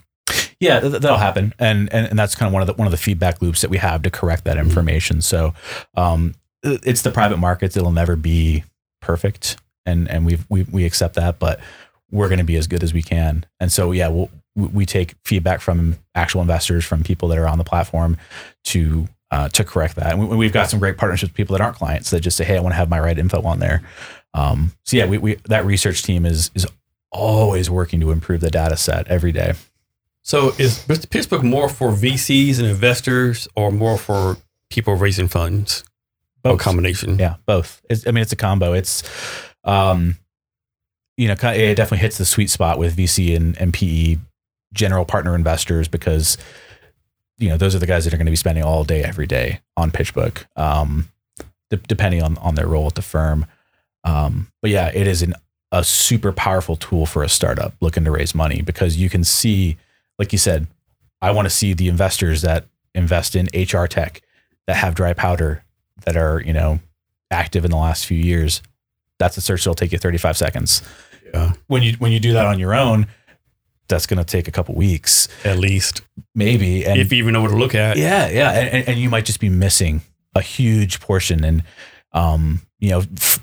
[0.59, 2.91] Yeah, th- that'll happen, and, and and that's kind of one of the one of
[2.91, 5.21] the feedback loops that we have to correct that information.
[5.21, 5.53] So,
[5.95, 8.63] um, it's the private markets; it'll never be
[9.01, 11.59] perfect, and and we we we accept that, but
[12.11, 13.45] we're going to be as good as we can.
[13.59, 17.47] And so, yeah, we'll, we we take feedback from actual investors, from people that are
[17.47, 18.17] on the platform,
[18.65, 20.11] to uh, to correct that.
[20.13, 22.43] And we, we've got some great partnerships with people that aren't clients that just say,
[22.45, 23.81] "Hey, I want to have my right info on there."
[24.33, 26.65] Um, so yeah, we, we that research team is is
[27.11, 29.53] always working to improve the data set every day.
[30.23, 34.37] So, is PitchBook more for VCs and investors, or more for
[34.69, 35.83] people raising funds?
[36.43, 36.59] Both.
[36.59, 37.19] combination.
[37.19, 37.81] Yeah, both.
[37.89, 38.73] It's, I mean, it's a combo.
[38.73, 39.03] It's,
[39.63, 40.17] um,
[41.17, 44.17] you know, it definitely hits the sweet spot with VC and, and PE
[44.73, 46.37] general partner investors because,
[47.37, 49.27] you know, those are the guys that are going to be spending all day, every
[49.27, 51.09] day on PitchBook, um,
[51.69, 53.45] de- depending on, on their role at the firm.
[54.03, 55.33] Um, but yeah, it is an,
[55.71, 59.77] a super powerful tool for a startup looking to raise money because you can see,
[60.19, 60.67] like you said,
[61.21, 64.21] I want to see the investors that invest in HR tech
[64.67, 65.63] that have dry powder
[66.05, 66.79] that are, you know,
[67.29, 68.61] active in the last few years.
[69.19, 70.81] That's a search that'll take you 35 seconds.
[71.33, 71.53] Yeah.
[71.67, 73.05] When you when you do that on your own,
[73.87, 76.01] that's going to take a couple weeks, At least,
[76.33, 76.85] maybe.
[76.85, 77.97] And if you even know what to look at.
[77.97, 80.01] yeah, yeah, and, and- you might just be missing
[80.35, 81.43] a huge portion.
[81.43, 81.63] And
[82.13, 83.39] um, you know, f-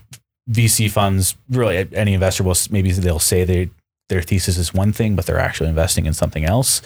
[0.50, 3.70] VC funds, really any investor will maybe they'll say they
[4.08, 6.80] their thesis is one thing, but they're actually investing in something else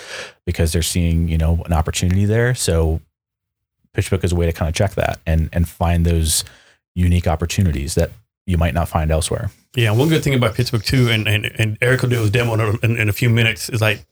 [0.45, 2.55] because they're seeing you know an opportunity there.
[2.55, 3.01] So
[3.97, 6.45] PitchBook is a way to kind of check that and and find those
[6.95, 8.11] unique opportunities that
[8.47, 9.51] you might not find elsewhere.
[9.77, 12.55] Yeah, one good thing about PitchBook too, and and, and Eric will do his demo
[12.55, 14.05] in, in, in a few minutes is like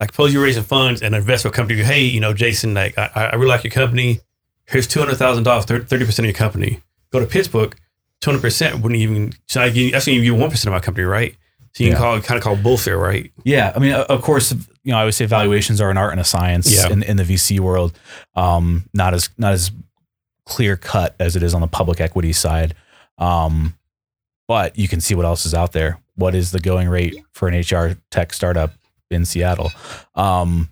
[0.00, 2.32] like suppose you're raising funds and an investor will come to you, hey, you know,
[2.32, 4.20] Jason, like I, I really like your company.
[4.66, 6.82] Here's two hundred thousand dollars, thirty percent of your company.
[7.10, 7.74] Go to PitchBook
[8.20, 9.32] 200 percent wouldn't even.
[9.46, 11.36] So I can, that's going to give you one percent of my company, right?
[11.72, 11.96] So you yeah.
[11.96, 13.30] can call kind of call bullfair, right?
[13.44, 16.20] Yeah, I mean, of course, you know, I would say valuations are an art and
[16.20, 16.90] a science yeah.
[16.90, 17.96] in, in the VC world.
[18.34, 19.70] Um, not as not as
[20.44, 22.74] clear cut as it is on the public equity side.
[23.18, 23.74] Um,
[24.48, 26.00] but you can see what else is out there.
[26.16, 28.72] What is the going rate for an HR tech startup
[29.10, 29.70] in Seattle?
[30.14, 30.70] Um,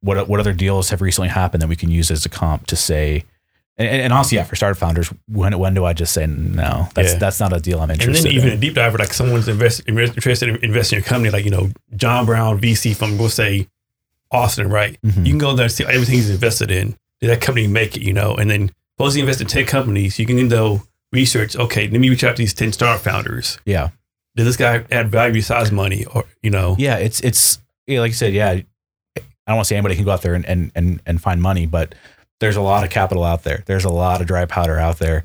[0.00, 2.76] what what other deals have recently happened that we can use as a comp to
[2.76, 3.24] say
[3.78, 6.88] and, and honestly, yeah, for startup founders, when when do I just say no?
[6.94, 7.18] That's Yeah.
[7.18, 8.26] that's not a deal I'm interested.
[8.26, 8.58] And then even in.
[8.58, 11.70] a deep diver, like someone's invest, interested in investing in your company, like you know,
[11.96, 13.68] John Brown VC from we'll say
[14.30, 14.98] Austin, right?
[15.06, 15.24] Mhm.
[15.24, 16.96] You can go there and see everything he's invested in.
[17.20, 18.02] Did that company make it?
[18.02, 21.56] You know, and then suppose he invested in ten companies, you can go research.
[21.56, 23.58] Okay, let me reach out to these ten startup founders.
[23.64, 23.90] Yeah.
[24.36, 26.76] Did this guy add value besides money, or you know?
[26.78, 28.50] yeah, it's it's yeah, like you said, yeah.
[28.50, 28.62] I
[29.52, 31.64] don't want to say anybody can go out there and and and, and find money,
[31.66, 31.94] but
[32.40, 33.62] there's a lot of capital out there.
[33.66, 35.24] There's a lot of dry powder out there.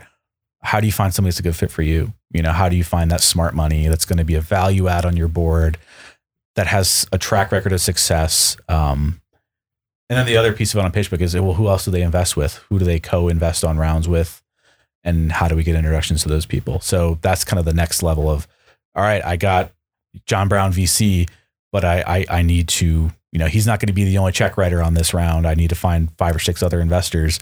[0.61, 2.13] How do you find somebody that's a good fit for you?
[2.31, 4.87] You know, how do you find that smart money that's going to be a value
[4.87, 5.77] add on your board
[6.55, 8.57] that has a track record of success?
[8.67, 9.21] Um,
[10.09, 12.01] and then the other piece of it on PitchBook is, well, who else do they
[12.01, 12.57] invest with?
[12.69, 14.41] Who do they co-invest on rounds with?
[15.03, 16.79] And how do we get introductions to those people?
[16.79, 18.47] So that's kind of the next level of,
[18.95, 19.71] all right, I got
[20.25, 21.29] John Brown VC,
[21.71, 24.31] but I, I, I need to, you know, he's not going to be the only
[24.31, 25.47] check writer on this round.
[25.47, 27.39] I need to find five or six other investors.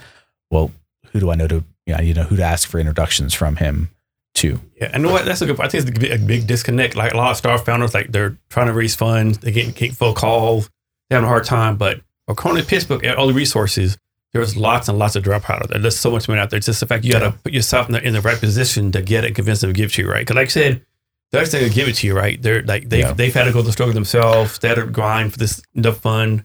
[0.49, 0.71] Well,
[1.11, 2.79] who do I know to, you know, I need to know who to ask for
[2.79, 3.89] introductions from him
[4.35, 4.61] to.
[4.79, 5.25] Yeah, and what?
[5.25, 5.57] That's a good.
[5.57, 5.67] point.
[5.67, 6.95] I think it's a big, disconnect.
[6.95, 9.93] Like a lot of startup founders, like they're trying to raise funds, they get get
[9.93, 10.69] full calls,
[11.09, 11.75] they're having a hard time.
[11.75, 13.97] But according to PitchBook, all the resources,
[14.31, 15.79] there's lots and lots of there.
[15.79, 16.57] There's so much money out there.
[16.57, 18.93] It's just the fact you got to put yourself in the, in the right position
[18.93, 20.21] to get it, convince them to give to you, right?
[20.21, 20.85] Because like I said,
[21.31, 22.41] they're actually gonna give it to you, right?
[22.41, 23.13] They're like they've Yeah.
[23.13, 24.59] they've had to go the struggle themselves.
[24.59, 26.43] They had to grind for this enough fund,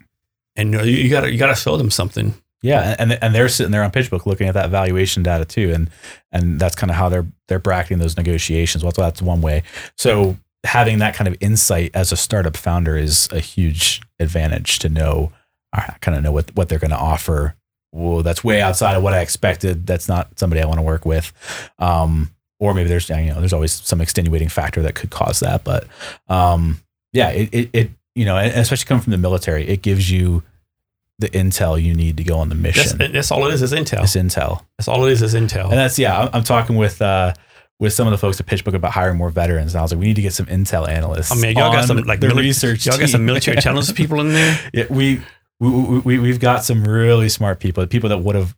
[0.57, 2.35] and you know you, gotta you gotta show them something.
[2.63, 5.91] Yeah, and and they're sitting there on PitchBook looking at that valuation data too, and
[6.33, 8.83] and that's kind of how they're they're bracketing those negotiations.
[8.83, 9.63] Well, that's one way.
[9.97, 14.89] So having that kind of insight as a startup founder is a huge advantage to
[14.89, 15.31] know.
[15.73, 17.55] I kind of know what what they're going to offer.
[17.93, 19.87] Whoa, that's way outside of what I expected.
[19.87, 21.33] That's not somebody I want to work with.
[21.79, 25.65] Um, or maybe there's you know there's always some extenuating factor that could cause that.
[25.65, 25.87] But
[26.29, 26.81] um,
[27.13, 30.43] yeah, it, it it you know, especially coming from the military, it gives you
[31.19, 32.99] the intel you need to go on the mission.
[33.13, 33.63] that's all it is.
[33.63, 34.03] Is intel.
[34.03, 34.65] It's intel.
[34.79, 35.23] That's all it is.
[35.23, 35.65] Is intel.
[35.65, 36.19] And that's yeah.
[36.19, 37.35] I'm, I'm talking with uh,
[37.79, 40.01] with some of the folks at PitchBook about hiring more veterans, and I was like,
[40.01, 41.33] we need to get some intel analysts.
[41.33, 42.87] I mean, y'all got some like the mili- research.
[42.87, 44.59] Y'all got some military intelligence people in there.
[44.73, 45.21] Yeah, we,
[45.61, 48.57] we we we've got some really smart people, people that would have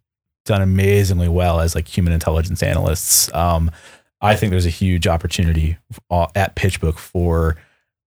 [0.48, 3.32] done amazingly well as like human intelligence analysts.
[3.34, 3.70] Um,
[4.20, 5.76] I think there's a huge opportunity
[6.10, 7.56] uh, at PitchBook for,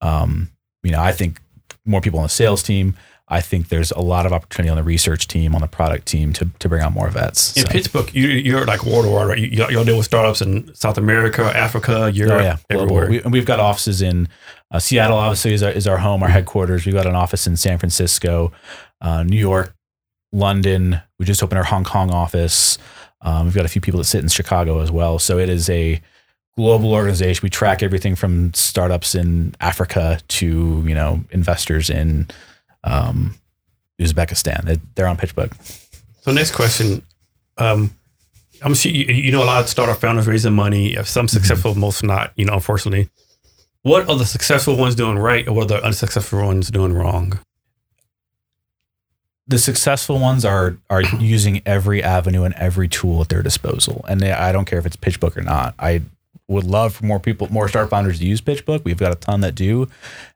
[0.01, 0.51] um,
[0.83, 1.41] you know, I think
[1.85, 2.95] more people on the sales team.
[3.27, 6.31] I think there's a lot of opportunity on the research team, on the product team
[6.33, 7.57] to to bring on more vets.
[7.57, 9.39] In So- PitchBook, you, you're like world war, right?
[9.39, 13.09] You, y'all deal with startups in South America, Africa, Europe, Oh yeah, everywhere.
[13.09, 14.27] We, and we've got offices in
[14.69, 15.17] uh, Seattle.
[15.17, 16.85] Obviously, is our, is our home, our headquarters.
[16.85, 18.51] We've got an office in San Francisco,
[19.01, 19.74] uh, New York,
[20.35, 21.01] London.
[21.19, 22.77] We just opened our Hong Kong office.
[23.21, 25.17] Um, we've got a few people that sit in Chicago as well.
[25.17, 26.01] So it is a
[26.57, 27.41] global organization.
[27.43, 32.27] We track everything from startups in Africa to you know investors in
[32.83, 33.35] um,
[33.99, 34.63] Uzbekistan.
[34.65, 35.53] They- They're on PitchBook.
[36.21, 37.01] So next question.
[37.57, 37.91] Um,
[38.61, 40.95] I'm sure you, you know a lot of startup founders raising money.
[41.03, 42.31] Some successful, most not.
[42.35, 43.09] You know, unfortunately.
[43.83, 47.39] What are the successful ones doing right, or what are the unsuccessful ones doing wrong?
[49.47, 54.03] The successful ones are are using every avenue and every tool at their disposal.
[54.07, 55.75] And they, I don't care if it's PitchBook or not.
[55.77, 56.01] I
[56.47, 58.83] would love for more people, more start founders to use PitchBook.
[58.83, 59.87] We've got a ton that do,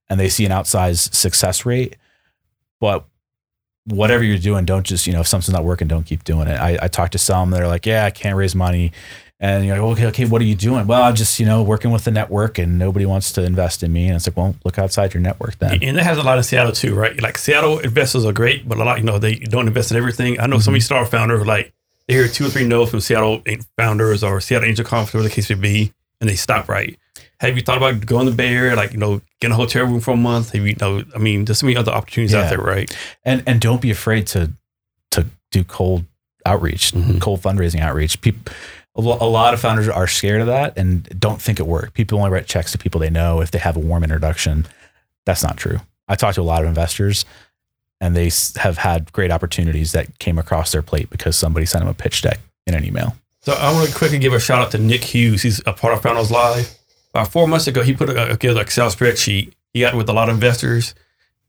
[0.09, 1.95] and they see an outsized success rate.
[2.79, 3.05] But
[3.85, 6.59] whatever you're doing, don't just you know if something's not working, don't keep doing it.
[6.59, 8.91] I, I talked to some that are like, yeah, I can't raise money.
[9.41, 10.85] And you're like, okay, okay, what are you doing?
[10.85, 13.93] Well, I'm just, you know, working with the network and nobody wants to invest in
[13.93, 14.07] me.
[14.07, 15.81] And it's like, well, look outside your network then.
[15.81, 17.19] And that has a lot of Seattle too, right?
[17.21, 20.39] Like Seattle investors are great, but a lot, you know, they don't invest in everything.
[20.39, 20.61] I know Mm-hmm.
[20.63, 21.71] some of these startup founders, like
[22.09, 23.41] they hear two or three no's from Seattle
[23.77, 26.97] founders or Seattle Angel Conference, whatever the case may be, and they stop right.
[27.39, 29.85] Have you thought about going to the Bay Area, like, you know, getting a hotel
[29.85, 30.51] room for a month?
[30.51, 32.41] Have you, you know, I mean, there's so many other opportunities Yeah.
[32.43, 32.93] out there, right?
[33.23, 34.51] and and don't be afraid to
[35.11, 36.03] to do cold
[36.45, 37.21] outreach, Mhm.
[37.21, 38.19] cold fundraising outreach.
[38.21, 38.51] People,
[38.95, 41.93] a lot of founders are scared of that and don't think it worked.
[41.93, 44.65] People only write checks to people they know if they have a warm introduction.
[45.25, 45.79] That's not true.
[46.07, 47.23] I talked to a lot of investors,
[48.01, 51.89] and they have had great opportunities that came across their plate because somebody sent them
[51.89, 53.15] a pitch deck in an email.
[53.41, 55.43] So I want to quickly give a shout out to Nick Hughes.
[55.43, 56.77] He's a part of Founders Live.
[57.13, 59.53] About four months ago, he put a, a, a Excel spreadsheet.
[59.73, 60.93] He got with a lot of investors,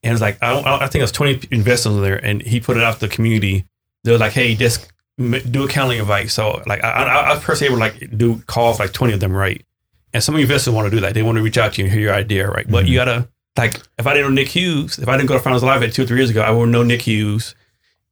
[0.03, 2.77] and it's like I, I think it was twenty investors in there, and he put
[2.77, 3.65] it out to the community.
[4.05, 4.87] They're like, "Hey, m-
[5.21, 8.93] do a calendar invite." So like I, I, I personally would like do calls like
[8.93, 9.65] twenty of them, right?
[10.13, 11.15] And some of your investors want to do that.
[11.15, 12.69] They want to reach out to you and hear your idea, right?
[12.69, 15.41] But you gotta like if I didn't know Nick Hughes, if I didn't go to
[15.41, 17.55] Founders Live at two or three years ago, I wouldn't know Nick Hughes,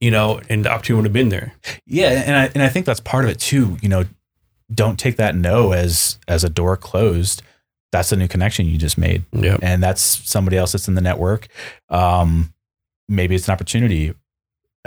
[0.00, 1.54] you know, and the opportunity would have been there.
[1.86, 3.78] Yeah, and I and I think that's part of it too.
[3.80, 4.04] You know,
[4.72, 7.42] don't take that no as as a door closed.
[7.90, 9.24] That's a new connection you just made.
[9.32, 9.56] Yeah.
[9.62, 11.48] and that's somebody else that's in the network.
[11.88, 12.52] Um,
[13.08, 14.14] maybe it's an opportunity.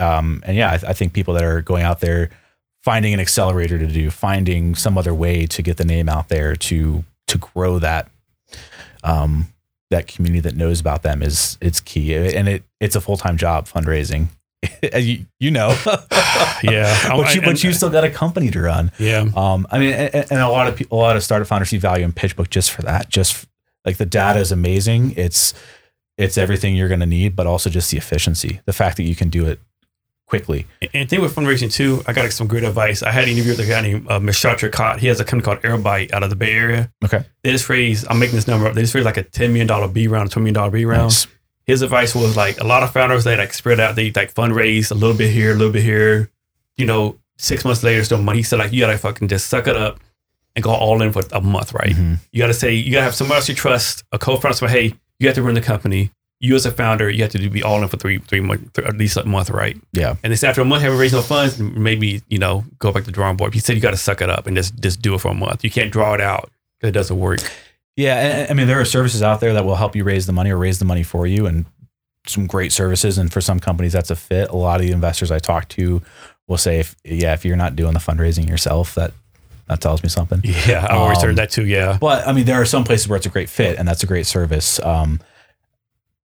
[0.02, 2.30] Um, and yeah, I, I think people that are going out there
[2.82, 6.56] finding an accelerator to do, finding some other way to get the name out there
[6.56, 8.10] to to grow that
[9.04, 9.48] um,
[9.90, 13.36] that community that knows about them is it's key, and it it's a full time
[13.36, 14.28] job fundraising.
[14.92, 15.76] As you, you know,
[16.62, 17.08] Yeah.
[17.16, 18.92] but you but you still got a company to run.
[18.98, 19.26] Yeah.
[19.34, 21.78] Um, I mean, and, and a lot of people, a lot of startup founders see
[21.78, 23.08] value in PitchBook just for that.
[23.08, 23.46] Just
[23.84, 25.14] like the data is amazing.
[25.16, 25.54] It's
[26.18, 29.16] it's everything you're going to need, but also just the efficiency, the fact that you
[29.16, 29.58] can do it
[30.32, 30.66] quickly.
[30.94, 33.02] And thing with fundraising too, I got some great advice.
[33.02, 34.98] I had an interview with a guy named uh, Michel Tricot.
[34.98, 36.90] He has a company called Airbyte out of the Bay Area.
[37.04, 37.22] Okay.
[37.42, 38.72] They just raised, I'm making this number up.
[38.72, 41.02] They just raised like a $10 million B round, a $20 million B round.
[41.10, 41.26] Nice.
[41.66, 44.90] His advice was like a lot of founders, they like spread out, they like fundraise
[44.90, 46.30] a little bit here, a little bit here.
[46.78, 48.38] You know, six months later, still money.
[48.38, 50.00] He said like, you gotta fucking just suck it up
[50.56, 51.94] and go all in for a month, right?
[51.94, 52.20] Mhm.
[52.32, 55.26] You gotta say, you gotta have somebody else you trust, a co-founder, say, hey, you
[55.28, 56.10] have to run the company.
[56.42, 58.96] You as a founder, you have to be all in for three, three months, at
[58.98, 59.80] least a month, right?
[59.92, 60.16] Yeah.
[60.24, 63.06] And said after a month, having raised no funds, maybe you know go back to
[63.06, 63.54] the drawing board.
[63.54, 65.34] He said you got to suck it up and just just do it for a
[65.34, 65.62] month.
[65.64, 66.50] You can't draw it out.
[66.82, 67.38] It doesn't work.
[67.96, 70.50] Yeah, I mean there are services out there that will help you raise the money
[70.50, 71.64] or raise the money for you, and
[72.26, 73.18] some great services.
[73.18, 74.48] And for some companies, that's a fit.
[74.50, 76.02] A lot of the investors I talk to
[76.48, 79.12] will say, if, "Yeah, if you're not doing the fundraising yourself, that
[79.68, 81.66] that tells me something." Yeah, I always Um, heard that too.
[81.66, 84.02] Yeah, But I mean, there are some places where it's a great fit, and that's
[84.02, 84.80] a great service.
[84.82, 85.20] Um,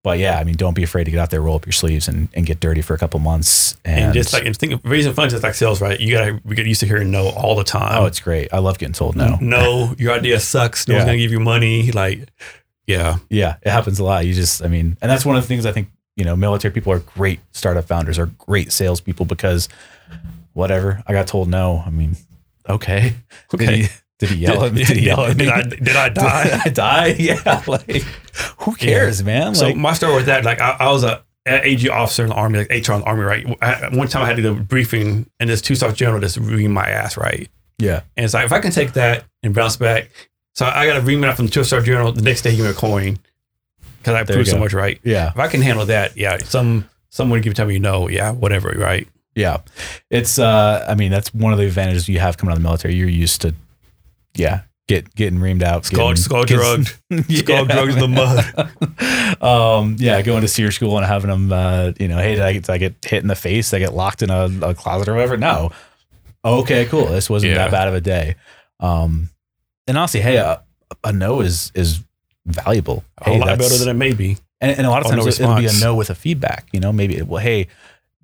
[0.07, 2.07] but yeah, I mean, don't be afraid to get out there, roll up your sleeves,
[2.07, 3.75] and, and get dirty for a couple months.
[3.83, 5.99] And, and, just like and think of raising funds is like sales, right?
[5.99, 8.01] You gotta we get used to hearing no all the time.
[8.01, 8.47] oh, it's great.
[8.53, 9.37] I love getting told no.
[9.41, 10.87] no, your idea sucks.
[10.87, 11.91] No one's gonna give you money.
[11.91, 12.29] Like,
[12.85, 14.25] yeah, Yeah, it happens a lot.
[14.25, 16.73] You just, I mean, and that's one of the things I think, you know, military
[16.73, 19.67] people are great startup founders, are great salespeople because
[20.53, 21.83] whatever, I got told no.
[21.85, 22.15] I mean,
[22.69, 23.15] okay.
[23.49, 23.77] Did Okay.
[23.81, 23.87] he,
[24.19, 24.85] did he yell at me?
[24.85, 25.45] Did he yell at me?
[25.45, 26.43] Did I, did I die?
[26.63, 27.15] Did I die?
[27.19, 27.63] Yeah.
[27.67, 28.05] Like,
[28.72, 29.55] who cares, man?
[29.55, 32.36] So Like, my story with that, like I, I was a AG officer in the
[32.36, 33.57] army, like HR in the army, right?
[33.61, 36.38] I, one time I had to do a briefing, and this two star general just
[36.38, 37.49] reading my ass, right?
[37.80, 38.01] yeah.
[38.18, 40.09] And it's like if I can take that and bounce back,
[40.55, 42.11] so I got a remount from the two star general.
[42.11, 43.20] The next day, he gave me a coin
[43.99, 44.99] because I There proved so much, right?
[45.03, 45.30] Yeah.
[45.30, 46.38] If I can handle that, yeah.
[46.39, 49.07] Some someone give tell me no, yeah, whatever, right?
[49.36, 49.59] Yeah.
[50.09, 52.68] It's, uh, I mean, that's one of the advantages you have coming out of the
[52.68, 52.95] military.
[52.95, 53.53] You're used to,
[54.34, 55.85] yeah, get getting reamed out.
[55.85, 57.39] Skull, getting- skull drugged, Yeah.
[57.39, 59.41] skull drugged in the mud.
[59.41, 62.53] um, yeah, going to SERE school and having them, uh, you know, hey, did I,
[62.53, 63.69] get, did I get hit in the face?
[63.71, 65.38] Did I get locked in a, a closet or whatever?
[65.38, 65.71] No.
[66.45, 67.07] Okay, cool.
[67.07, 67.57] This wasn't Yeah.
[67.59, 68.35] that bad of a day.
[68.79, 69.29] Um,
[69.88, 70.61] and honestly, hey, a,
[71.03, 72.01] a no is is
[72.45, 73.03] valuable.
[73.25, 74.38] a lot better than it may be.
[74.61, 76.15] and, and a lot of Oh, times no it- it'll be a no with a
[76.15, 76.67] feedback.
[76.71, 77.67] You know, maybe well, hey,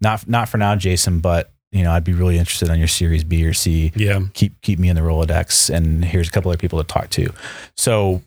[0.02, 3.24] not not for now, Jason, but you know, I'd be really interested on your Series
[3.24, 6.58] B or C Yeah, keep keep me in the Rolodex, and here's a couple other
[6.58, 7.34] people to talk to.
[7.76, 8.22] So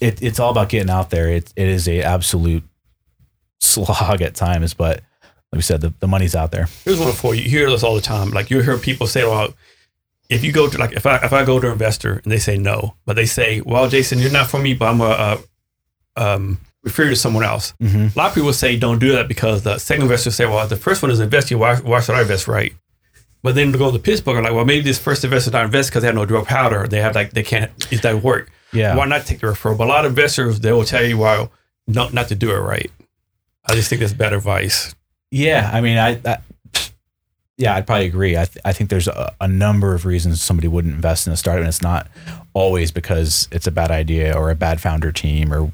[0.00, 1.28] it, it's all about getting out there.
[1.28, 2.64] It it is a absolute
[3.60, 5.02] slog at times, but
[5.52, 6.68] like we said, the, the money's out there.
[6.84, 7.42] here's one for you.
[7.42, 8.30] You hear this all the time.
[8.30, 9.54] Like you hear people say, "Well,
[10.28, 12.38] if you go to like if I if I go to an investor and they
[12.38, 15.40] say no, but they say, well, Jason, you're not for me, but I'm a, uh
[16.16, 18.18] um refer to someone else." Mm-hmm.
[18.18, 20.76] A lot of people say don't do that because the second investor say, well, the
[20.76, 21.58] first one is investing.
[21.58, 22.72] Why, why should I invest right?
[23.42, 25.90] But then to go to PitchBook, I'm like, well, maybe this first investor not invest
[25.90, 26.88] because they have no dry powder.
[26.88, 27.70] They have like they can't.
[27.92, 28.50] It doesn't work.
[28.72, 28.96] Yeah.
[28.96, 29.78] Why not take the referral?
[29.78, 31.48] But a lot of investors they will tell you why
[31.86, 32.90] not not to do it right.
[33.64, 34.94] I just think that's bad advice.
[35.30, 36.38] Yeah, I mean, I, I
[37.58, 38.36] yeah, I'd probably agree.
[38.36, 41.36] I, th- I think there's a, a number of reasons somebody wouldn't invest in a
[41.36, 42.08] startup, and it's not
[42.54, 45.72] always because it's a bad idea or a bad founder team or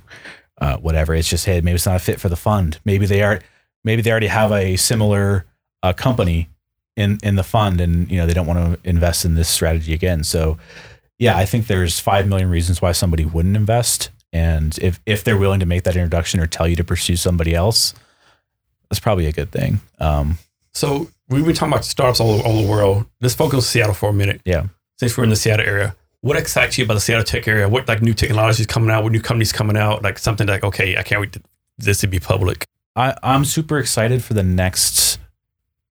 [0.60, 1.14] uh, whatever.
[1.14, 2.78] It's just hey, maybe it's not a fit for the fund.
[2.84, 3.40] Maybe they are,
[3.84, 5.46] maybe they already have a similar
[5.82, 6.48] uh, company
[6.96, 9.92] in in the fund, and you know they don't want to invest in this strategy
[9.92, 10.24] again.
[10.24, 10.58] So,
[11.18, 15.38] yeah, I think there's five million reasons why somebody wouldn't invest, and if if they're
[15.38, 17.94] willing to make that introduction or tell you to pursue somebody else,
[18.88, 19.80] that's probably a good thing.
[19.98, 20.38] Um,
[20.72, 23.06] So we've been talking about startups all, all over the world.
[23.20, 24.40] Let's focus on Seattle for a minute.
[24.44, 24.66] Yeah.
[24.98, 27.68] Since we're in the Seattle area, what excites you about the Seattle tech area?
[27.68, 29.02] What like new technologies coming out?
[29.02, 30.02] What new companies coming out?
[30.02, 31.42] Like something like okay, I can't wait to,
[31.76, 32.64] this to be public.
[32.96, 35.18] I, I'm super excited for the next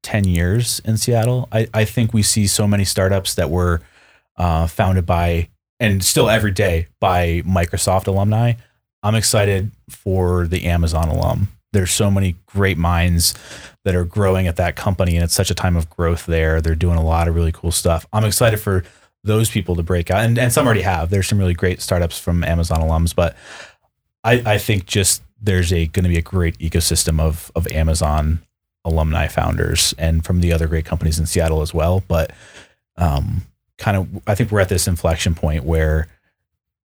[0.01, 1.47] 10 years in Seattle.
[1.51, 3.81] I, I think we see so many startups that were
[4.36, 8.53] uh, founded by, and still every day, by Microsoft alumni.
[9.03, 11.49] I'm excited for the Amazon alum.
[11.73, 13.36] There's so many great minds
[13.84, 16.59] that are growing at that company, and it's such a time of growth there.
[16.59, 18.07] They're doing a lot of really cool stuff.
[18.11, 18.84] I'm excited for
[19.24, 21.09] those people to break out, and, and some already have.
[21.09, 23.36] There's some really great startups from Amazon alums, but
[24.24, 28.39] I, I think just there's a going to be a great ecosystem of of Amazon
[28.86, 32.03] alumni founders and from the other great companies in Seattle as well.
[32.07, 32.32] But
[32.97, 33.43] um,
[33.78, 36.07] kind of, I think we're at this inflection point where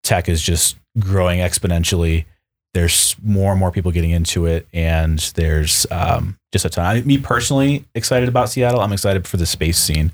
[0.03, 2.25] tech is just growing exponentially.
[2.73, 6.85] There's more and more people getting into it, and there's um, just a ton.
[6.85, 8.81] I, me personally, excited about Seattle.
[8.81, 10.11] I'm excited for the space scene.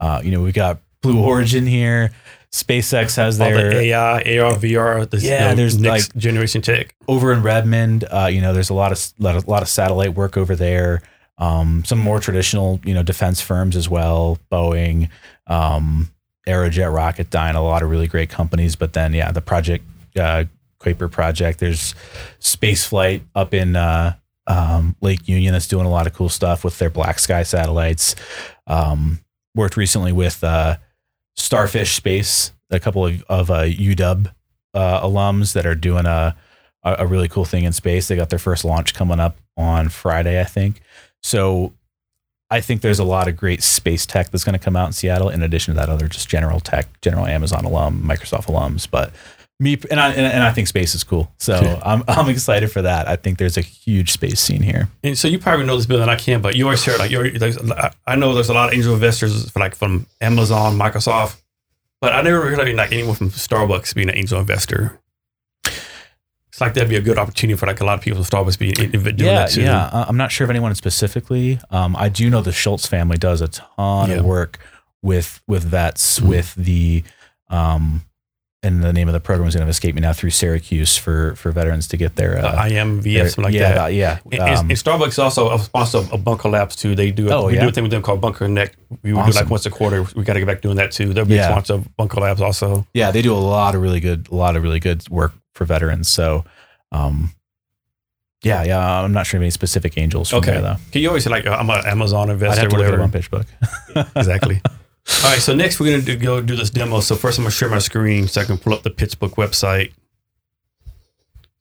[0.00, 2.10] Uh, you know, we got Blue Origin here.
[2.50, 6.94] SpaceX has All their the AI, AR, VR, the, Yeah, the there's, next generation tech.
[7.08, 10.14] over in Redmond, uh, you know, there's a lot of lot of, lot of satellite
[10.14, 11.02] work over there.
[11.36, 15.08] Um, some more traditional, you know, defense firms as well, Boeing,
[15.48, 16.12] um,
[16.46, 18.76] Aerojet, Rocketdyne, a lot of really great companies.
[18.76, 19.84] But then, yeah, the project
[20.16, 20.44] uh,
[20.84, 21.58] Kuiper project.
[21.58, 21.94] There's
[22.38, 24.14] space flight up in uh,
[24.46, 28.14] um, Lake Union that's doing a lot of cool stuff with their BlackSky satellites.
[28.66, 29.20] Um,
[29.54, 30.76] worked recently with uh,
[31.36, 34.32] Starfish Space, a couple of, of uh, UW
[34.74, 36.36] uh, alums that are doing a,
[36.82, 38.08] a really cool thing in space.
[38.08, 40.82] They got their first launch coming up on Friday, I think.
[41.22, 41.72] So
[42.50, 44.92] I think there's a lot of great space tech that's going to come out in
[44.92, 45.28] Seattle.
[45.28, 49.12] In addition to that, other just general tech, general Amazon alum, Microsoft alums, but
[49.64, 51.32] me and I and, and I think space is cool.
[51.38, 51.54] So
[51.84, 53.08] I'm I'm excited for that.
[53.08, 54.88] I think there's a huge space scene here.
[55.02, 57.10] And so you probably know this better than I can, but you always hear like
[57.10, 57.56] you're, like
[58.06, 61.40] I know there's a lot of angel investors for like from Amazon, Microsoft,
[62.00, 65.00] but I never heard of like anyone from Starbucks being an angel investor.
[65.64, 68.58] It's like that'd be a good opportunity for like a lot of people from Starbucks
[68.58, 69.62] being doing yeah, that too.
[69.62, 70.04] yeah.
[70.08, 71.58] I'm not sure of anyone specifically.
[71.70, 74.18] Um, I do know the Schultz family does a ton Yeah.
[74.18, 74.58] of work
[75.02, 76.26] with with vets, Mhm.
[76.28, 77.02] with the
[77.50, 78.02] um,
[78.64, 81.36] and the name of the program is going to escape me now through Syracuse for
[81.36, 83.92] for veterans to get their The uh, IMVF, their- something like yeah, that.
[83.94, 84.18] yeah.
[84.32, 86.94] And- Um, and Starbucks also a sponsor of Bunker Labs too.
[86.94, 88.76] They do a, Oh, we do a thing with them called Bunker Connect.
[89.02, 90.02] We would do like once a quarter.
[90.16, 91.12] We got to get back doing that too.
[91.12, 91.50] They're a big Yeah.
[91.50, 92.86] sponsor of Bunker Labs also.
[92.94, 95.64] yeah, they do a lot of really good, a lot of really good work for
[95.64, 96.08] veterans.
[96.08, 96.44] So,
[96.92, 97.32] um,
[98.42, 99.00] yeah, yeah.
[99.02, 100.52] I'm not sure of any specific angels from Okay.
[100.52, 100.76] there though.
[100.92, 102.60] Can you always say like uh, I'm an Amazon investor?
[102.60, 103.02] I'd have to or look whatever?
[103.02, 103.44] up on
[104.04, 104.16] PitchBook.
[104.16, 104.60] exactly.
[105.06, 107.00] All right, so next we're gonna do, go do this demo.
[107.00, 109.92] So first I'm gonna share my screen so I can pull up the PitchBook website,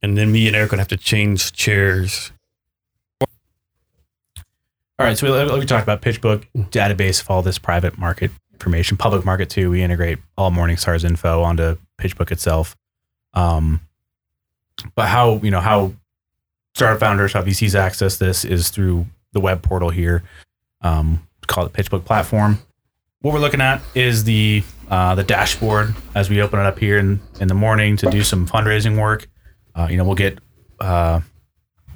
[0.02, 2.32] and then me and Eric gonna have to change chairs.
[3.22, 8.96] All right, so we, we talked about PitchBook database of all this private market information,
[8.96, 9.70] public market too.
[9.70, 12.78] We integrate all Morningstar's info onto PitchBook itself.
[13.34, 13.82] Um,
[14.96, 15.94] but how you know how
[16.76, 20.24] startup founders, how VCs access this is through the web portal here.
[20.82, 22.60] Um, it PitchBook platform.
[23.24, 26.98] What we're looking at is the uh, the dashboard as we open it up here
[26.98, 29.30] in, in the morning to do some fundraising work.
[29.74, 30.40] Uh, you know, we'll get
[30.82, 31.22] uh,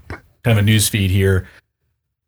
[0.08, 1.46] kind of a news feed here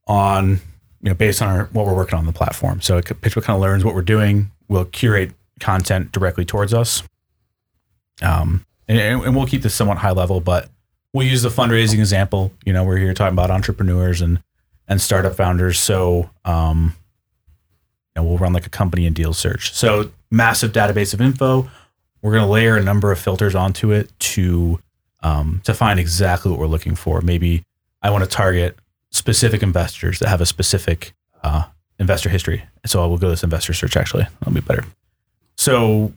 [0.05, 0.59] on
[1.01, 2.81] you know based on our, what we're working on the platform.
[2.81, 4.51] So it, PitchBook kind of learns what we're doing.
[4.67, 5.31] We'll curate
[5.61, 7.01] content directly towards us,
[8.21, 10.67] um, and, and we'll keep this somewhat high level, but
[11.13, 12.51] we'll use the fundraising example.
[12.65, 14.43] You know, we're here talking about entrepreneurs and
[14.89, 15.79] and startup founders.
[15.79, 16.95] So um,
[18.19, 19.73] know, we'll run like a company and deal search.
[19.73, 21.69] So massive database of info.
[22.21, 24.79] We're going to layer a number of filters onto it to
[25.21, 27.21] um, to find exactly what we're looking for.
[27.21, 27.63] Maybe
[28.01, 28.77] I want to target
[29.11, 31.13] specific investors that have a specific
[31.43, 31.63] uh,
[31.97, 32.63] investor history.
[32.85, 33.97] So I will go to this investor search.
[33.97, 34.85] Actually, that'll be better.
[35.57, 36.13] So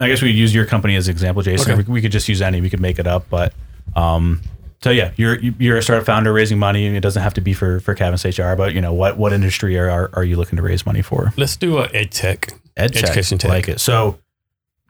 [0.00, 1.72] I guess we could use your company as an example, Jason.
[1.72, 1.82] Okay.
[1.82, 2.60] We, we could just use any.
[2.60, 3.52] We could make it up, but
[3.96, 4.40] um,
[4.84, 7.54] so yeah, you're you're a startup founder raising money, and it doesn't have to be
[7.54, 8.54] for for Cavness HR.
[8.54, 11.32] But you know what what industry are are, are you looking to raise money for?
[11.38, 12.52] Let's do a ed tech.
[12.76, 13.48] Ed tech, Education tech.
[13.48, 13.80] like it.
[13.80, 14.18] So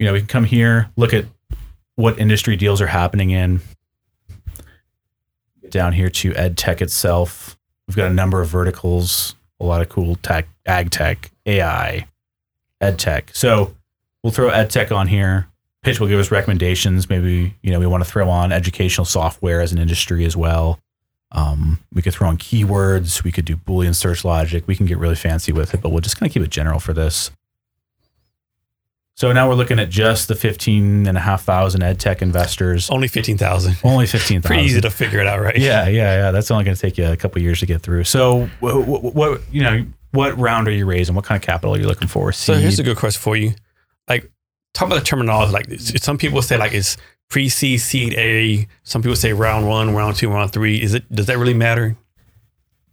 [0.01, 1.27] you know we can come here, look at
[1.95, 3.61] what industry deals are happening in.
[5.69, 7.57] Down here to ed tech itself.
[7.87, 12.09] We've got a number of verticals, a lot of cool tech, ag tech, AI,
[12.81, 13.31] ed tech.
[13.33, 13.77] So
[14.25, 15.47] we'll throw ed tech on here.
[15.85, 17.09] Pitch will give us recommendations.
[17.09, 20.81] Maybe you know we want to throw on educational software as an industry as well.
[21.33, 23.23] Um, we could throw on keywords.
[23.23, 24.67] We could do Boolean search logic.
[24.67, 26.79] We can get really fancy with it, but we'll just kind of keep it general
[26.81, 27.31] for this.
[29.17, 32.91] So now we're looking at just the 15 and a half thousand ed tech investors.
[32.91, 33.77] Only fifteen thousand.
[33.85, 34.43] Only 15,000.
[34.43, 35.57] Pretty easy to figure it out, right?
[35.57, 36.31] Yeah, yeah, yeah.
[36.33, 38.05] That's only going to take you a couple years to get through.
[38.05, 41.15] So, what, what, what, you know, what round are you raising?
[41.15, 42.33] What kind of capital are you looking for?
[42.33, 43.53] So here's a good question for you.
[44.09, 44.31] Like,
[44.75, 45.53] talk about the terminology.
[45.53, 46.97] Like, some people say like it's
[47.31, 48.69] pre-seed, seed A.
[48.83, 50.83] Some people say round one, round two, round three.
[50.83, 51.11] Is it?
[51.11, 51.97] Does that really matter?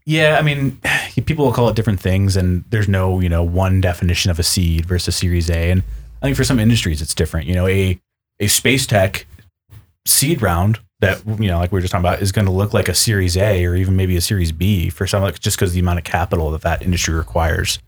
[0.06, 0.80] yeah, I mean,
[1.26, 4.44] people will call it different things, and there's no, you know, one definition of a
[4.44, 5.72] seed versus Series A.
[5.72, 5.84] And
[6.22, 7.48] I think for some industries, it's different.
[7.48, 8.00] You know, a
[8.40, 9.26] a space tech
[10.06, 12.74] seed round that you know, like we were just talking about, is going to look
[12.74, 15.74] like a Series A or even maybe a Series B for some, like just because
[15.74, 17.80] the amount of capital that that industry requires.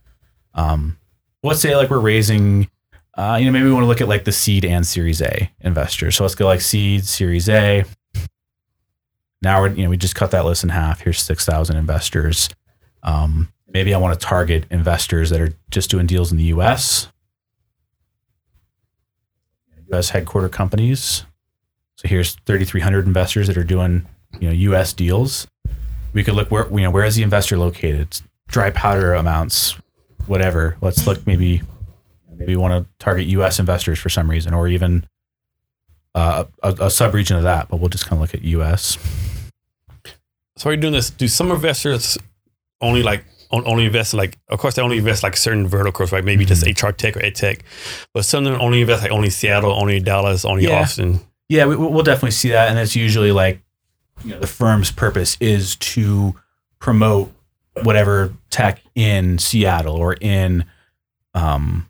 [0.55, 0.97] Um,
[1.41, 2.69] let's say like we're raising,
[3.15, 5.51] uh, you know, maybe we want to look at like the seed and Series A
[5.61, 6.15] investors.
[6.15, 7.85] So let's go like seed, Series A.
[9.41, 11.01] Now we're, you know, we just cut that list in half.
[11.01, 12.49] Here's six thousand investors.
[13.03, 17.09] Um, maybe I want to target investors that are just doing deals in the U.S.
[19.91, 20.09] U.S.
[20.09, 21.25] headquarter companies.
[21.95, 24.05] So here's 3,300 investors that are doing,
[24.39, 24.93] you know, U.S.
[24.93, 25.47] deals.
[26.13, 28.21] We could look where, you know, where is the investor located?
[28.47, 29.77] Dry powder amounts,
[30.25, 30.77] whatever.
[30.81, 31.61] Let's look maybe,
[32.37, 33.59] maybe we want to target U.S.
[33.59, 35.05] investors for some reason, or even
[36.15, 37.69] uh, a, a sub-region of that.
[37.69, 38.97] But we'll just kind of look at U.S.
[40.57, 41.09] So are you doing this?
[41.09, 42.17] Do some investors
[42.81, 44.37] only like only invest like?
[44.49, 46.23] Of course, they only invest like certain verticals, right?
[46.23, 47.63] Maybe just HR tech or ed tech,
[48.13, 50.81] but some of them only invest like only Seattle, only Dallas, only Yeah.
[50.81, 51.19] Austin.
[51.49, 53.61] Yeah, we, we'll definitely see that, and it's usually like
[54.23, 56.35] you know, the firm's purpose is to
[56.79, 57.31] promote
[57.81, 60.65] whatever tech in Seattle or in
[61.33, 61.87] um,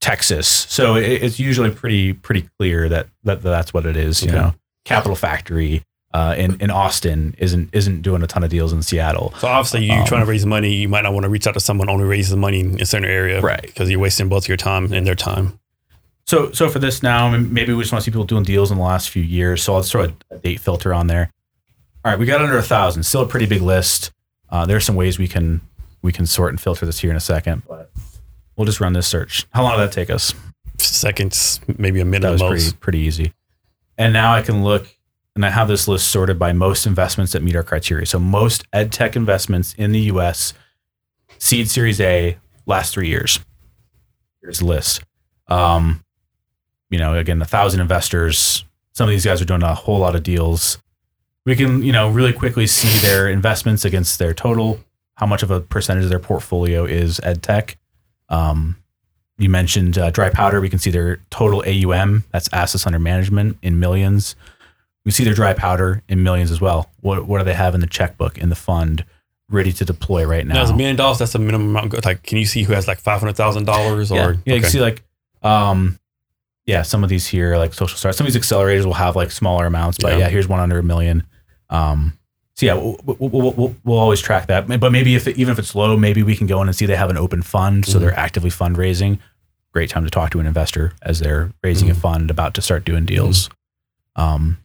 [0.00, 0.48] Texas.
[0.48, 4.22] So it, it's usually pretty pretty clear that, that that's what it is.
[4.22, 4.38] You Okay.
[4.38, 5.82] know, Capital Factory
[6.12, 9.32] uh, in in Austin isn't isn't doing a ton of deals in Seattle.
[9.38, 11.54] So obviously, you Um, trying to raise money, you might not want to reach out
[11.54, 13.60] to someone only raises money in a certain area, Right.
[13.62, 15.58] Because you're wasting both your time and their time.
[16.26, 18.78] So so for this now, maybe we just want to see people doing deals in
[18.78, 19.62] the last few years.
[19.62, 21.30] So I'll throw a, date filter on there.
[22.04, 23.02] All right, we got under a thousand.
[23.02, 24.12] Still a pretty big list.
[24.48, 25.60] Uh, are some ways we can
[26.02, 27.90] we can sort and filter this here in a second, but
[28.60, 29.46] we'll just run this search.
[29.54, 30.34] How long did that take us?
[30.76, 32.50] Seconds, maybe a minute That was most.
[32.50, 33.32] pretty pretty easy.
[33.96, 34.86] And now I can look
[35.34, 38.04] and I have this list sorted by most investments that meet our criteria.
[38.04, 40.52] So most ed tech investments in the US,
[41.38, 42.36] seed series A,
[42.66, 43.40] last three years.
[44.42, 45.02] Here's the list.
[45.48, 46.04] Um,
[46.90, 48.66] you know, again, a thousand investors.
[48.92, 50.76] Some of these guys are doing a whole lot of deals.
[51.46, 54.80] We can, you know, really quickly see their investments against their total,
[55.14, 57.78] how much of a percentage of their portfolio is ed tech.
[58.30, 58.76] Um,
[59.38, 60.60] you mentioned uh, dry powder.
[60.60, 64.36] We can see their total AUM, that's assets under management, in millions.
[65.04, 66.90] We see their dry powder in millions as well.
[67.00, 69.04] What what do they have in the checkbook in the fund,
[69.48, 70.70] ready to deploy right Now, now?
[70.70, 72.04] a million dollars, that's the minimum amount.
[72.04, 73.66] Like, can you see who has like $500,000
[74.10, 74.14] or?
[74.14, 74.54] yeah, yeah.
[74.54, 75.02] You can see like,
[75.42, 75.98] um,
[76.66, 78.14] yeah, some of these here like social start.
[78.14, 80.18] Some of these accelerators will have like smaller amounts, but Yeah.
[80.18, 81.24] yeah, here's one under a million.
[81.70, 82.12] Um,
[82.60, 84.68] so yeah, we'll, we'll, we'll, we'll, always track that.
[84.68, 86.84] But maybe if it, even if it's low, maybe we can go in and see
[86.84, 88.00] they have an open fund, so Mhm.
[88.02, 89.18] they're actively fundraising.
[89.72, 92.00] Great time to talk to an investor as they're raising a Mhm.
[92.02, 93.48] fund about to start doing deals.
[94.14, 94.58] Um,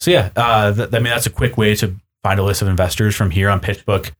[0.00, 1.94] so yeah, uh, th- I mean that's a quick way to
[2.24, 4.10] find a list of investors from here on PitchBook.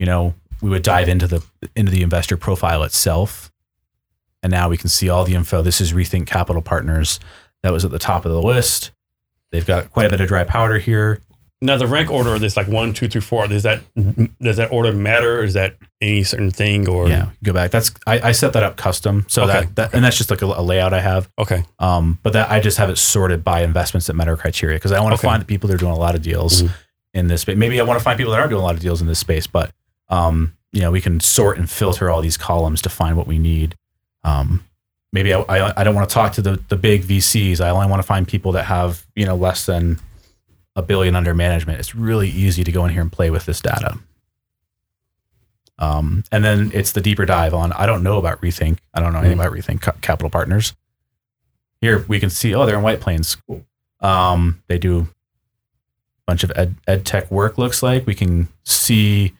[0.00, 1.40] You know, we would dive into the
[1.76, 3.52] into the investor profile itself,
[4.42, 5.62] and now we can see all the info.
[5.62, 7.20] This is Rethink Capital Partners.
[7.62, 8.90] That was at the top of the list.
[9.52, 11.20] They've got quite a bit of dry powder here.
[11.62, 13.46] Now, the rank order, there's like one, two, three, four.
[13.46, 13.80] Does that,
[14.40, 15.44] does that order matter?
[15.44, 17.08] Is that any certain thing or?
[17.08, 17.70] yeah, go back.
[17.70, 20.42] That's I, I set that up custom, so Okay, that, that and that's just like
[20.42, 21.28] a, a layout I have.
[21.38, 21.64] Okay.
[21.78, 24.90] Um, but that I just have it sorted by investments that met our criteria because
[24.92, 25.28] I want to Okay.
[25.28, 26.70] find the people that are doing a lot of deals Mhm.
[27.14, 27.56] in this space.
[27.56, 29.20] Maybe I want to find people that aren't doing a lot of deals in this
[29.20, 29.70] space, but
[30.08, 33.38] um, you know, we can sort and filter all these columns to find what we
[33.38, 33.76] need.
[34.24, 34.64] Um,
[35.12, 37.60] maybe I, I, I don't want to talk to the the big VCs.
[37.60, 40.00] I only want to find people that have you know less than
[40.76, 41.78] a billion under management.
[41.78, 43.98] It's really easy to go in here and play with this data.
[45.78, 47.72] Um, and then it's the deeper dive on.
[47.72, 48.78] I don't know about Rethink.
[48.94, 50.74] I don't know anything about Rethink Ca- Capital Partners.
[51.80, 52.54] Here we can see.
[52.54, 53.36] Oh, they're in White Plains.
[53.48, 53.64] Cool.
[54.00, 55.06] Um, they do a
[56.26, 57.58] bunch of ed, ed tech work.
[57.58, 59.34] Looks like we can see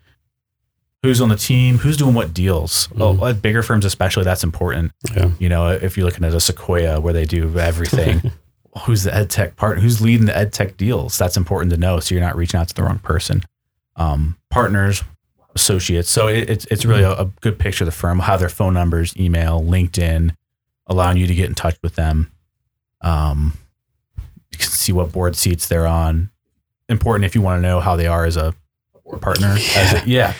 [1.02, 2.88] who's on the team, who's doing what deals.
[2.92, 4.92] Well, at bigger firms, especially, that's important.
[5.14, 5.30] Yeah.
[5.38, 8.32] You know, if you're looking at a Sequoia where they do everything,
[8.86, 9.82] who's the ed tech partner?
[9.82, 11.18] Who's leading the ed tech deals?
[11.18, 13.42] That's important to know, so you're not reaching out to the wrong person.
[13.96, 15.02] Um, partners,
[15.54, 16.08] associates.
[16.10, 18.18] So it, it's it's really a, a good picture of the firm.
[18.20, 20.34] Have their phone numbers, email, LinkedIn,
[20.86, 22.30] allowing you to get in touch with them.
[23.02, 23.54] Um,
[24.50, 26.30] you can see what board seats they're on.
[26.88, 28.54] Important if you want to know how they are as a
[29.20, 29.54] partner.
[29.76, 30.34] As a, yeah,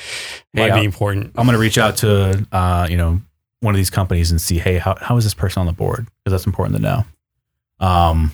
[0.55, 1.27] Might Hey, be I'll- important.
[1.37, 3.21] I'm going to reach out to uh, you know
[3.61, 6.07] one of these companies and see, hey, how, how is this person on the board?
[6.25, 7.05] Because that's important to know.
[7.83, 8.33] Um,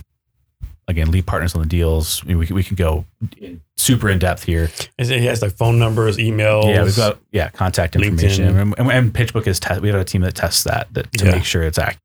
[0.86, 2.22] again, lead partners on the deals.
[2.22, 3.04] I mean, we can, we can go
[3.38, 4.70] in, super in depth here.
[4.98, 6.64] Is it- He has like phone numbers, emails.
[6.72, 9.80] Yeah, we've got yeah contact information, and, and PitchBook is test.
[9.80, 11.32] We have a team that tests that, that to Yeah.
[11.32, 11.98] make sure it's accurate.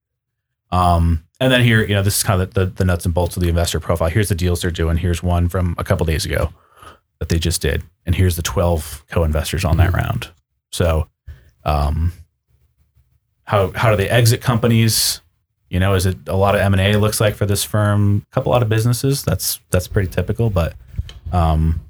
[0.72, 3.36] Um, and then here, you know, this is kind of the, the nuts and bolts
[3.38, 4.10] of the investor profile.
[4.10, 4.98] Here's the deals they're doing.
[4.98, 6.52] Here's one from a couple days ago
[7.20, 10.30] that they just did, and here's the 12 co-investors on that round.
[10.72, 11.08] So,
[11.66, 12.14] um,
[13.44, 15.22] how how do they exit companies?
[15.74, 17.00] You know, is it a lot of M and A?
[17.00, 19.24] Looks like for this firm, a couple lot of businesses.
[19.24, 20.76] That's that's pretty typical, but
[21.32, 21.82] um,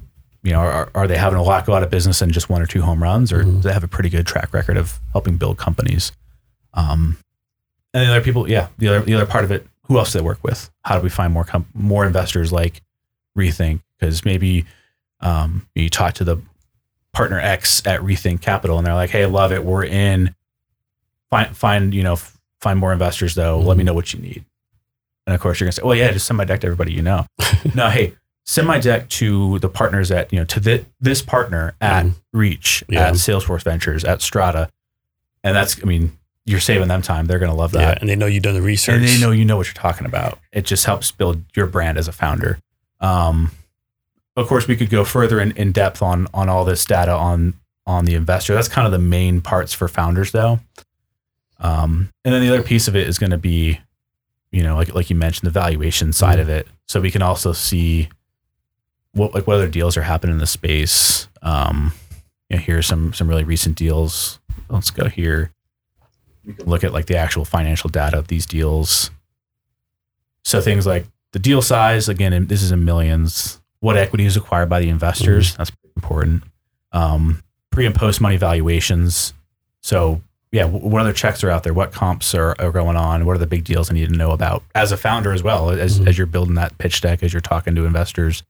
[0.42, 2.62] you know, are, are they having a lot go out of business and just one
[2.62, 5.36] or two home runs, or do they have a pretty good track record of helping
[5.36, 6.14] build companies?
[6.74, 7.18] Um,
[7.94, 10.20] and the other people, yeah, the other the other part of it, who else do
[10.20, 10.72] they work with?
[10.86, 12.82] How do we find more com- more investors like
[13.38, 13.82] Rethink?
[14.00, 14.64] Because maybe
[15.20, 16.38] um, you talk to the
[17.12, 20.34] partner X at Rethink Capital, and they're like, "Hey, love it, we're in.
[21.30, 22.16] Find find you know
[22.64, 23.60] find more investors though.
[23.60, 24.44] Let me know what you need."
[25.28, 27.02] And of course, you're gonna say, "Well, yeah, just send my deck to everybody you
[27.02, 27.26] know."
[27.76, 28.14] no, hey,
[28.46, 32.14] send my deck to the partners at you know to thi- this partner at Mhm.
[32.34, 33.08] Reach, Yeah.
[33.08, 34.70] at Salesforce Ventures, at Strata,
[35.44, 37.26] and that's I mean you're saving them time.
[37.28, 38.96] They're gonna love that, Yeah, and they know you've done the research.
[38.96, 40.40] and they know you know what you're talking about.
[40.52, 42.60] It just helps build your brand as a founder.
[43.00, 43.52] Um,
[44.36, 47.54] of course, we could go further in, in depth on on all this data on
[47.86, 48.54] on the investor.
[48.54, 50.60] That's kind of the main parts for founders, though.
[51.60, 53.80] Um, and then the other piece of it is going to be,
[54.52, 56.68] you know, like like you mentioned, the valuation side of it.
[56.88, 58.10] So we can also see
[59.14, 61.28] what like what other deals are happening in the space.
[61.42, 61.94] Um,
[62.50, 64.40] you know, here's some some really recent deals.
[64.70, 65.52] Let's go here.
[66.46, 69.12] We can look at like the actual financial data of these deals.
[70.44, 73.62] So things like the deal size, again, this is in millions.
[73.80, 75.56] What equity is acquired by the investors?
[75.56, 76.44] That's important.
[76.92, 79.34] Um, pre and post money valuations.
[79.82, 80.22] So
[80.54, 81.74] yeah, what other checks are out there?
[81.74, 83.26] What comps are, are going on?
[83.26, 85.72] What are the big deals I need to know about as a founder as well
[85.72, 86.08] as, Mhm.
[86.08, 88.44] as you're building that pitch deck, as you're talking to investors.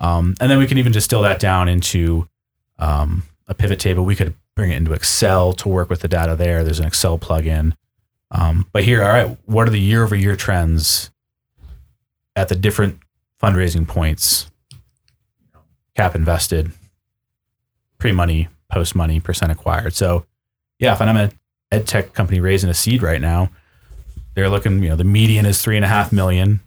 [0.00, 2.26] Um, and then we can even distill that down into
[2.78, 4.04] um, a pivot table.
[4.04, 6.64] We could bring it into Excel to work with the data there.
[6.64, 7.72] There's an Excel plugin.
[8.30, 11.10] Um, but here, all right, what are the year over year trends
[12.34, 12.98] at the different
[13.42, 14.50] fundraising points?
[15.94, 16.72] Cap invested,
[17.98, 19.94] pre money, post money, percent acquired.
[19.94, 20.26] So,
[20.78, 21.32] yeah, if I'm an
[21.72, 23.50] ed tech company raising a seed right now,
[24.34, 26.60] they're looking, you know, the median is three and a half million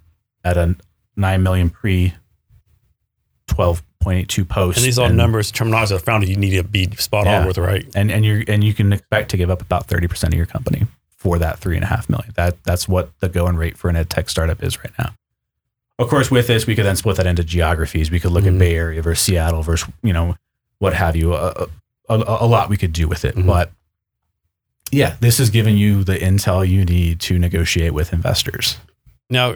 [0.43, 0.75] at a
[1.15, 2.13] nine million pre
[3.47, 4.77] 12.82 post.
[4.77, 7.41] And these are all numbers, terminology as a founder you need to be spot Yeah.
[7.41, 7.85] on with, right?
[7.95, 10.45] and and you and you can expect to give up about thirty percent of your
[10.45, 10.85] company
[11.17, 12.31] for that three and a half million.
[12.35, 15.13] That that's what the going rate for an ed tech startup is right now.
[15.97, 18.09] Of course, with this, we could then split that into geographies.
[18.09, 18.53] We could look Mhm.
[18.53, 20.37] at Bay Area versus Seattle versus you know
[20.77, 21.33] what have you.
[21.33, 21.67] A,
[22.07, 23.45] a, a lot we could do with it, Mhm.
[23.47, 23.71] but
[24.91, 28.77] yeah, this is giving you the intel you need to negotiate with investors.
[29.29, 29.55] Now,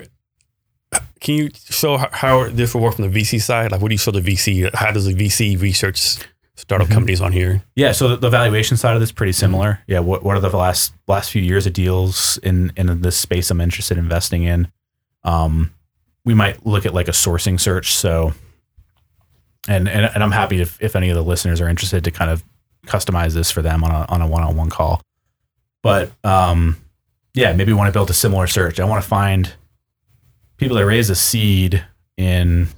[1.20, 3.72] can you show how this will work from the VC side?
[3.72, 4.70] Like, what do you show the VC?
[4.74, 6.18] How does the VC research
[6.56, 6.92] startup Mhm.
[6.94, 7.64] companies on here?
[7.76, 9.80] Yeah, so the, the valuation side of this is pretty similar.
[9.88, 13.50] Yeah, what what are the last last few years of deals in in this space
[13.50, 14.68] I'm interested in investing in?
[15.24, 15.72] Um,
[16.26, 17.94] we might look at like a sourcing search.
[17.96, 18.34] So,
[19.68, 22.30] and and, and I'm happy if if any of the listeners are interested to kind
[22.30, 22.44] of
[22.86, 25.02] customize this for them on a on a one on one call.
[25.84, 26.78] But um,
[27.36, 28.80] yeah, maybe want to build a similar search.
[28.80, 29.54] I want to find
[30.58, 31.86] people that raise a seed
[32.18, 32.70] in.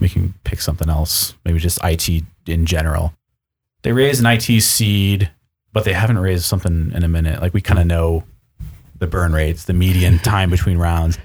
[0.00, 2.08] We can pick something else, maybe just IT
[2.46, 3.12] in general
[3.82, 5.30] they raise an IT seed,
[5.72, 7.40] but they haven't raised something in a minute.
[7.40, 8.24] Like we kind of know
[8.98, 11.18] the burn rates, the median time between rounds.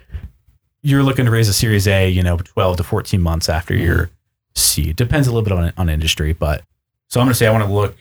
[0.82, 4.10] You're looking to raise a Series A, you know, 12 to 14 months after your
[4.54, 4.96] seed.
[4.96, 6.64] Depends a little bit on, on industry, but
[7.10, 7.96] so I'm going to say I want to look,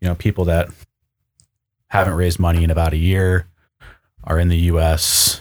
[0.00, 0.68] you know, people that
[1.90, 3.46] haven't raised money in about a year
[4.24, 5.40] are in the US.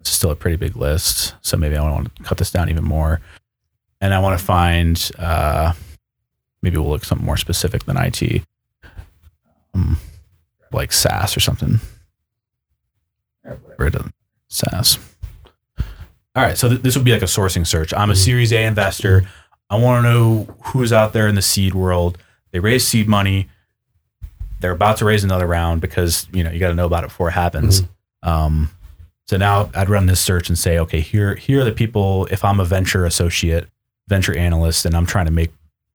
[0.00, 2.84] It's still a pretty big list, so maybe I want to cut this down even
[2.84, 3.20] more
[4.00, 5.72] and I want to find uh,
[6.62, 8.44] maybe we'll look something more specific than IT,
[9.74, 9.98] um,
[10.72, 11.80] like SaaS or something.
[13.42, 14.14] Whatever it doesn't
[14.48, 14.98] SaaS.
[16.36, 17.92] All right, so th- this would be like a sourcing search.
[17.94, 19.28] I'm a Series A investor.
[19.70, 22.18] I want to know who's out there in the seed world.
[22.50, 23.48] They raise seed money.
[24.60, 27.08] They're about to raise another round because you know you got to know about it
[27.08, 27.82] before it happens.
[28.22, 28.70] Um,
[29.26, 32.26] so now I'd run this search and say, okay, here here are the people.
[32.30, 33.68] If I'm a venture associate,
[34.08, 35.52] venture analyst and I'm trying to make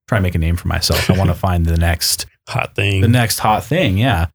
[0.07, 1.09] try to make a name for myself.
[1.09, 3.01] I want to find the next Hot thing.
[3.01, 3.97] the next hot thing.
[3.97, 4.27] Yeah.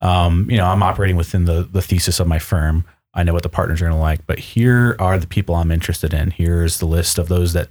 [0.00, 2.84] Um, you know, I'm operating within the the thesis of my firm.
[3.14, 5.70] I know what the partners are going to like, but here are the people I'm
[5.70, 6.30] interested in.
[6.32, 7.70] Here's the list of those that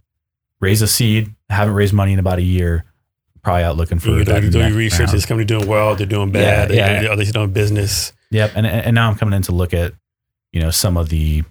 [0.60, 2.84] raise a seed, haven't raised money in about a year,
[3.46, 5.00] probably out looking for you that do, do next research.
[5.02, 5.12] round.
[5.12, 5.96] This company doing well.
[5.96, 6.74] They're doing bad.
[6.74, 7.02] yeah.
[7.02, 8.12] They, are they doing business?
[8.32, 8.52] Yep.
[8.56, 9.94] And and now I'm coming in to look at,
[10.52, 11.44] you know, some of the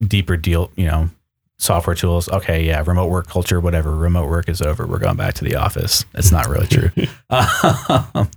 [0.00, 1.10] deeper deal, you know,
[1.58, 2.28] software tools.
[2.30, 3.94] Okay, yeah, remote work culture, whatever.
[3.94, 4.86] Remote work is over.
[4.86, 6.04] We're going back to the office.
[6.14, 6.90] It's not really true.
[8.14, 8.30] Um,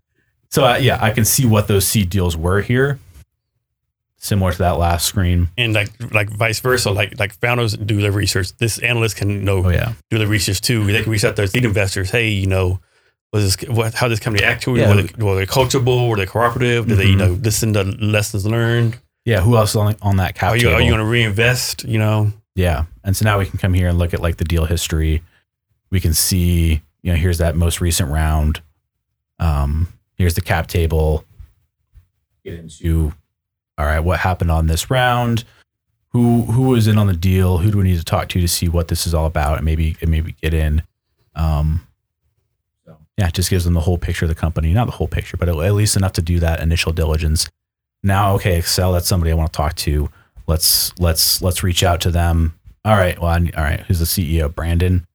[0.52, 2.99] so uh, yeah, I can see what those seed deals were here.
[4.21, 5.49] Similar to that last screen.
[5.57, 8.55] And like like vice versa, like like founders do their research.
[8.57, 9.93] This analyst can know Oh yeah.
[10.09, 10.85] do the research too.
[10.85, 12.11] They can reach out to their seed investors.
[12.11, 12.81] Hey, you know,
[13.31, 14.93] was this what how this company actually Yeah.
[14.93, 16.09] were, they, were they coachable?
[16.09, 16.87] Were they cooperative?
[16.87, 17.19] Did they you Mhm.
[17.19, 18.97] know listen to lessons learned?
[19.23, 19.39] Yeah.
[19.41, 20.75] Who else is on, on that cap Are you table?
[20.75, 21.85] are you going to reinvest?
[21.85, 22.85] You know, Yeah.
[23.05, 25.21] And so now we can come here and look at like the deal history.
[25.91, 28.61] We can see, you know, here's that most recent round.
[29.39, 29.87] Um,
[30.17, 31.23] here's the cap table.
[32.43, 33.13] Get into
[33.80, 35.45] all right, what happened on this round?
[36.11, 37.60] Who who was in on the deal?
[37.60, 39.65] Who do we need to talk to to see what this is all about and
[39.65, 40.84] maybe and maybe get in.
[41.35, 41.88] Um
[43.18, 44.73] yeah, it just gives them the whole picture of the company.
[44.73, 47.49] Not the whole picture, but at least enough to do that initial diligence.
[48.01, 50.10] Now, okay, Excel, that's somebody I want to talk to
[50.49, 52.60] let's let's let's reach out to them.
[52.84, 53.81] All right, well, I, all right.
[53.81, 54.53] Who's the CEO?
[54.53, 55.06] Brandon.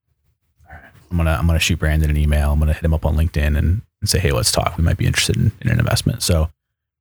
[0.67, 2.53] All right, I'm gonna I'm gonna shoot Brandon an email.
[2.53, 4.79] I'm gonna hit him up on LinkedIn and, and say, hey, let's talk.
[4.79, 6.23] We might be interested in, in an investment.
[6.23, 6.49] So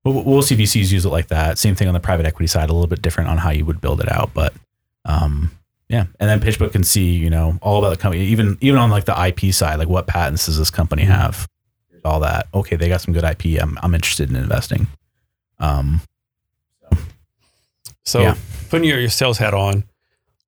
[0.04, 1.58] we'll, we'll see VCs use it like that.
[1.58, 3.82] Same thing on the private equity side, a little bit different on how you would
[3.82, 4.54] build it out, but
[5.06, 5.52] um,
[5.90, 6.06] yeah.
[6.20, 9.06] And then PitchBook can see you know all about the company, even even on like
[9.06, 11.48] the IP side, like what patents does this company have?
[12.06, 12.48] All that.
[12.54, 13.62] Okay, they got some good IP.
[13.62, 14.88] I'm I'm interested in investing.
[15.60, 16.02] Um,
[18.04, 18.36] so Yeah.
[18.70, 19.86] putting your, your sales hat on,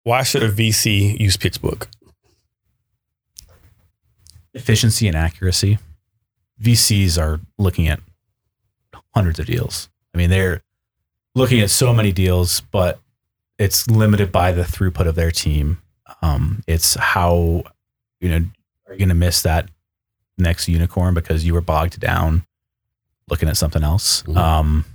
[0.04, 1.88] why should a VC use PitchBook?
[4.54, 5.78] efficiency and accuracy.
[6.62, 8.00] VCs are looking at
[9.14, 9.90] hundreds of deals.
[10.14, 10.62] I mean, they're
[11.34, 13.00] looking at so many deals, but
[13.58, 15.82] it's limited by the throughput of their team.
[16.22, 17.64] Um, it's how,
[18.20, 18.46] you know,
[18.88, 19.70] are you going to miss that
[20.38, 22.46] next unicorn because you were bogged down
[23.30, 24.24] looking at something else?
[24.24, 24.38] Mhm.
[24.38, 24.86] Um,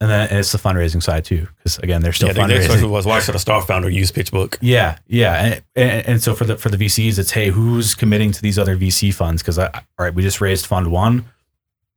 [0.00, 2.68] and then it's the fundraising side too, because again, they're still yeah, the next fundraising.
[2.68, 4.56] question was why should a startup founder use PitchBook?
[4.62, 8.32] Yeah, yeah, and, and and so for the for the VCs, it's hey, who's committing
[8.32, 9.42] to these other VC funds?
[9.42, 9.68] Because all
[9.98, 11.26] right, we just raised fund one,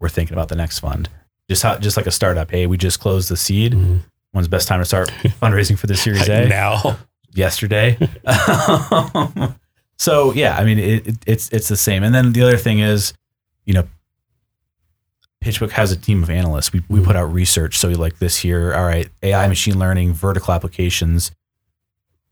[0.02, 1.08] we're thinking about the next fund.
[1.54, 2.50] Just how just like a startup.
[2.50, 3.74] Hey, we just closed the seed.
[3.74, 4.00] Mhm.
[4.32, 5.10] When's the best time to start
[5.40, 6.48] fundraising for the Series A?
[6.50, 6.98] now.
[7.36, 7.96] Yesterday.
[10.00, 12.02] so yeah, I mean it, it, it's it's the same.
[12.04, 13.14] And then the other thing is,
[13.66, 13.88] you know,
[15.46, 16.74] PitchBook has a team of analysts.
[16.74, 17.78] We we put out research.
[17.78, 21.32] So like this year, all right, AI, machine learning, vertical applications.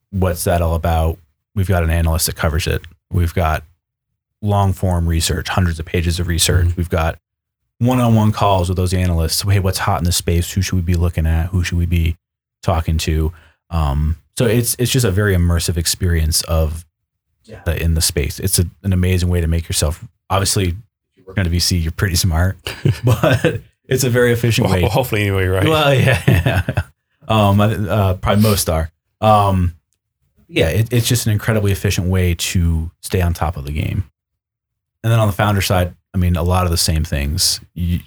[0.10, 1.19] What's that all about?
[1.53, 2.81] We've got an analyst that covers it.
[3.11, 3.64] We've got
[4.41, 6.69] long form research, hundreds of pages of research.
[6.69, 6.77] Mhm.
[6.77, 7.19] We've got
[7.81, 9.41] one on one calls with those analysts.
[9.41, 10.51] Hey, what's hot in the space?
[10.53, 11.47] Who should we be looking at?
[11.47, 12.15] Who should we be
[12.61, 13.33] talking to?
[13.71, 16.85] Um, so it's it's just a very immersive experience of
[17.67, 18.39] uh, in the space.
[18.39, 20.05] It's a, an amazing way to make yourself.
[20.29, 20.75] Obviously, if
[21.17, 22.57] you work at a VC, you're pretty smart,
[23.03, 24.81] but it's a very efficient Well, way.
[24.83, 25.67] well, hopefully, anyway, right?
[25.67, 26.63] Well, yeah,
[27.27, 28.91] um, uh, probably most are.
[29.21, 29.75] Um,
[30.47, 34.03] yeah, it, it's just an incredibly efficient way to stay on top of the game.
[35.03, 37.59] And then on the founder side, I mean, a lot of the same things.
[37.73, 37.99] You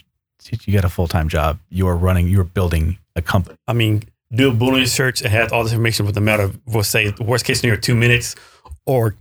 [0.66, 1.58] you got a full time job.
[1.70, 2.28] You are running.
[2.28, 3.56] You are building a company.
[3.66, 4.02] I mean,
[4.32, 7.10] do a Boolean search and have all this information with a matter of, we'll say,
[7.10, 8.34] the worst case scenario, two minutes,
[8.84, 9.14] or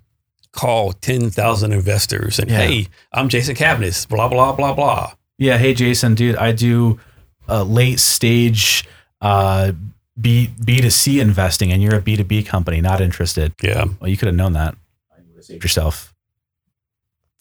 [0.51, 2.57] call 10,000 investors and, Yeah.
[2.57, 5.14] hey, I'm Jason Cavness, blah, blah, blah, blah.
[5.38, 5.57] Yeah.
[5.57, 6.99] Hey, Jason, dude, I do
[7.47, 8.84] a late stage
[9.22, 9.72] uh,
[10.19, 12.81] B B to C investing, and you're a B two B company.
[12.81, 13.53] Not interested.
[13.64, 13.85] Yeah.
[13.99, 14.76] Well, you could have known that.
[15.18, 16.12] You would have saved yourself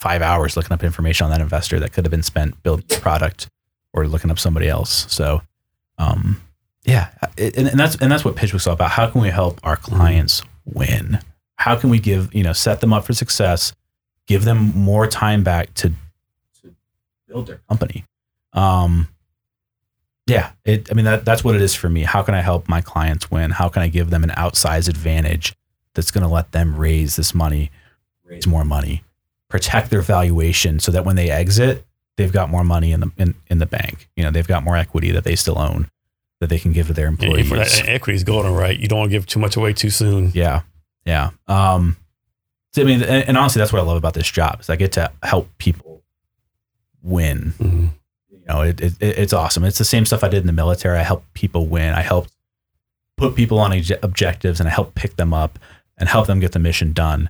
[0.03, 3.01] five hours looking up information on that investor that could have been spent building a
[3.01, 3.47] product
[3.93, 5.07] or looking up somebody else.
[5.09, 5.43] So,
[5.97, 6.43] um,
[6.85, 8.91] yeah, and, and that's and that's what PitchBook's all about.
[8.91, 11.20] How can we help our clients win?
[11.55, 13.73] How can we give you know set them up for success,
[14.27, 15.91] give them more time back to
[16.62, 16.74] to
[17.29, 18.05] build their company?
[18.53, 19.07] Um,
[20.27, 20.91] yeah, it.
[20.91, 22.03] I mean that that's what it is for me.
[22.03, 23.53] How can I help my clients win?
[23.53, 25.55] How can I give them an outsized advantage
[25.95, 27.70] that's going to let them raise this money,
[28.24, 29.05] raise more money,
[29.53, 31.85] protect their valuation, so that when they exit,
[32.16, 34.09] they've got more money in the in, in the bank.
[34.16, 35.89] You know, they've got more equity that they still own
[36.41, 37.49] that they can give to their employees.
[37.51, 38.77] that equity is golden, right?
[38.77, 40.33] You don't want to give too much away too soon.
[40.35, 40.62] Yeah,
[41.05, 41.31] yeah.
[41.47, 41.97] Um,
[42.73, 44.77] so, I mean, and, and honestly, that's what I love about this job is I
[44.77, 46.03] get to help people
[47.03, 47.55] win.
[47.59, 47.91] Mhm.
[48.31, 49.62] You know, it, it, it's awesome.
[49.65, 50.99] It's the same stuff I did in the military.
[50.99, 51.95] I helped people win.
[51.95, 52.33] I helped
[53.16, 55.59] put people on obje- objectives and I helped pick them up
[55.99, 57.29] and help them get the mission done.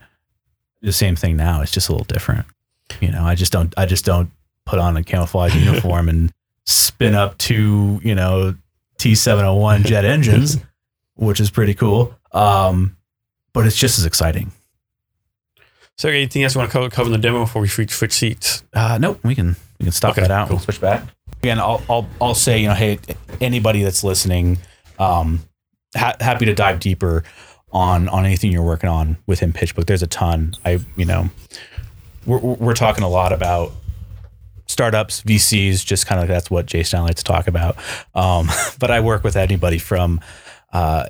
[0.83, 1.63] The same thing now.
[1.63, 2.45] It's just a little different.
[3.01, 3.73] You know, I just don't.
[3.77, 4.31] I just don't
[4.67, 6.33] put on a camouflage uniform and
[6.67, 8.55] spin up two, you know,
[8.99, 10.59] T seven hundred one jet engines,
[11.15, 12.15] which is pretty cool.
[12.33, 12.97] Um,
[13.53, 14.53] but it's just as exciting.
[15.99, 18.13] So, anything else you want to cover, cover in the demo before we switch, switch
[18.13, 18.65] seats?
[18.73, 20.49] Uh, nope, we can we can stop Okay, that out.
[20.49, 20.57] cool.
[20.57, 21.05] We'll switch back.
[21.43, 22.99] Again, I'll, I'll I'll say you know, hey,
[23.41, 24.59] anybody that's listening,
[24.99, 25.41] um,
[25.97, 27.25] ha- happy to dive deeper
[27.73, 29.87] on on anything you're working on within PitchBook.
[29.87, 30.55] There's a ton.
[30.65, 31.31] I you know,
[32.27, 33.73] we're we're talking a lot about
[34.67, 37.77] startups, VCs, just kind of that's what Jason and I like to talk about.
[38.15, 40.21] Um, but I work with anybody from
[40.73, 41.07] uh,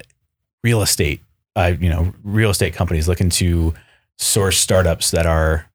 [0.65, 1.21] real estate,
[1.57, 3.75] uh, you know, real estate companies looking to
[4.17, 5.69] source startups that are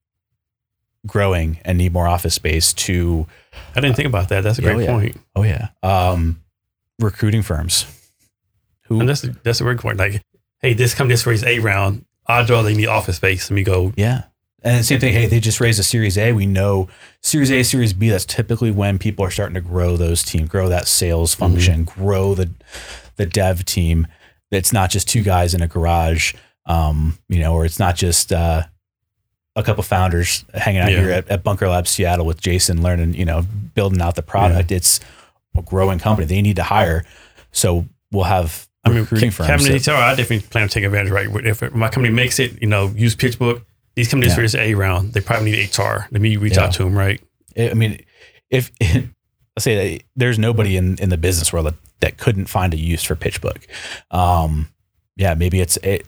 [1.05, 3.25] growing and need more office space to
[3.75, 4.41] I didn't think about that.
[4.41, 4.99] That's a Yeah, great oh, yeah.
[4.99, 5.21] point.
[5.35, 6.41] oh yeah um
[6.99, 7.85] recruiting firms
[8.83, 9.97] who And that's, that's a great point.
[9.97, 10.21] Like,
[10.61, 12.05] hey, this company just raised A round.
[12.27, 13.49] Odds are they need office space.
[13.49, 13.93] Let me go.
[13.95, 14.23] yeah
[14.63, 16.89] and same thing hey they just raised a series a we know
[17.21, 20.67] series a series b that's typically when people are starting to grow those teams grow
[20.67, 22.49] that sales function grow the
[23.17, 24.07] the dev team
[24.49, 26.33] it's not just two guys in a garage
[26.65, 28.63] um you know or it's not just uh
[29.55, 31.01] a couple founders hanging out Yeah.
[31.01, 33.43] here at, at bunker lab seattle with jason learning you know
[33.75, 34.99] building out the product it's
[35.55, 37.05] a growing company they need to hire
[37.51, 40.83] so we'll have I mean, recruiting firms Cavness that- HR, I definitely plan to take
[40.83, 41.27] advantage, right?
[41.45, 43.63] If my company makes it, you know, use PitchBook,
[43.95, 44.41] these companies Yeah.
[44.43, 46.07] this A round, they probably need HR.
[46.11, 46.65] Let me reach Yeah.
[46.65, 47.21] out to them, right?
[47.57, 47.99] I mean,
[48.49, 52.73] if let's say that there's nobody in, in the business world that, that couldn't find
[52.73, 53.63] a use for PitchBook,
[54.11, 54.69] um,
[55.15, 56.05] yeah, maybe it's it.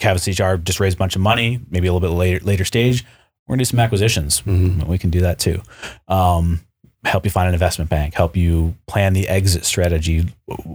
[0.00, 3.04] Cavness HR just raised a bunch of money, maybe a little bit later later stage.
[3.46, 4.40] We're gonna do some acquisitions.
[4.42, 4.86] Mhm.
[4.86, 5.62] We can do that too.
[6.08, 6.60] Um,
[7.04, 10.26] help you find an investment bank, help you plan the exit strategy.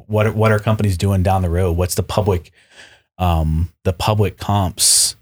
[0.07, 1.77] What are, what are companies doing down the road?
[1.77, 2.51] What's the public
[3.17, 5.15] um, the public comps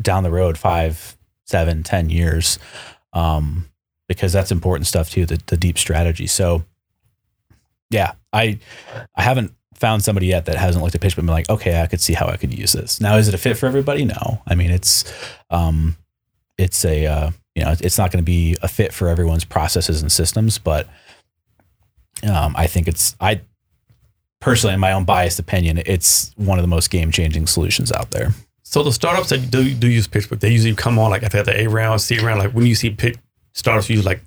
[0.00, 2.58] down the road five, seven, ten years?
[3.12, 3.66] Um,
[4.08, 5.26] because that's important stuff too.
[5.26, 6.26] The the deep strategy.
[6.26, 6.64] So
[7.90, 8.58] yeah, I
[9.14, 11.86] I haven't found somebody yet that hasn't looked at pitch but been like, okay, I
[11.86, 13.00] could see how I could use this.
[13.00, 14.04] Now, is it a fit for everybody?
[14.04, 14.42] No.
[14.46, 15.10] I mean, it's
[15.48, 15.96] um,
[16.58, 20.02] it's a uh, you know, it's not going to be a fit for everyone's processes
[20.02, 20.86] and systems, but
[22.28, 23.40] um, I think it's I
[24.40, 28.10] personally, in my own biased opinion, it's one of the most game changing solutions out
[28.10, 28.32] there.
[28.62, 31.60] So the startups that do do use PitchBook, they usually come on like after the
[31.60, 32.38] A round, C round.
[32.38, 33.18] Like when you see pit,
[33.52, 34.22] startups use like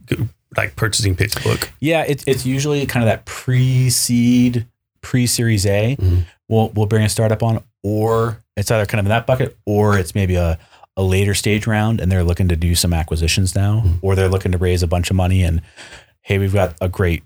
[0.57, 1.69] like purchasing PitchBook.
[1.79, 4.67] Yeah, it's it's usually kind of that pre seed,
[5.01, 5.95] pre Series A.
[5.95, 6.21] Mm-hmm.
[6.49, 9.97] We'll we'll bring a startup on, or it's either kind of in that bucket, or
[9.97, 10.59] it's maybe a
[10.95, 13.97] a later stage round and they're looking to do some acquisitions now, Mm-hmm.
[14.05, 15.61] or they're looking to raise a bunch of money and
[16.21, 17.23] hey, we've got a great,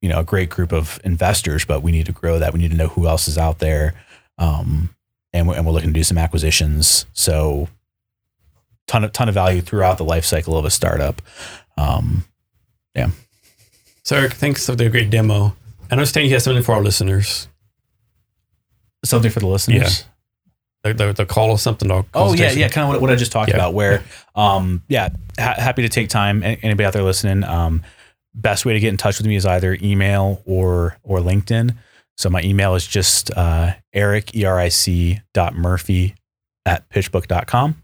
[0.00, 2.52] you know, a great group of investors, but we need to grow that.
[2.52, 3.94] We need to know who else is out there.
[4.38, 4.94] Um,
[5.32, 7.04] and we're, and we're looking to do some acquisitions.
[7.12, 7.68] So
[8.86, 11.20] ton of, ton of value throughout the life cycle of a startup.
[11.76, 12.24] Um,
[14.04, 15.54] So Eric, thanks for the great demo.
[15.90, 17.46] I understand you have something for our listeners.
[19.04, 20.04] something for the listeners.
[20.04, 20.04] The,
[20.84, 21.90] the, the call or something.
[21.90, 23.56] Or Oh yeah, yeah, kind of what, what I just talked Yeah.
[23.56, 23.74] about.
[23.74, 24.02] Where,
[24.34, 26.42] um, yeah, ha- happy to take time.
[26.42, 27.82] Anybody out there listening, um,
[28.34, 31.76] best way to get in touch with me is either email or or LinkedIn.
[32.16, 36.14] So my email is just uh, Eric E R I C dot Murphy
[36.66, 37.80] at pitchbook.com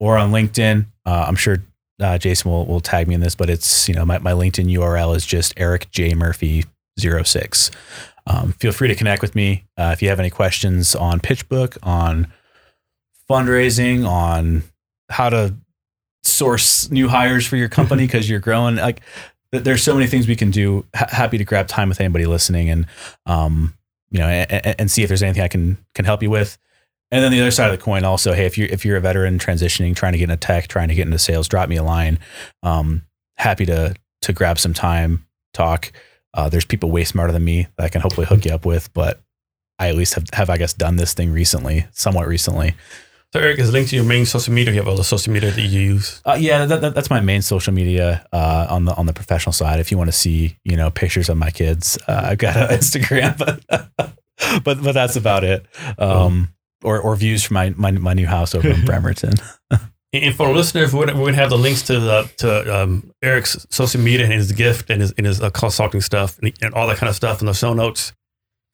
[0.00, 0.86] or on LinkedIn.
[1.06, 1.58] Uh, I'm sure
[2.00, 4.70] uh, Jason will will tag me in this, but it's you know my, my LinkedIn
[4.76, 6.64] URL is just Eric J Murphy
[6.98, 7.70] 06.
[8.26, 11.76] Um, feel free to connect with me uh, if you have any questions on PitchBook,
[11.82, 12.32] on
[13.28, 14.62] fundraising, on
[15.10, 15.54] how to
[16.22, 18.76] source new hires for your company because you're growing.
[18.76, 19.00] Like,
[19.52, 20.84] there's so many things we can do.
[20.94, 22.86] Ha- happy to grab time with anybody listening, and
[23.26, 23.74] um,
[24.10, 26.58] you know, and, and see if there's anything I can can help you with.
[27.10, 29.00] And then the other side of the coin, also, hey, if you're if you're a
[29.00, 31.84] veteran transitioning, trying to get into tech, trying to get into sales, drop me a
[31.84, 32.18] line.
[32.62, 33.02] Um,
[33.36, 35.92] happy to to grab some time, talk.
[36.34, 38.92] Uh, there's people way smarter than me that I can hopefully hook you up with,
[38.92, 39.22] but
[39.78, 42.74] I at least have, have I guess done this thing recently, somewhat recently.
[43.32, 44.72] So Eric is linked to your main social media.
[44.72, 46.22] You have all the social media that you use.
[46.24, 49.52] Uh, yeah, that, that, that's my main social media uh, on the on the professional
[49.52, 49.80] side.
[49.80, 52.68] If you want to see, you know, pictures of my kids, uh, I've got an
[52.78, 53.88] Instagram, but
[54.64, 55.66] but but that's about it.
[55.98, 56.54] Um,
[56.84, 59.34] or or views from my my, my new house over in Bremerton.
[60.14, 64.26] And for listeners, we're gonna, have the links to the to um, Eric's social media
[64.26, 67.10] and his gift and his and his uh, consulting stuff and, and all that kind
[67.10, 68.12] of stuff in the show notes.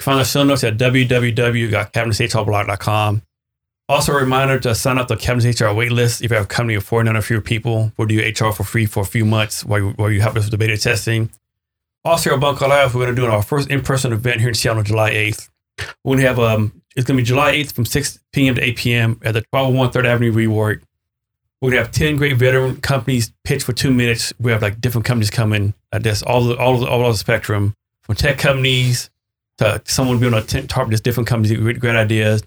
[0.02, 3.22] Find the show notes at www.cabinetshrblog.com.
[3.88, 6.74] Also, a reminder to sign up the Cavness HR waitlist if you have a company
[6.74, 7.90] of 400 or fewer people.
[7.96, 10.44] We'll do HR for free for a few months while you, while you help us
[10.44, 11.30] with the beta testing.
[12.04, 14.80] Also, at Bunker Labs, we're going to do our first in-person event here in Seattle
[14.80, 15.48] on July 8th.
[16.04, 18.54] We're going to have um, it's going to be July 8th from 6 p.m.
[18.54, 19.20] to 8 p.m.
[19.24, 20.82] at the 1201 3rd Avenue Rework.
[21.60, 24.32] We're gonna have ten great veteran companies pitch for two minutes.
[24.40, 25.74] We have like different companies coming.
[25.92, 29.10] I guess all the all the, all the spectrum from tech companies
[29.58, 30.92] to someone being on a tent target.
[30.92, 32.42] Just different companies, great, great ideas.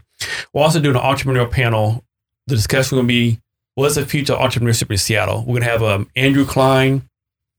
[0.51, 2.03] We're also doing an entrepreneurial panel.
[2.47, 3.39] The discussion will be
[3.75, 5.43] what's the future of entrepreneurship in Seattle.
[5.45, 7.07] We're gonna have um, Andrew Klein,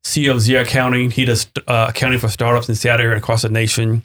[0.05, 1.13] CEO of Zia Accounting.
[1.13, 4.03] He does uh, accounting for startups in Seattle and across the nation.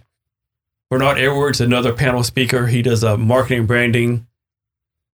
[0.90, 2.68] Bernard Edwards, another panel speaker.
[2.68, 4.28] He does uh, marketing and branding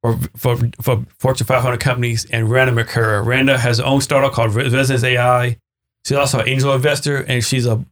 [0.04, 2.26] for, for, for Fortune 500 companies.
[2.26, 3.24] And Randa McCurra.
[3.24, 5.56] Randa has her own startup called Resonance AI.
[6.04, 7.82] She's also an angel investor, and she's a,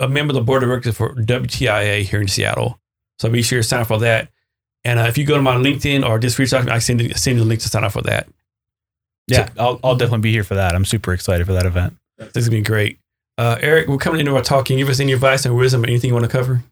[0.00, 2.80] a member of the board of directors for WTIA here in Seattle.
[3.20, 4.28] So be sure to sign up for that.
[4.82, 6.80] And uh, if you go to my LinkedIn or just reach out to me, I
[6.80, 8.28] send you, send you the link to sign up for that.
[9.28, 10.74] Yeah, I'll I'll definitely be here for that.
[10.74, 11.96] I'm super excited for that event.
[12.18, 12.98] This is going to be great.
[13.38, 14.64] Uh, Eric, we're coming into our talk.
[14.64, 16.64] Can you give us any advice and wisdom or anything you want to cover?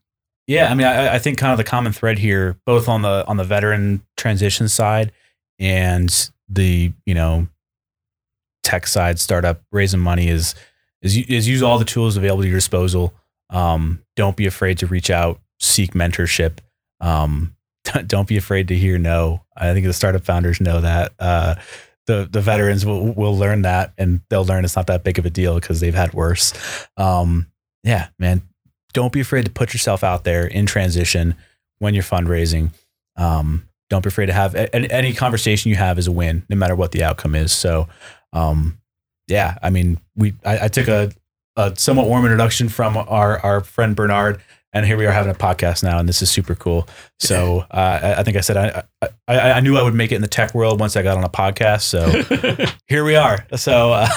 [0.48, 3.24] Yeah, I mean, I, I think kind of the common thread here, both on the
[3.26, 5.12] on the veteran transition side
[5.58, 7.46] and the you know
[8.62, 10.54] tech side, startup raising money is
[11.02, 13.12] is is use all the tools available to your disposal.
[13.50, 16.60] Um, don't be afraid to reach out, seek mentorship.
[17.00, 17.54] Um,
[18.06, 19.44] don't be afraid to hear no.
[19.54, 21.12] I think the startup founders know that.
[21.18, 21.56] Uh,
[22.06, 25.26] the the veterans will will learn that, and they'll learn it's not that big of
[25.26, 26.54] a deal because they've had worse.
[26.96, 27.48] Um,
[27.84, 28.47] yeah, man,
[28.93, 31.35] don't be afraid to put yourself out there in transition
[31.78, 32.73] when you're fundraising.
[33.16, 36.77] Um, don't be afraid to have any conversation you have is a win, no matter
[36.77, 37.52] what the outcome is.
[37.52, 37.89] So,
[38.32, 38.78] um,
[39.28, 41.10] yeah, I mean, we I, I took a,
[41.56, 44.40] a somewhat warm introduction from our our friend Bernard.
[44.74, 46.86] and here we are having a podcast now, and this is super cool.
[47.19, 48.82] So uh, I, I think I said I,
[49.27, 51.24] I I knew I would make it in the tech world once I got on
[51.24, 51.82] a podcast.
[51.82, 53.47] So here we are.
[53.56, 54.09] So uh,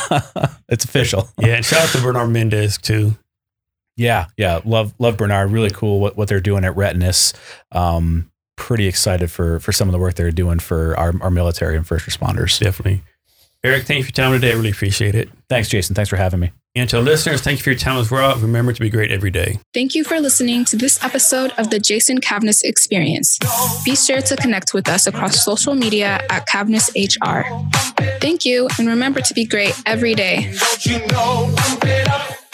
[0.69, 1.30] it's official.
[1.39, 3.15] yeah, and shout out to Bernard Mendez too.
[4.02, 5.52] Yeah, yeah, love love Bernard.
[5.52, 7.34] Really cool what, what they're doing at Retinus.
[7.72, 11.78] Um, pretty excited for for some of the work they're doing for our, our military
[11.78, 12.60] and first responders.
[12.60, 13.03] Definitely.
[13.64, 14.53] Eric, thank you for your time today.
[14.53, 15.30] I really appreciate it.
[15.48, 15.94] Thanks, Jason.
[15.94, 16.52] Thanks for having me.
[16.73, 18.36] And to our listeners, thank you for your time as well.
[18.38, 19.60] Remember to be great every day.
[19.72, 23.38] Thank you for listening to this episode of the Jason Cavness Experience.
[23.86, 27.45] Be sure to connect with us across social media at Cavness HR.
[28.19, 30.56] Thank you, and remember to be great every day.